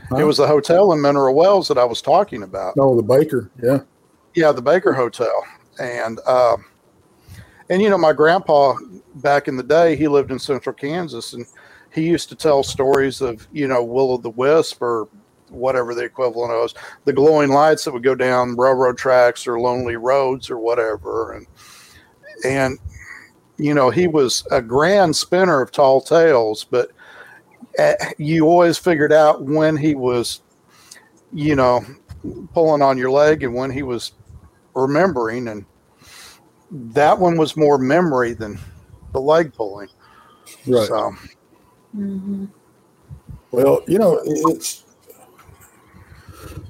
Huh? 0.09 0.17
it 0.17 0.23
was 0.23 0.37
the 0.37 0.47
hotel 0.47 0.93
in 0.93 1.01
mineral 1.01 1.35
wells 1.35 1.67
that 1.67 1.77
i 1.77 1.85
was 1.85 2.01
talking 2.01 2.43
about. 2.43 2.75
No 2.75 2.95
the 2.95 3.01
Baker, 3.01 3.49
yeah, 3.61 3.79
Yeah, 4.35 4.51
the 4.51 4.61
Baker 4.61 4.93
Hotel, 4.93 5.43
and 5.79 6.19
um, 6.27 6.65
and 7.69 7.81
you 7.81 7.89
know 7.89 7.97
my 7.97 8.13
grandpa 8.13 8.75
back 9.15 9.47
in 9.47 9.57
the 9.57 9.63
day 9.63 9.95
he 9.95 10.07
lived 10.07 10.31
in 10.31 10.39
Central 10.39 10.73
Kansas, 10.73 11.33
and 11.33 11.45
he 11.93 12.07
used 12.07 12.29
to 12.29 12.35
tell 12.35 12.63
stories 12.63 13.21
of 13.21 13.47
you 13.51 13.67
know 13.67 13.83
Will 13.83 14.11
o' 14.11 14.17
the 14.17 14.29
Wisp 14.29 14.81
or 14.81 15.07
whatever 15.49 15.93
the 15.93 16.03
equivalent 16.03 16.51
was, 16.51 16.73
the 17.05 17.13
glowing 17.13 17.51
lights 17.51 17.85
that 17.85 17.93
would 17.93 18.03
go 18.03 18.15
down 18.15 18.57
railroad 18.57 18.97
tracks 18.97 19.45
or 19.47 19.59
lonely 19.59 19.95
roads 19.95 20.49
or 20.49 20.57
whatever, 20.57 21.33
and 21.33 21.47
and 22.45 22.79
you 23.57 23.73
know 23.73 23.89
he 23.89 24.07
was 24.07 24.45
a 24.51 24.61
grand 24.61 25.15
spinner 25.15 25.61
of 25.61 25.71
tall 25.71 26.01
tales, 26.01 26.63
but 26.63 26.91
you 28.17 28.45
always 28.45 28.77
figured 28.77 29.11
out 29.11 29.43
when 29.43 29.75
he 29.75 29.95
was, 29.95 30.41
you 31.31 31.55
know, 31.55 31.83
pulling 32.53 32.81
on 32.81 32.97
your 32.97 33.11
leg 33.11 33.43
and 33.43 33.53
when 33.53 33.71
he 33.71 33.83
was 33.83 34.13
remembering 34.75 35.49
and 35.49 35.65
that 36.71 37.17
one 37.17 37.37
was 37.37 37.55
more 37.55 37.77
memory 37.77 38.33
than 38.33 38.57
the 39.11 39.19
leg 39.19 39.53
pulling 39.53 39.87
right. 40.65 40.87
so 40.87 41.13
hmm 41.93 42.45
Well, 43.51 43.81
you 43.87 43.99
know, 43.99 44.19
it's 44.23 44.83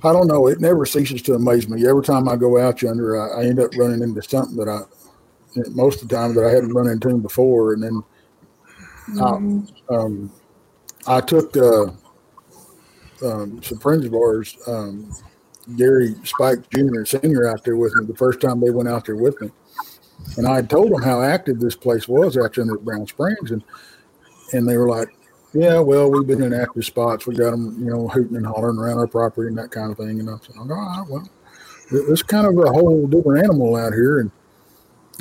I 0.03 0.11
don't 0.11 0.27
know. 0.27 0.47
It 0.47 0.59
never 0.59 0.85
ceases 0.85 1.21
to 1.23 1.35
amaze 1.35 1.69
me. 1.69 1.87
Every 1.87 2.03
time 2.03 2.27
I 2.27 2.35
go 2.35 2.59
out 2.59 2.81
yonder, 2.81 3.19
I, 3.19 3.41
I 3.41 3.45
end 3.45 3.59
up 3.59 3.71
running 3.77 4.01
into 4.01 4.21
something 4.21 4.57
that 4.57 4.67
I 4.67 4.81
most 5.71 6.01
of 6.01 6.09
the 6.09 6.15
time 6.15 6.33
that 6.35 6.45
I 6.45 6.49
hadn't 6.49 6.73
run 6.73 6.87
into 6.87 7.17
before, 7.17 7.73
and 7.73 7.83
then 7.83 8.03
um, 9.21 9.67
um, 9.89 10.31
I 11.07 11.21
took 11.21 11.55
uh, 11.57 11.87
um, 13.25 13.61
some 13.61 13.79
friends 13.79 14.05
of 14.05 14.13
ours, 14.13 14.57
um, 14.67 15.13
Gary 15.75 16.15
Spike 16.23 16.69
Jr. 16.69 16.79
and 16.79 17.07
Senior, 17.07 17.47
out 17.47 17.63
there 17.63 17.75
with 17.75 17.93
me 17.95 18.05
the 18.05 18.15
first 18.15 18.41
time 18.41 18.59
they 18.59 18.69
went 18.69 18.89
out 18.89 19.05
there 19.05 19.15
with 19.15 19.39
me, 19.41 19.49
and 20.37 20.47
I 20.47 20.61
told 20.61 20.91
them 20.91 21.01
how 21.01 21.21
active 21.21 21.59
this 21.59 21.75
place 21.75 22.07
was 22.07 22.37
out 22.37 22.55
yonder 22.57 22.75
at 22.75 22.85
Brown 22.85 23.07
Springs, 23.07 23.51
and 23.51 23.63
and 24.53 24.67
they 24.67 24.77
were 24.77 24.89
like, 24.89 25.09
"Yeah, 25.53 25.79
well, 25.79 26.09
we've 26.09 26.27
been 26.27 26.43
in 26.43 26.53
active 26.53 26.85
spots. 26.85 27.27
We 27.27 27.35
got 27.35 27.51
them, 27.51 27.77
you 27.79 27.91
know, 27.91 28.07
hooting 28.07 28.37
and 28.37 28.45
hollering 28.45 28.77
around 28.77 28.99
our 28.99 29.07
property 29.07 29.47
and 29.47 29.57
that 29.57 29.71
kind 29.71 29.91
of 29.91 29.97
thing." 29.97 30.19
And 30.19 30.29
I 30.29 30.35
said, 30.41 30.55
"All 30.57 30.67
right, 30.67 31.05
well, 31.09 31.27
it's 31.91 32.23
kind 32.23 32.47
of 32.47 32.57
a 32.57 32.71
whole 32.71 33.07
different 33.07 33.43
animal 33.43 33.75
out 33.75 33.93
here." 33.93 34.19
And 34.19 34.31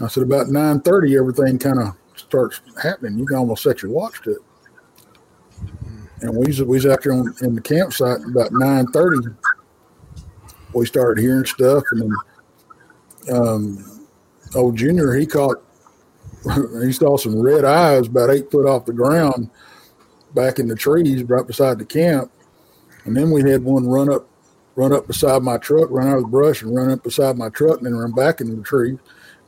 I 0.00 0.08
said, 0.08 0.22
"About 0.22 0.48
nine 0.48 0.80
thirty, 0.80 1.16
everything 1.16 1.58
kind 1.58 1.80
of 1.80 1.96
starts 2.16 2.60
happening. 2.80 3.18
You 3.18 3.26
can 3.26 3.36
almost 3.36 3.62
set 3.62 3.82
your 3.82 3.90
watch 3.92 4.22
to 4.22 4.32
it." 4.32 4.42
And 6.22 6.36
we 6.36 6.46
was, 6.46 6.62
we 6.62 6.76
was 6.76 6.86
out 6.86 7.02
there 7.02 7.12
on, 7.12 7.34
in 7.42 7.54
the 7.54 7.60
campsite 7.60 8.20
about 8.24 8.52
nine 8.52 8.86
thirty. 8.88 9.28
We 10.72 10.86
started 10.86 11.20
hearing 11.20 11.44
stuff, 11.44 11.82
and 11.90 12.00
then 13.26 13.36
um, 13.36 14.06
old 14.54 14.76
Junior 14.76 15.14
he 15.14 15.26
caught 15.26 15.62
he 16.82 16.92
saw 16.92 17.16
some 17.16 17.40
red 17.40 17.64
eyes 17.64 18.06
about 18.06 18.30
eight 18.30 18.50
foot 18.50 18.66
off 18.66 18.86
the 18.86 18.92
ground 18.92 19.50
back 20.34 20.58
in 20.58 20.68
the 20.68 20.76
trees 20.76 21.22
right 21.24 21.46
beside 21.46 21.78
the 21.78 21.84
camp. 21.84 22.30
And 23.04 23.16
then 23.16 23.30
we 23.30 23.48
had 23.48 23.64
one 23.64 23.86
run 23.86 24.12
up 24.12 24.28
run 24.74 24.92
up 24.92 25.06
beside 25.06 25.42
my 25.42 25.58
truck, 25.58 25.90
run 25.90 26.08
out 26.08 26.16
of 26.16 26.22
the 26.22 26.28
brush 26.28 26.62
and 26.62 26.74
run 26.74 26.90
up 26.90 27.02
beside 27.02 27.36
my 27.36 27.48
truck 27.50 27.78
and 27.78 27.86
then 27.86 27.94
run 27.94 28.12
back 28.12 28.40
into 28.40 28.56
the 28.56 28.62
tree. 28.62 28.98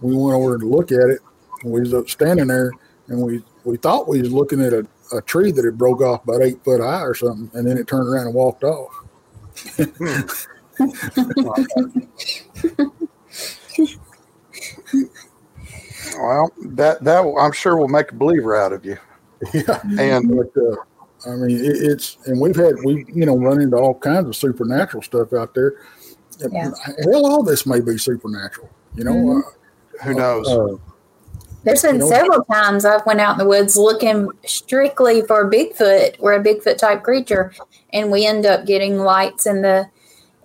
We 0.01 0.15
went 0.15 0.35
over 0.35 0.59
to 0.59 0.67
look 0.67 0.93
at 0.93 1.09
it 1.09 1.21
and 1.63 1.73
we 1.73 1.81
was 1.81 1.95
up 1.95 2.09
standing 2.11 2.49
there 2.49 2.71
and 3.09 3.23
we, 3.23 3.43
we 3.65 3.79
thought 3.79 4.09
we 4.09 4.21
was 4.21 4.33
looking 4.33 4.61
at 4.61 4.75
a, 4.75 4.87
a 5.13 5.21
tree 5.23 5.53
that 5.53 5.65
had 5.65 5.77
broke 5.79 6.01
off 6.01 6.25
about 6.25 6.43
eight 6.43 6.63
foot 6.65 6.81
high 6.81 7.03
or 7.03 7.15
something. 7.15 7.51
And 7.59 7.67
then 7.67 7.77
it 7.79 7.87
turned 7.87 8.09
around 8.09 8.27
and 8.27 8.35
walked 8.35 8.65
off. 8.65 8.93
Well, 16.19 16.53
that 16.75 17.03
that 17.05 17.21
I'm 17.41 17.53
sure 17.53 17.77
will 17.77 17.89
make 17.89 18.13
a 18.13 18.15
believer 18.15 18.55
out 18.57 18.73
of 18.73 18.85
you. 18.85 18.97
Yeah. 19.53 19.81
And 19.99 20.29
But 20.37 20.53
uh, 20.61 20.77
I 21.31 21.37
mean, 21.37 21.57
it, 21.57 21.77
it's 21.77 22.19
and 22.27 22.41
we've 22.41 22.57
had 22.57 22.75
we 22.85 23.05
you 23.13 23.27
know 23.27 23.37
run 23.37 23.61
into 23.61 23.77
all 23.77 23.95
kinds 23.99 24.29
of 24.29 24.37
supernatural 24.37 25.03
stuff 25.03 25.33
out 25.33 25.55
there. 25.55 25.75
Yeah. 26.39 26.71
Hell, 27.05 27.27
all 27.27 27.43
this 27.43 27.67
may 27.67 27.81
be 27.81 27.99
supernatural. 27.99 28.71
You 28.95 29.05
know, 29.05 29.13
Mhm. 29.15 29.43
who 30.05 30.15
knows? 30.15 30.49
uh, 30.49 30.77
There's 31.65 31.83
been 31.83 32.07
several 32.07 32.45
times 32.45 32.85
I've 32.85 33.07
went 33.07 33.21
out 33.21 33.33
in 33.33 33.39
the 33.39 33.49
woods 33.49 33.77
looking 33.77 34.29
strictly 34.45 35.23
for 35.23 35.51
Bigfoot 35.51 36.17
or 36.19 36.35
a 36.35 36.43
Bigfoot 36.43 36.77
type 36.77 37.03
creature, 37.03 37.53
and 37.93 38.11
we 38.11 38.27
end 38.27 38.45
up 38.45 38.67
getting 38.67 38.99
lights 38.99 39.47
in 39.47 39.63
the 39.63 39.89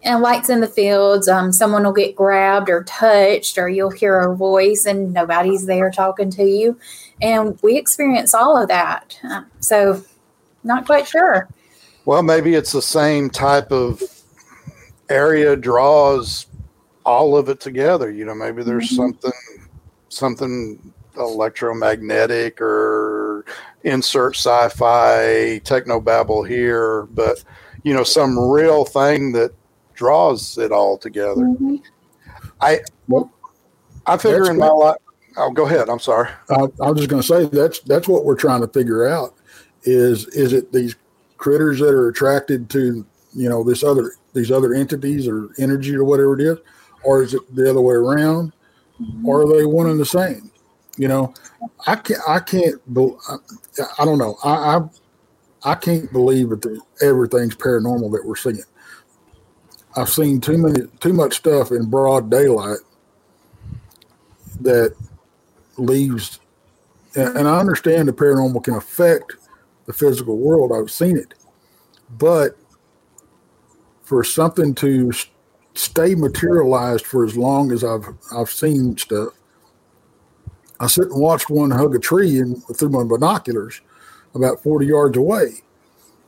and 0.02 0.22
lights 0.22 0.50
in 0.50 0.62
the 0.62 0.68
fields. 0.68 1.28
Um, 1.28 1.52
someone 1.52 1.84
will 1.84 1.92
get 1.92 2.16
grabbed 2.16 2.70
or 2.70 2.86
touched, 2.86 3.58
or 3.58 3.68
you'll 3.68 3.90
hear 3.92 4.18
a 4.22 4.34
voice 4.34 4.86
and 4.86 5.14
nobody's 5.14 5.66
there 5.66 5.92
talking 5.92 6.30
to 6.32 6.46
you. 6.46 6.80
And 7.22 7.60
we 7.62 7.76
experience 7.78 8.34
all 8.34 8.62
of 8.62 8.70
that. 8.70 9.20
Uh, 9.30 9.42
so, 9.60 10.02
not 10.64 10.86
quite 10.86 11.06
sure. 11.06 11.50
Well, 12.06 12.24
maybe 12.24 12.56
it's 12.56 12.72
the 12.72 12.82
same 12.82 13.30
type 13.30 13.74
of 13.74 14.02
area 15.10 15.58
draws 15.58 16.46
all 17.06 17.36
of 17.36 17.50
it 17.50 17.60
together. 17.60 18.10
You 18.10 18.24
know, 18.24 18.36
maybe 18.36 18.64
there's 18.64 18.90
Mhm. 18.92 18.96
something 18.96 19.32
something 20.08 20.94
electromagnetic 21.20 22.62
or 22.62 23.46
insert 23.84 24.36
sci-fi 24.36 25.60
techno 25.64 26.00
babble 26.00 26.44
here, 26.44 27.04
but 27.08 27.44
you 27.84 27.94
know, 27.94 28.04
some 28.04 28.38
real 28.38 28.86
thing 28.86 29.32
that 29.34 29.52
draws 29.94 30.58
it 30.58 30.72
all 30.72 30.98
together. 30.98 31.42
Mm-hmm. 31.42 31.76
I 32.62 32.80
Well, 33.08 33.32
I 34.06 34.18
figure 34.18 34.50
in 34.50 34.58
my 34.58 34.68
life. 34.68 34.98
Oh, 35.38 35.52
go 35.52 35.66
ahead. 35.66 35.90
I'm 35.90 36.00
sorry. 36.00 36.30
I, 36.50 36.68
I 36.82 36.90
was 36.90 36.98
just 36.98 37.10
going 37.10 37.22
to 37.22 37.28
say 37.28 37.46
that's 37.46 37.80
that's 37.82 38.08
what 38.08 38.26
we're 38.26 38.36
trying 38.36 38.62
to 38.62 38.68
figure 38.68 39.08
out 39.08 39.36
is 39.84 40.28
is 40.28 40.54
it 40.54 40.72
these 40.72 40.96
critters 41.38 41.80
that 41.80 41.94
are 41.94 42.10
attracted 42.10 42.70
to 42.70 43.06
you 43.34 43.50
know 43.50 43.64
this 43.64 43.84
other 43.84 44.14
these 44.34 44.52
other 44.52 44.74
entities 44.74 45.28
or 45.28 45.50
energy 45.58 45.96
or 45.96 46.04
whatever 46.04 46.40
it 46.40 46.42
is, 46.42 46.58
or 47.04 47.24
is 47.24 47.34
it 47.34 47.56
the 47.56 47.70
other 47.70 47.82
way 47.82 47.96
around, 47.96 48.54
mm-hmm. 49.02 49.28
or 49.28 49.44
are 49.44 49.58
they 49.58 49.66
one 49.66 49.90
and 49.90 50.00
the 50.00 50.06
same? 50.06 50.52
You 51.00 51.08
know, 51.08 51.34
I 51.88 51.96
can't 51.96 52.20
I 52.28 52.40
can't 52.42 52.76
bel- 52.94 53.20
I, 53.30 53.38
I 54.00 54.06
don't 54.06 54.18
know 54.18 54.38
I, 54.44 54.50
I 54.52 54.82
I 55.72 55.76
can't 55.76 56.12
believe 56.12 56.50
that 56.50 56.82
everything's 57.02 57.56
paranormal 57.56 58.12
that 58.12 58.26
we're 58.26 58.36
seeing. 58.36 58.62
I've 59.96 60.10
seen 60.10 60.42
too 60.42 60.58
many 60.58 60.88
too 61.00 61.14
much 61.14 61.38
stuff 61.38 61.72
in 61.72 61.90
broad 61.90 62.30
daylight 62.30 62.80
that 64.60 64.94
leaves 65.78 66.42
and, 67.16 67.38
and 67.38 67.48
I 67.48 67.60
understand 67.60 68.10
the 68.10 68.14
paranormal 68.14 68.66
can 68.66 68.76
affect 68.76 69.38
the 69.86 69.94
physical 69.94 70.38
world. 70.38 70.74
I've 70.76 70.92
seen 70.92 71.16
it, 71.16 71.34
but 72.18 72.58
for 74.04 74.22
something 74.22 74.76
to 74.76 75.14
stay 75.76 76.14
materialized 76.14 77.06
for 77.06 77.24
as 77.24 77.38
long 77.38 77.72
as 77.72 77.86
I've 77.86 78.06
I've 78.36 78.50
seen 78.50 78.98
stuff, 78.98 79.30
I 80.80 80.88
sit 80.88 81.10
and 81.10 81.20
watched 81.22 81.50
one 81.50 81.72
hug 81.72 81.96
a 81.96 82.00
tree 82.00 82.40
and 82.40 82.64
through 82.78 82.90
my 82.90 83.04
binoculars, 83.04 83.82
about 84.36 84.64
forty 84.64 84.88
yards 84.88 85.18
away. 85.18 85.62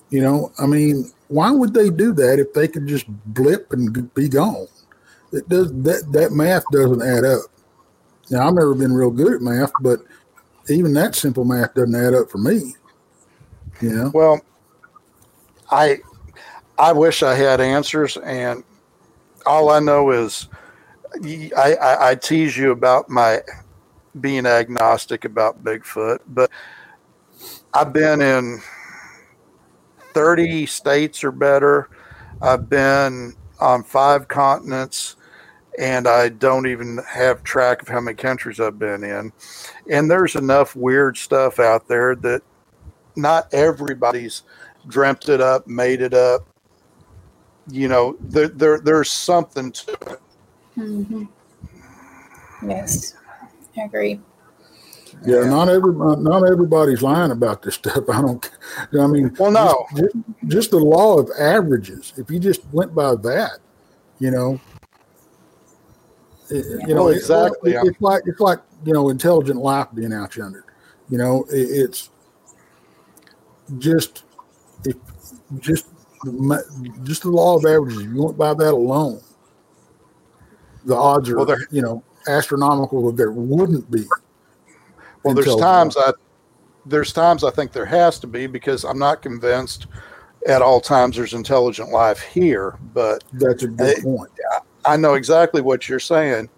You 0.09 0.21
know, 0.21 0.51
I 0.59 0.67
mean, 0.67 1.09
why 1.29 1.51
would 1.51 1.73
they 1.73 1.89
do 1.89 2.13
that 2.13 2.39
if 2.39 2.53
they 2.53 2.67
could 2.67 2.85
just 2.87 3.05
blip 3.07 3.71
and 3.71 4.13
be 4.13 4.27
gone? 4.27 4.67
It 5.31 5.47
does 5.47 5.71
that 5.83 6.11
that 6.11 6.31
math 6.33 6.63
doesn't 6.71 7.01
add 7.01 7.23
up. 7.23 7.45
Now 8.29 8.47
I've 8.47 8.53
never 8.53 8.75
been 8.75 8.93
real 8.93 9.11
good 9.11 9.33
at 9.33 9.41
math, 9.41 9.71
but 9.81 9.99
even 10.69 10.93
that 10.93 11.15
simple 11.15 11.45
math 11.45 11.73
doesn't 11.73 11.95
add 11.95 12.13
up 12.13 12.29
for 12.29 12.37
me. 12.37 12.75
You 13.81 13.89
know, 13.89 14.11
Well, 14.13 14.41
I 15.71 15.99
I 16.77 16.91
wish 16.91 17.23
I 17.23 17.35
had 17.35 17.61
answers, 17.61 18.17
and 18.17 18.63
all 19.45 19.69
I 19.69 19.79
know 19.79 20.11
is 20.11 20.47
i 21.23 21.75
i 21.99 22.15
tease 22.15 22.55
you 22.55 22.71
about 22.71 23.09
my 23.09 23.41
being 24.19 24.45
agnostic 24.45 25.25
about 25.25 25.63
Bigfoot, 25.63 26.19
but 26.27 26.51
I've 27.73 27.93
been 27.93 28.21
in 28.21 28.61
thirty 30.13 30.65
states 30.65 31.23
or 31.23 31.31
better. 31.31 31.89
I've 32.41 32.69
been 32.69 33.35
on 33.59 33.83
five 33.83 34.27
continents, 34.27 35.15
and 35.79 36.07
I 36.07 36.29
don't 36.29 36.67
even 36.67 36.99
have 37.07 37.43
track 37.43 37.81
of 37.81 37.87
how 37.87 38.01
many 38.01 38.15
countries 38.15 38.59
I've 38.59 38.79
been 38.79 39.03
in. 39.03 39.31
And 39.89 40.09
there's 40.09 40.35
enough 40.35 40.75
weird 40.75 41.17
stuff 41.17 41.59
out 41.59 41.87
there 41.87 42.15
that 42.15 42.41
not 43.15 43.53
everybody's 43.53 44.43
dreamt 44.87 45.29
it 45.29 45.41
up, 45.41 45.67
made 45.67 46.01
it 46.01 46.13
up. 46.13 46.45
You 47.69 47.87
know, 47.87 48.17
there, 48.19 48.47
there 48.49 48.79
there's 48.79 49.09
something 49.09 49.71
to 49.71 49.91
it. 49.93 50.19
Mhm. 50.77 51.27
Yes, 52.67 53.15
I 53.77 53.81
agree. 53.81 54.19
yeah, 55.25 55.43
not 55.43 55.69
every 55.69 55.93
not 55.93 56.43
everybody's 56.49 57.01
lying 57.01 57.31
about 57.31 57.61
this 57.61 57.75
stuff. 57.75 58.03
I 58.09 58.21
don't. 58.21 58.49
I 58.99 59.07
mean, 59.07 59.35
Well, 59.39 59.51
no. 59.51 59.85
just, 59.95 60.01
just, 60.13 60.15
just 60.47 60.71
the 60.71 60.77
law 60.79 61.17
of 61.19 61.29
averages. 61.39 62.13
If 62.17 62.29
you 62.31 62.39
just 62.39 62.61
went 62.71 62.93
by 62.95 63.15
that, 63.15 63.59
you 64.19 64.31
know, 64.31 64.59
it- 66.49 66.87
you 66.87 66.93
know, 66.95 67.05
Well, 67.05 67.13
it's 67.13 67.29
like- 67.29 67.51
exactly. 67.63 67.71
It's 67.89 68.01
like 68.01 68.23
it's 68.25 68.39
like 68.39 68.59
you 68.85 68.93
know, 68.93 69.09
intelligent 69.09 69.59
life 69.59 69.87
being 69.93 70.13
out 70.13 70.35
yonder. 70.35 70.65
You 71.09 71.17
know, 71.17 71.45
it, 71.51 71.59
it's 71.59 72.09
just 73.77 74.23
if 74.85 74.95
just 75.59 75.85
just 77.03 77.23
the 77.23 77.29
law 77.29 77.57
of 77.57 77.65
averages. 77.65 77.99
If 78.01 78.07
you 78.13 78.23
went 78.23 78.37
by 78.37 78.53
that 78.53 78.73
alone, 78.73 79.21
the 80.85 80.95
odds 80.95 81.29
are 81.29 81.37
Well, 81.37 81.57
you 81.69 81.81
know 81.81 82.03
astronomical 82.27 83.07
that 83.07 83.17
there 83.17 83.31
wouldn't 83.31 83.89
be. 83.91 84.05
Well, 85.23 85.33
there's 85.35 85.55
times 85.55 85.95
life. 85.95 86.05
I 86.09 86.13
there's 86.85 87.13
times 87.13 87.43
I 87.43 87.51
think 87.51 87.71
there 87.71 87.85
has 87.85 88.19
to 88.19 88.27
be 88.27 88.47
because 88.47 88.83
I'm 88.83 88.99
not 88.99 89.21
convinced 89.21 89.87
at 90.47 90.61
all 90.61 90.81
times 90.81 91.15
there's 91.15 91.33
intelligent 91.33 91.89
life 91.89 92.21
here, 92.21 92.77
but 92.93 93.23
that's 93.33 93.63
a 93.63 93.67
good 93.67 93.97
Hey, 93.97 94.01
point. 94.01 94.31
I 94.85 94.97
know 94.97 95.13
exactly 95.13 95.61
what 95.61 95.87
you're 95.87 95.99
saying. 95.99 96.49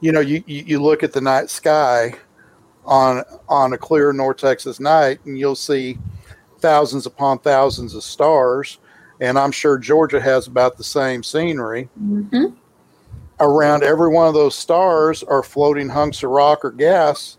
You 0.00 0.12
know, 0.12 0.20
you, 0.20 0.44
you, 0.46 0.62
you 0.66 0.82
look 0.82 1.02
at 1.02 1.12
the 1.12 1.20
night 1.20 1.50
sky 1.50 2.14
on 2.84 3.24
on 3.48 3.72
a 3.72 3.78
clear 3.78 4.12
North 4.12 4.36
Texas 4.36 4.78
night, 4.78 5.18
and 5.24 5.38
you'll 5.38 5.56
see 5.56 5.98
thousands 6.60 7.06
upon 7.06 7.38
thousands 7.40 7.94
of 7.94 8.04
stars. 8.04 8.78
And 9.20 9.38
I'm 9.38 9.52
sure 9.52 9.78
Georgia 9.78 10.20
has 10.20 10.46
about 10.46 10.76
the 10.76 10.84
same 10.84 11.22
scenery. 11.22 11.88
hmm 11.98 12.46
Around 13.40 13.82
every 13.82 14.08
one 14.10 14.28
of 14.28 14.34
those 14.34 14.54
stars 14.54 15.22
are 15.24 15.42
floating 15.42 15.88
hunks 15.88 16.22
of 16.22 16.30
rock 16.30 16.64
or 16.64 16.70
gas. 16.70 17.36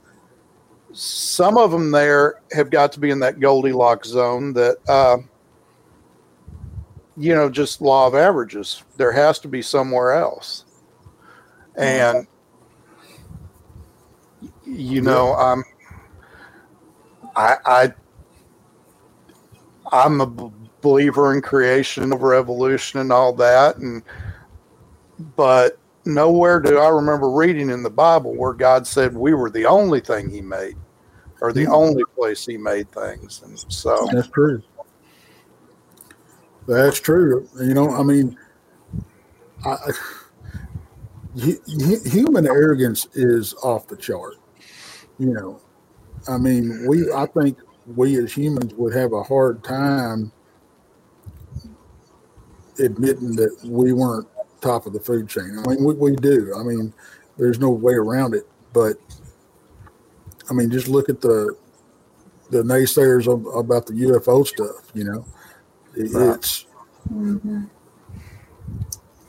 Some 0.92 1.58
of 1.58 1.72
them 1.72 1.92
there 1.92 2.42
have 2.52 2.70
got 2.70 2.92
to 2.94 3.00
be 3.00 3.12
in 3.12 3.20
that 3.20 3.40
Goldilocks 3.40 4.10
zone 4.10 4.54
that, 4.54 4.78
uh, 4.90 5.18
you 7.18 7.34
know, 7.34 7.50
just 7.50 7.82
law 7.82 8.08
of 8.08 8.16
averages. 8.16 8.84
There 8.98 9.12
has 9.14 9.40
to 9.40 9.48
be 9.48 9.62
somewhere 9.62 10.14
else. 10.14 10.66
And, 11.78 12.28
you 14.66 15.02
know, 15.02 15.34
I'm, 15.34 15.64
I, 17.36 17.58
I, 17.66 17.94
I'm 19.92 20.22
a 20.22 20.28
b- 20.28 20.52
believer 20.82 21.34
in 21.34 21.42
creation 21.42 22.14
over 22.14 22.34
evolution 22.34 23.00
and 23.00 23.12
all 23.12 23.34
that. 23.34 23.78
And, 23.78 24.04
but 25.36 25.78
nowhere 26.06 26.60
do 26.60 26.78
I 26.78 26.90
remember 26.90 27.30
reading 27.30 27.70
in 27.70 27.84
the 27.84 27.90
Bible 27.90 28.36
where 28.36 28.54
God 28.54 28.86
said 28.88 29.16
we 29.16 29.34
were 29.34 29.50
the 29.50 29.66
only 29.66 30.00
thing 30.00 30.30
he 30.30 30.42
made 30.42 30.76
or 31.42 31.52
the 31.52 31.64
mm-hmm. 31.64 31.74
only 31.74 32.04
place 32.16 32.46
he 32.46 32.58
made 32.58 32.92
things. 32.92 33.42
And 33.44 33.60
so, 33.72 34.08
That's 34.12 34.28
true. 34.30 34.62
That's 36.68 37.00
true. 37.00 37.48
You 37.60 37.74
know, 37.74 37.90
I 37.92 38.04
mean, 38.04 38.38
I, 39.66 39.78
hu- 41.36 41.62
hu- 41.66 42.10
human 42.10 42.48
arrogance 42.48 43.08
is 43.14 43.54
off 43.56 43.88
the 43.88 43.98
chart. 43.98 44.36
You 45.20 45.34
know, 45.34 45.62
I 46.28 46.38
mean, 46.38 46.86
we 46.88 47.12
I 47.12 47.26
think 47.28 47.60
we 47.96 48.18
as 48.18 48.34
humans 48.34 48.74
would 48.74 48.94
have 48.96 49.14
a 49.14 49.24
hard 49.24 49.64
time 49.64 50.32
admitting 52.80 53.36
that 53.36 53.56
we 53.64 53.94
weren't 53.94 54.28
top 54.66 54.86
of 54.86 54.94
the 54.94 55.00
food 55.00 55.28
chain. 55.30 55.58
I 55.64 55.70
mean, 55.70 55.84
we, 55.84 55.94
we 55.94 56.16
do. 56.16 56.54
I 56.58 56.64
mean, 56.64 56.94
there's 57.38 57.60
no 57.60 57.70
way 57.70 57.94
around 57.94 58.34
it. 58.34 58.48
But 58.74 58.98
I 60.50 60.54
mean, 60.54 60.70
just 60.72 60.88
look 60.88 61.10
at 61.10 61.22
the 61.22 61.56
the 62.50 62.62
naysayers 62.64 63.28
of, 63.32 63.46
about 63.56 63.86
the 63.88 63.94
UFO 63.94 64.46
stuff. 64.46 64.92
You 64.94 65.04
know, 65.06 65.26
It- 65.96 66.12
Right. 66.14 66.36
it's. 66.36 66.66
Mm-hmm. 67.14 67.66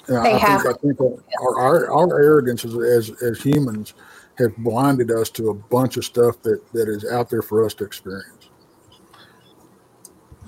They 0.08 0.16
I 0.16 0.28
have- 0.38 0.62
think, 0.62 0.74
I 0.74 0.78
think 0.78 1.00
our, 1.40 1.60
our, 1.60 1.90
our 1.90 2.22
arrogance 2.22 2.64
as, 2.64 2.74
as, 2.76 3.22
as 3.22 3.40
humans 3.42 3.94
have 4.38 4.56
blinded 4.58 5.10
us 5.10 5.30
to 5.30 5.50
a 5.50 5.54
bunch 5.54 5.96
of 5.96 6.04
stuff 6.04 6.40
that, 6.42 6.60
that 6.72 6.88
is 6.88 7.04
out 7.10 7.28
there 7.28 7.42
for 7.42 7.64
us 7.66 7.74
to 7.74 7.84
experience. 7.84 8.50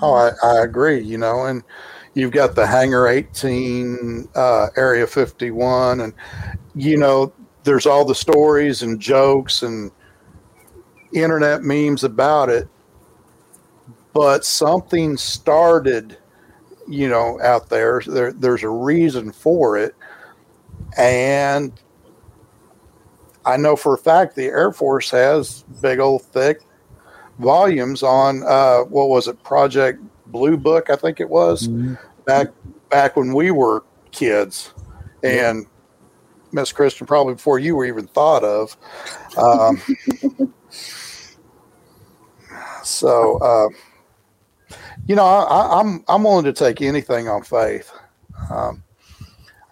Oh, 0.01 0.15
I, 0.15 0.31
I 0.45 0.63
agree. 0.63 1.01
You 1.01 1.19
know, 1.19 1.47
and 1.47 1.65
you've 2.19 2.33
got 2.33 2.57
the 2.57 2.67
Hangar 2.67 3.07
18, 3.07 4.29
uh, 4.35 4.67
Area 4.77 5.07
51, 5.07 6.01
and 6.01 6.13
you 6.75 6.97
know, 6.97 7.33
there's 7.63 7.87
all 7.87 8.05
the 8.05 8.15
stories 8.15 8.83
and 8.83 8.99
jokes 8.99 9.63
and 9.63 9.93
internet 11.13 11.63
memes 11.63 12.03
about 12.03 12.49
it. 12.49 12.69
But 14.13 14.45
something 14.45 15.17
started, 15.17 16.19
you 16.89 17.09
know, 17.09 17.41
out 17.41 17.69
there. 17.69 18.03
There, 18.05 18.33
there's 18.33 18.65
a 18.65 18.69
reason 18.69 19.31
for 19.31 19.79
it, 19.79 19.95
and 20.97 21.73
I 23.47 23.57
know 23.57 23.77
for 23.77 23.95
a 23.95 23.99
fact 23.99 24.35
the 24.35 24.47
Air 24.47 24.73
Force 24.73 25.11
has 25.13 25.63
big 25.81 26.01
old 26.01 26.23
thick 26.23 26.63
volumes 27.39 28.03
on 28.03 28.43
uh, 28.45 28.81
what 28.81 29.09
was 29.09 29.29
it, 29.29 29.41
Project 29.45 30.03
Blue 30.27 30.57
Book, 30.57 30.91
I 30.91 30.97
think 30.97 31.21
it 31.21 31.29
was 31.29 31.69
back 32.29 32.49
back 32.91 33.17
when 33.17 33.33
we 33.33 33.51
were 33.51 33.83
kids, 34.13 34.73
and 35.25 35.67
Miss 36.53 36.71
Kristen 36.71 37.07
probably 37.07 37.35
before 37.35 37.59
you 37.59 37.75
were 37.75 37.87
even 37.87 38.07
thought 38.07 38.45
of. 38.45 38.77
Um, 39.37 39.81
so, 42.85 43.39
uh, 43.39 43.69
you 45.07 45.17
know, 45.17 45.25
I, 45.25 45.43
I- 45.43 45.81
I'm 45.81 46.05
I'm 46.07 46.23
willing 46.23 46.45
to 46.45 46.53
take 46.53 46.81
anything 46.83 47.29
on 47.29 47.43
faith. 47.43 47.91
Um, 48.51 48.85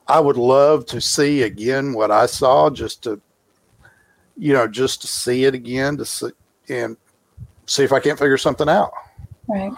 I 0.09 0.18
would 0.18 0.36
love 0.36 0.86
to 0.86 1.00
see 1.00 1.42
again 1.42 1.92
what 1.92 2.11
I 2.11 2.26
saw, 2.26 2.70
just 2.70 3.02
to, 3.04 3.20
you 4.36 4.52
know, 4.54 4.66
just 4.66 5.02
to 5.02 5.07
see 5.07 5.44
it 5.44 5.54
again, 5.54 5.96
to 5.98 6.04
see 6.04 6.30
and 6.68 6.96
see 7.66 7.84
if 7.84 7.92
I 7.92 8.00
can't 8.00 8.18
figure 8.18 8.38
something 8.38 8.68
out. 8.68 8.92
Right. 9.48 9.72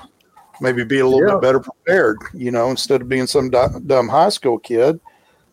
Maybe 0.61 0.83
be 0.85 0.99
a 1.01 1.07
little 1.07 1.27
Yeah. 1.29 1.35
bit 1.35 1.43
better 1.43 1.61
prepared, 1.61 2.19
you 2.35 2.51
know, 2.51 2.71
instead 2.71 3.01
of 3.03 3.09
being 3.09 3.27
some 3.27 3.51
du- 3.51 3.81
dumb 3.87 4.09
high 4.09 4.29
school 4.31 4.59
kid. 4.59 4.99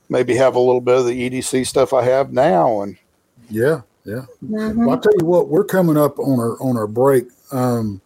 Maybe 0.10 0.36
have 0.36 0.56
a 0.56 0.60
little 0.60 0.82
bit 0.82 0.98
of 0.98 1.06
the 1.06 1.14
EDC 1.30 1.64
stuff 1.66 1.94
I 1.94 2.04
have 2.04 2.32
now, 2.32 2.82
and 2.82 2.98
Yeah, 3.50 3.82
yeah. 4.04 4.26
Mhm. 4.44 4.76
Well, 4.78 4.92
I'll 4.92 5.00
tell 5.00 5.14
you 5.20 5.26
what, 5.26 5.50
we're 5.50 5.64
coming 5.64 5.98
up 5.98 6.18
on 6.20 6.40
our 6.40 6.58
on 6.62 6.78
our 6.78 6.88
break. 6.88 7.28
Um, 7.52 8.02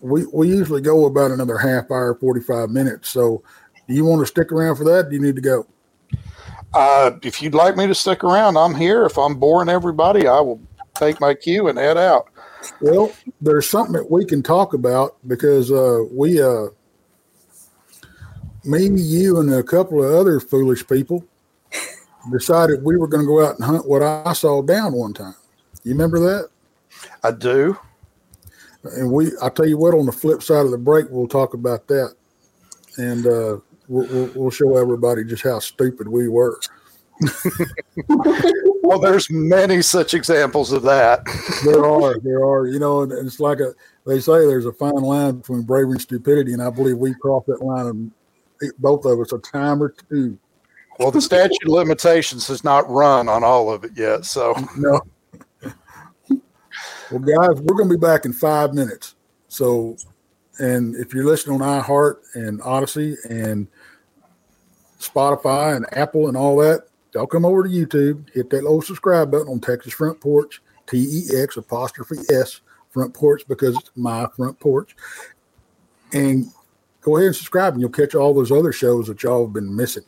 we 0.00 0.24
we 0.32 0.48
usually 0.48 0.80
go 0.80 1.04
about 1.06 1.30
another 1.30 1.58
half 1.58 1.90
hour, 1.90 2.14
forty 2.14 2.40
five 2.40 2.70
minutes. 2.70 3.08
So, 3.10 3.42
do 3.88 3.94
you 3.94 4.04
want 4.04 4.20
to 4.20 4.26
stick 4.26 4.52
around 4.52 4.76
for 4.76 4.84
that? 4.84 5.08
Do 5.10 5.16
you 5.16 5.22
need 5.22 5.36
to 5.36 5.42
go? 5.42 5.66
uh, 6.72 7.10
if 7.22 7.42
you'd 7.42 7.54
like 7.54 7.76
me 7.76 7.86
to 7.86 7.94
stick 7.94 8.22
around, 8.22 8.56
I'm 8.56 8.74
here. 8.74 9.04
If 9.04 9.18
I'm 9.18 9.34
boring 9.34 9.68
everybody, 9.68 10.26
I 10.28 10.40
will 10.40 10.60
take 10.94 11.20
my 11.20 11.34
cue 11.34 11.66
and 11.68 11.76
head 11.78 11.98
out. 11.98 12.26
Well, 12.80 13.12
there's 13.40 13.68
something 13.68 13.94
that 13.94 14.10
we 14.10 14.24
can 14.24 14.42
talk 14.42 14.74
about 14.74 15.16
because 15.26 15.70
uh, 15.70 16.04
we, 16.10 16.40
uh, 16.42 16.66
me, 18.64 18.88
you, 18.88 19.38
and 19.40 19.52
a 19.52 19.62
couple 19.62 20.02
of 20.04 20.12
other 20.14 20.40
foolish 20.40 20.86
people 20.86 21.24
decided 22.30 22.84
we 22.84 22.96
were 22.96 23.06
going 23.06 23.22
to 23.22 23.26
go 23.26 23.44
out 23.44 23.56
and 23.56 23.64
hunt 23.64 23.88
what 23.88 24.02
I 24.02 24.32
saw 24.32 24.62
down 24.62 24.92
one 24.92 25.14
time. 25.14 25.34
You 25.84 25.92
remember 25.92 26.18
that? 26.20 26.48
I 27.22 27.30
do. 27.30 27.78
And 28.82 29.10
we, 29.10 29.30
I'll 29.42 29.50
tell 29.50 29.68
you 29.68 29.78
what, 29.78 29.94
on 29.94 30.06
the 30.06 30.12
flip 30.12 30.42
side 30.42 30.64
of 30.64 30.70
the 30.70 30.78
break, 30.78 31.06
we'll 31.10 31.28
talk 31.28 31.54
about 31.54 31.86
that. 31.88 32.14
And 32.96 33.26
uh, 33.26 33.58
we'll, 33.88 34.06
we'll, 34.08 34.30
we'll 34.34 34.50
show 34.50 34.76
everybody 34.76 35.24
just 35.24 35.42
how 35.42 35.58
stupid 35.58 36.08
we 36.08 36.28
were. 36.28 36.58
Well, 38.82 38.98
there's 38.98 39.30
many 39.30 39.82
such 39.82 40.14
examples 40.14 40.72
of 40.72 40.82
that. 40.82 41.24
There 41.64 41.84
are, 41.84 42.18
there 42.20 42.44
are, 42.44 42.66
you 42.66 42.78
know, 42.78 43.02
and 43.02 43.12
it's 43.12 43.38
like 43.38 43.60
a, 43.60 43.72
they 44.06 44.18
say 44.18 44.32
there's 44.32 44.66
a 44.66 44.72
fine 44.72 44.94
line 44.94 45.36
between 45.36 45.62
bravery 45.62 45.92
and 45.92 46.00
stupidity. 46.00 46.52
And 46.52 46.62
I 46.62 46.70
believe 46.70 46.96
we 46.98 47.14
crossed 47.14 47.46
that 47.46 47.62
line, 47.62 47.86
and 47.86 48.12
both 48.78 49.04
of 49.04 49.20
us 49.20 49.32
a 49.32 49.38
time 49.38 49.82
or 49.82 49.94
two. 50.10 50.38
Well, 50.98 51.10
the 51.10 51.20
statute 51.20 51.62
of 51.64 51.68
limitations 51.70 52.46
has 52.48 52.64
not 52.64 52.88
run 52.90 53.28
on 53.28 53.44
all 53.44 53.72
of 53.72 53.84
it 53.84 53.92
yet, 53.96 54.24
so 54.24 54.54
No. 54.76 55.00
Well, 57.10 57.20
guys, 57.20 57.60
we're 57.60 57.76
going 57.76 57.88
to 57.88 57.96
be 57.96 58.00
back 58.00 58.24
in 58.24 58.32
five 58.32 58.74
minutes. 58.74 59.14
So, 59.48 59.96
and 60.58 60.94
if 60.96 61.14
you're 61.14 61.24
listening 61.24 61.60
on 61.60 61.82
iHeart 61.82 62.16
and 62.34 62.60
Audacy 62.60 63.16
and 63.28 63.66
Spotify 65.00 65.76
and 65.76 65.86
Apple 65.92 66.28
and 66.28 66.36
all 66.36 66.56
that, 66.58 66.86
y'all 67.14 67.26
come 67.26 67.44
over 67.44 67.62
to 67.62 67.68
YouTube, 67.68 68.30
hit 68.32 68.50
that 68.50 68.62
little 68.62 68.82
subscribe 68.82 69.30
button 69.30 69.48
on 69.48 69.60
Tex's 69.60 69.92
Front 69.92 70.20
Porch, 70.20 70.62
T 70.86 70.98
E 70.98 71.36
X 71.36 71.56
apostrophe 71.56 72.16
S 72.30 72.60
Front 72.90 73.14
Porch 73.14 73.42
because 73.48 73.76
it's 73.76 73.90
my 73.96 74.26
front 74.36 74.58
porch. 74.58 74.96
And 76.12 76.46
go 77.00 77.16
ahead 77.16 77.28
and 77.28 77.36
subscribe, 77.36 77.74
and 77.74 77.80
you'll 77.80 77.90
catch 77.90 78.14
all 78.14 78.34
those 78.34 78.50
other 78.52 78.72
shows 78.72 79.06
that 79.06 79.22
y'all 79.22 79.44
have 79.46 79.52
been 79.52 79.74
missing. 79.74 80.04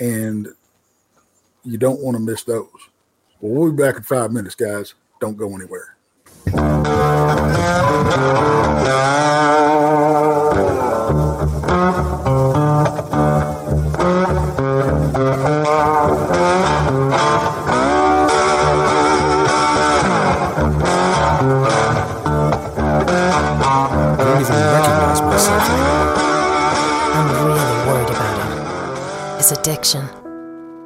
And 0.00 0.48
you 1.64 1.78
don't 1.78 2.00
want 2.00 2.16
to 2.16 2.22
miss 2.22 2.42
those. 2.44 2.68
Well, 3.40 3.52
we'll 3.52 3.72
be 3.72 3.82
back 3.82 3.96
in 3.96 4.02
five 4.02 4.32
minutes, 4.32 4.54
guys. 4.54 4.94
Don't 5.20 5.36
go 5.36 5.54
anywhere. 5.54 5.96
Addiction. 29.52 30.08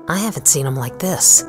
I 0.09 0.19
haven't 0.19 0.47
seen 0.47 0.67
him 0.67 0.77
like 0.77 0.99
this. 0.99 1.45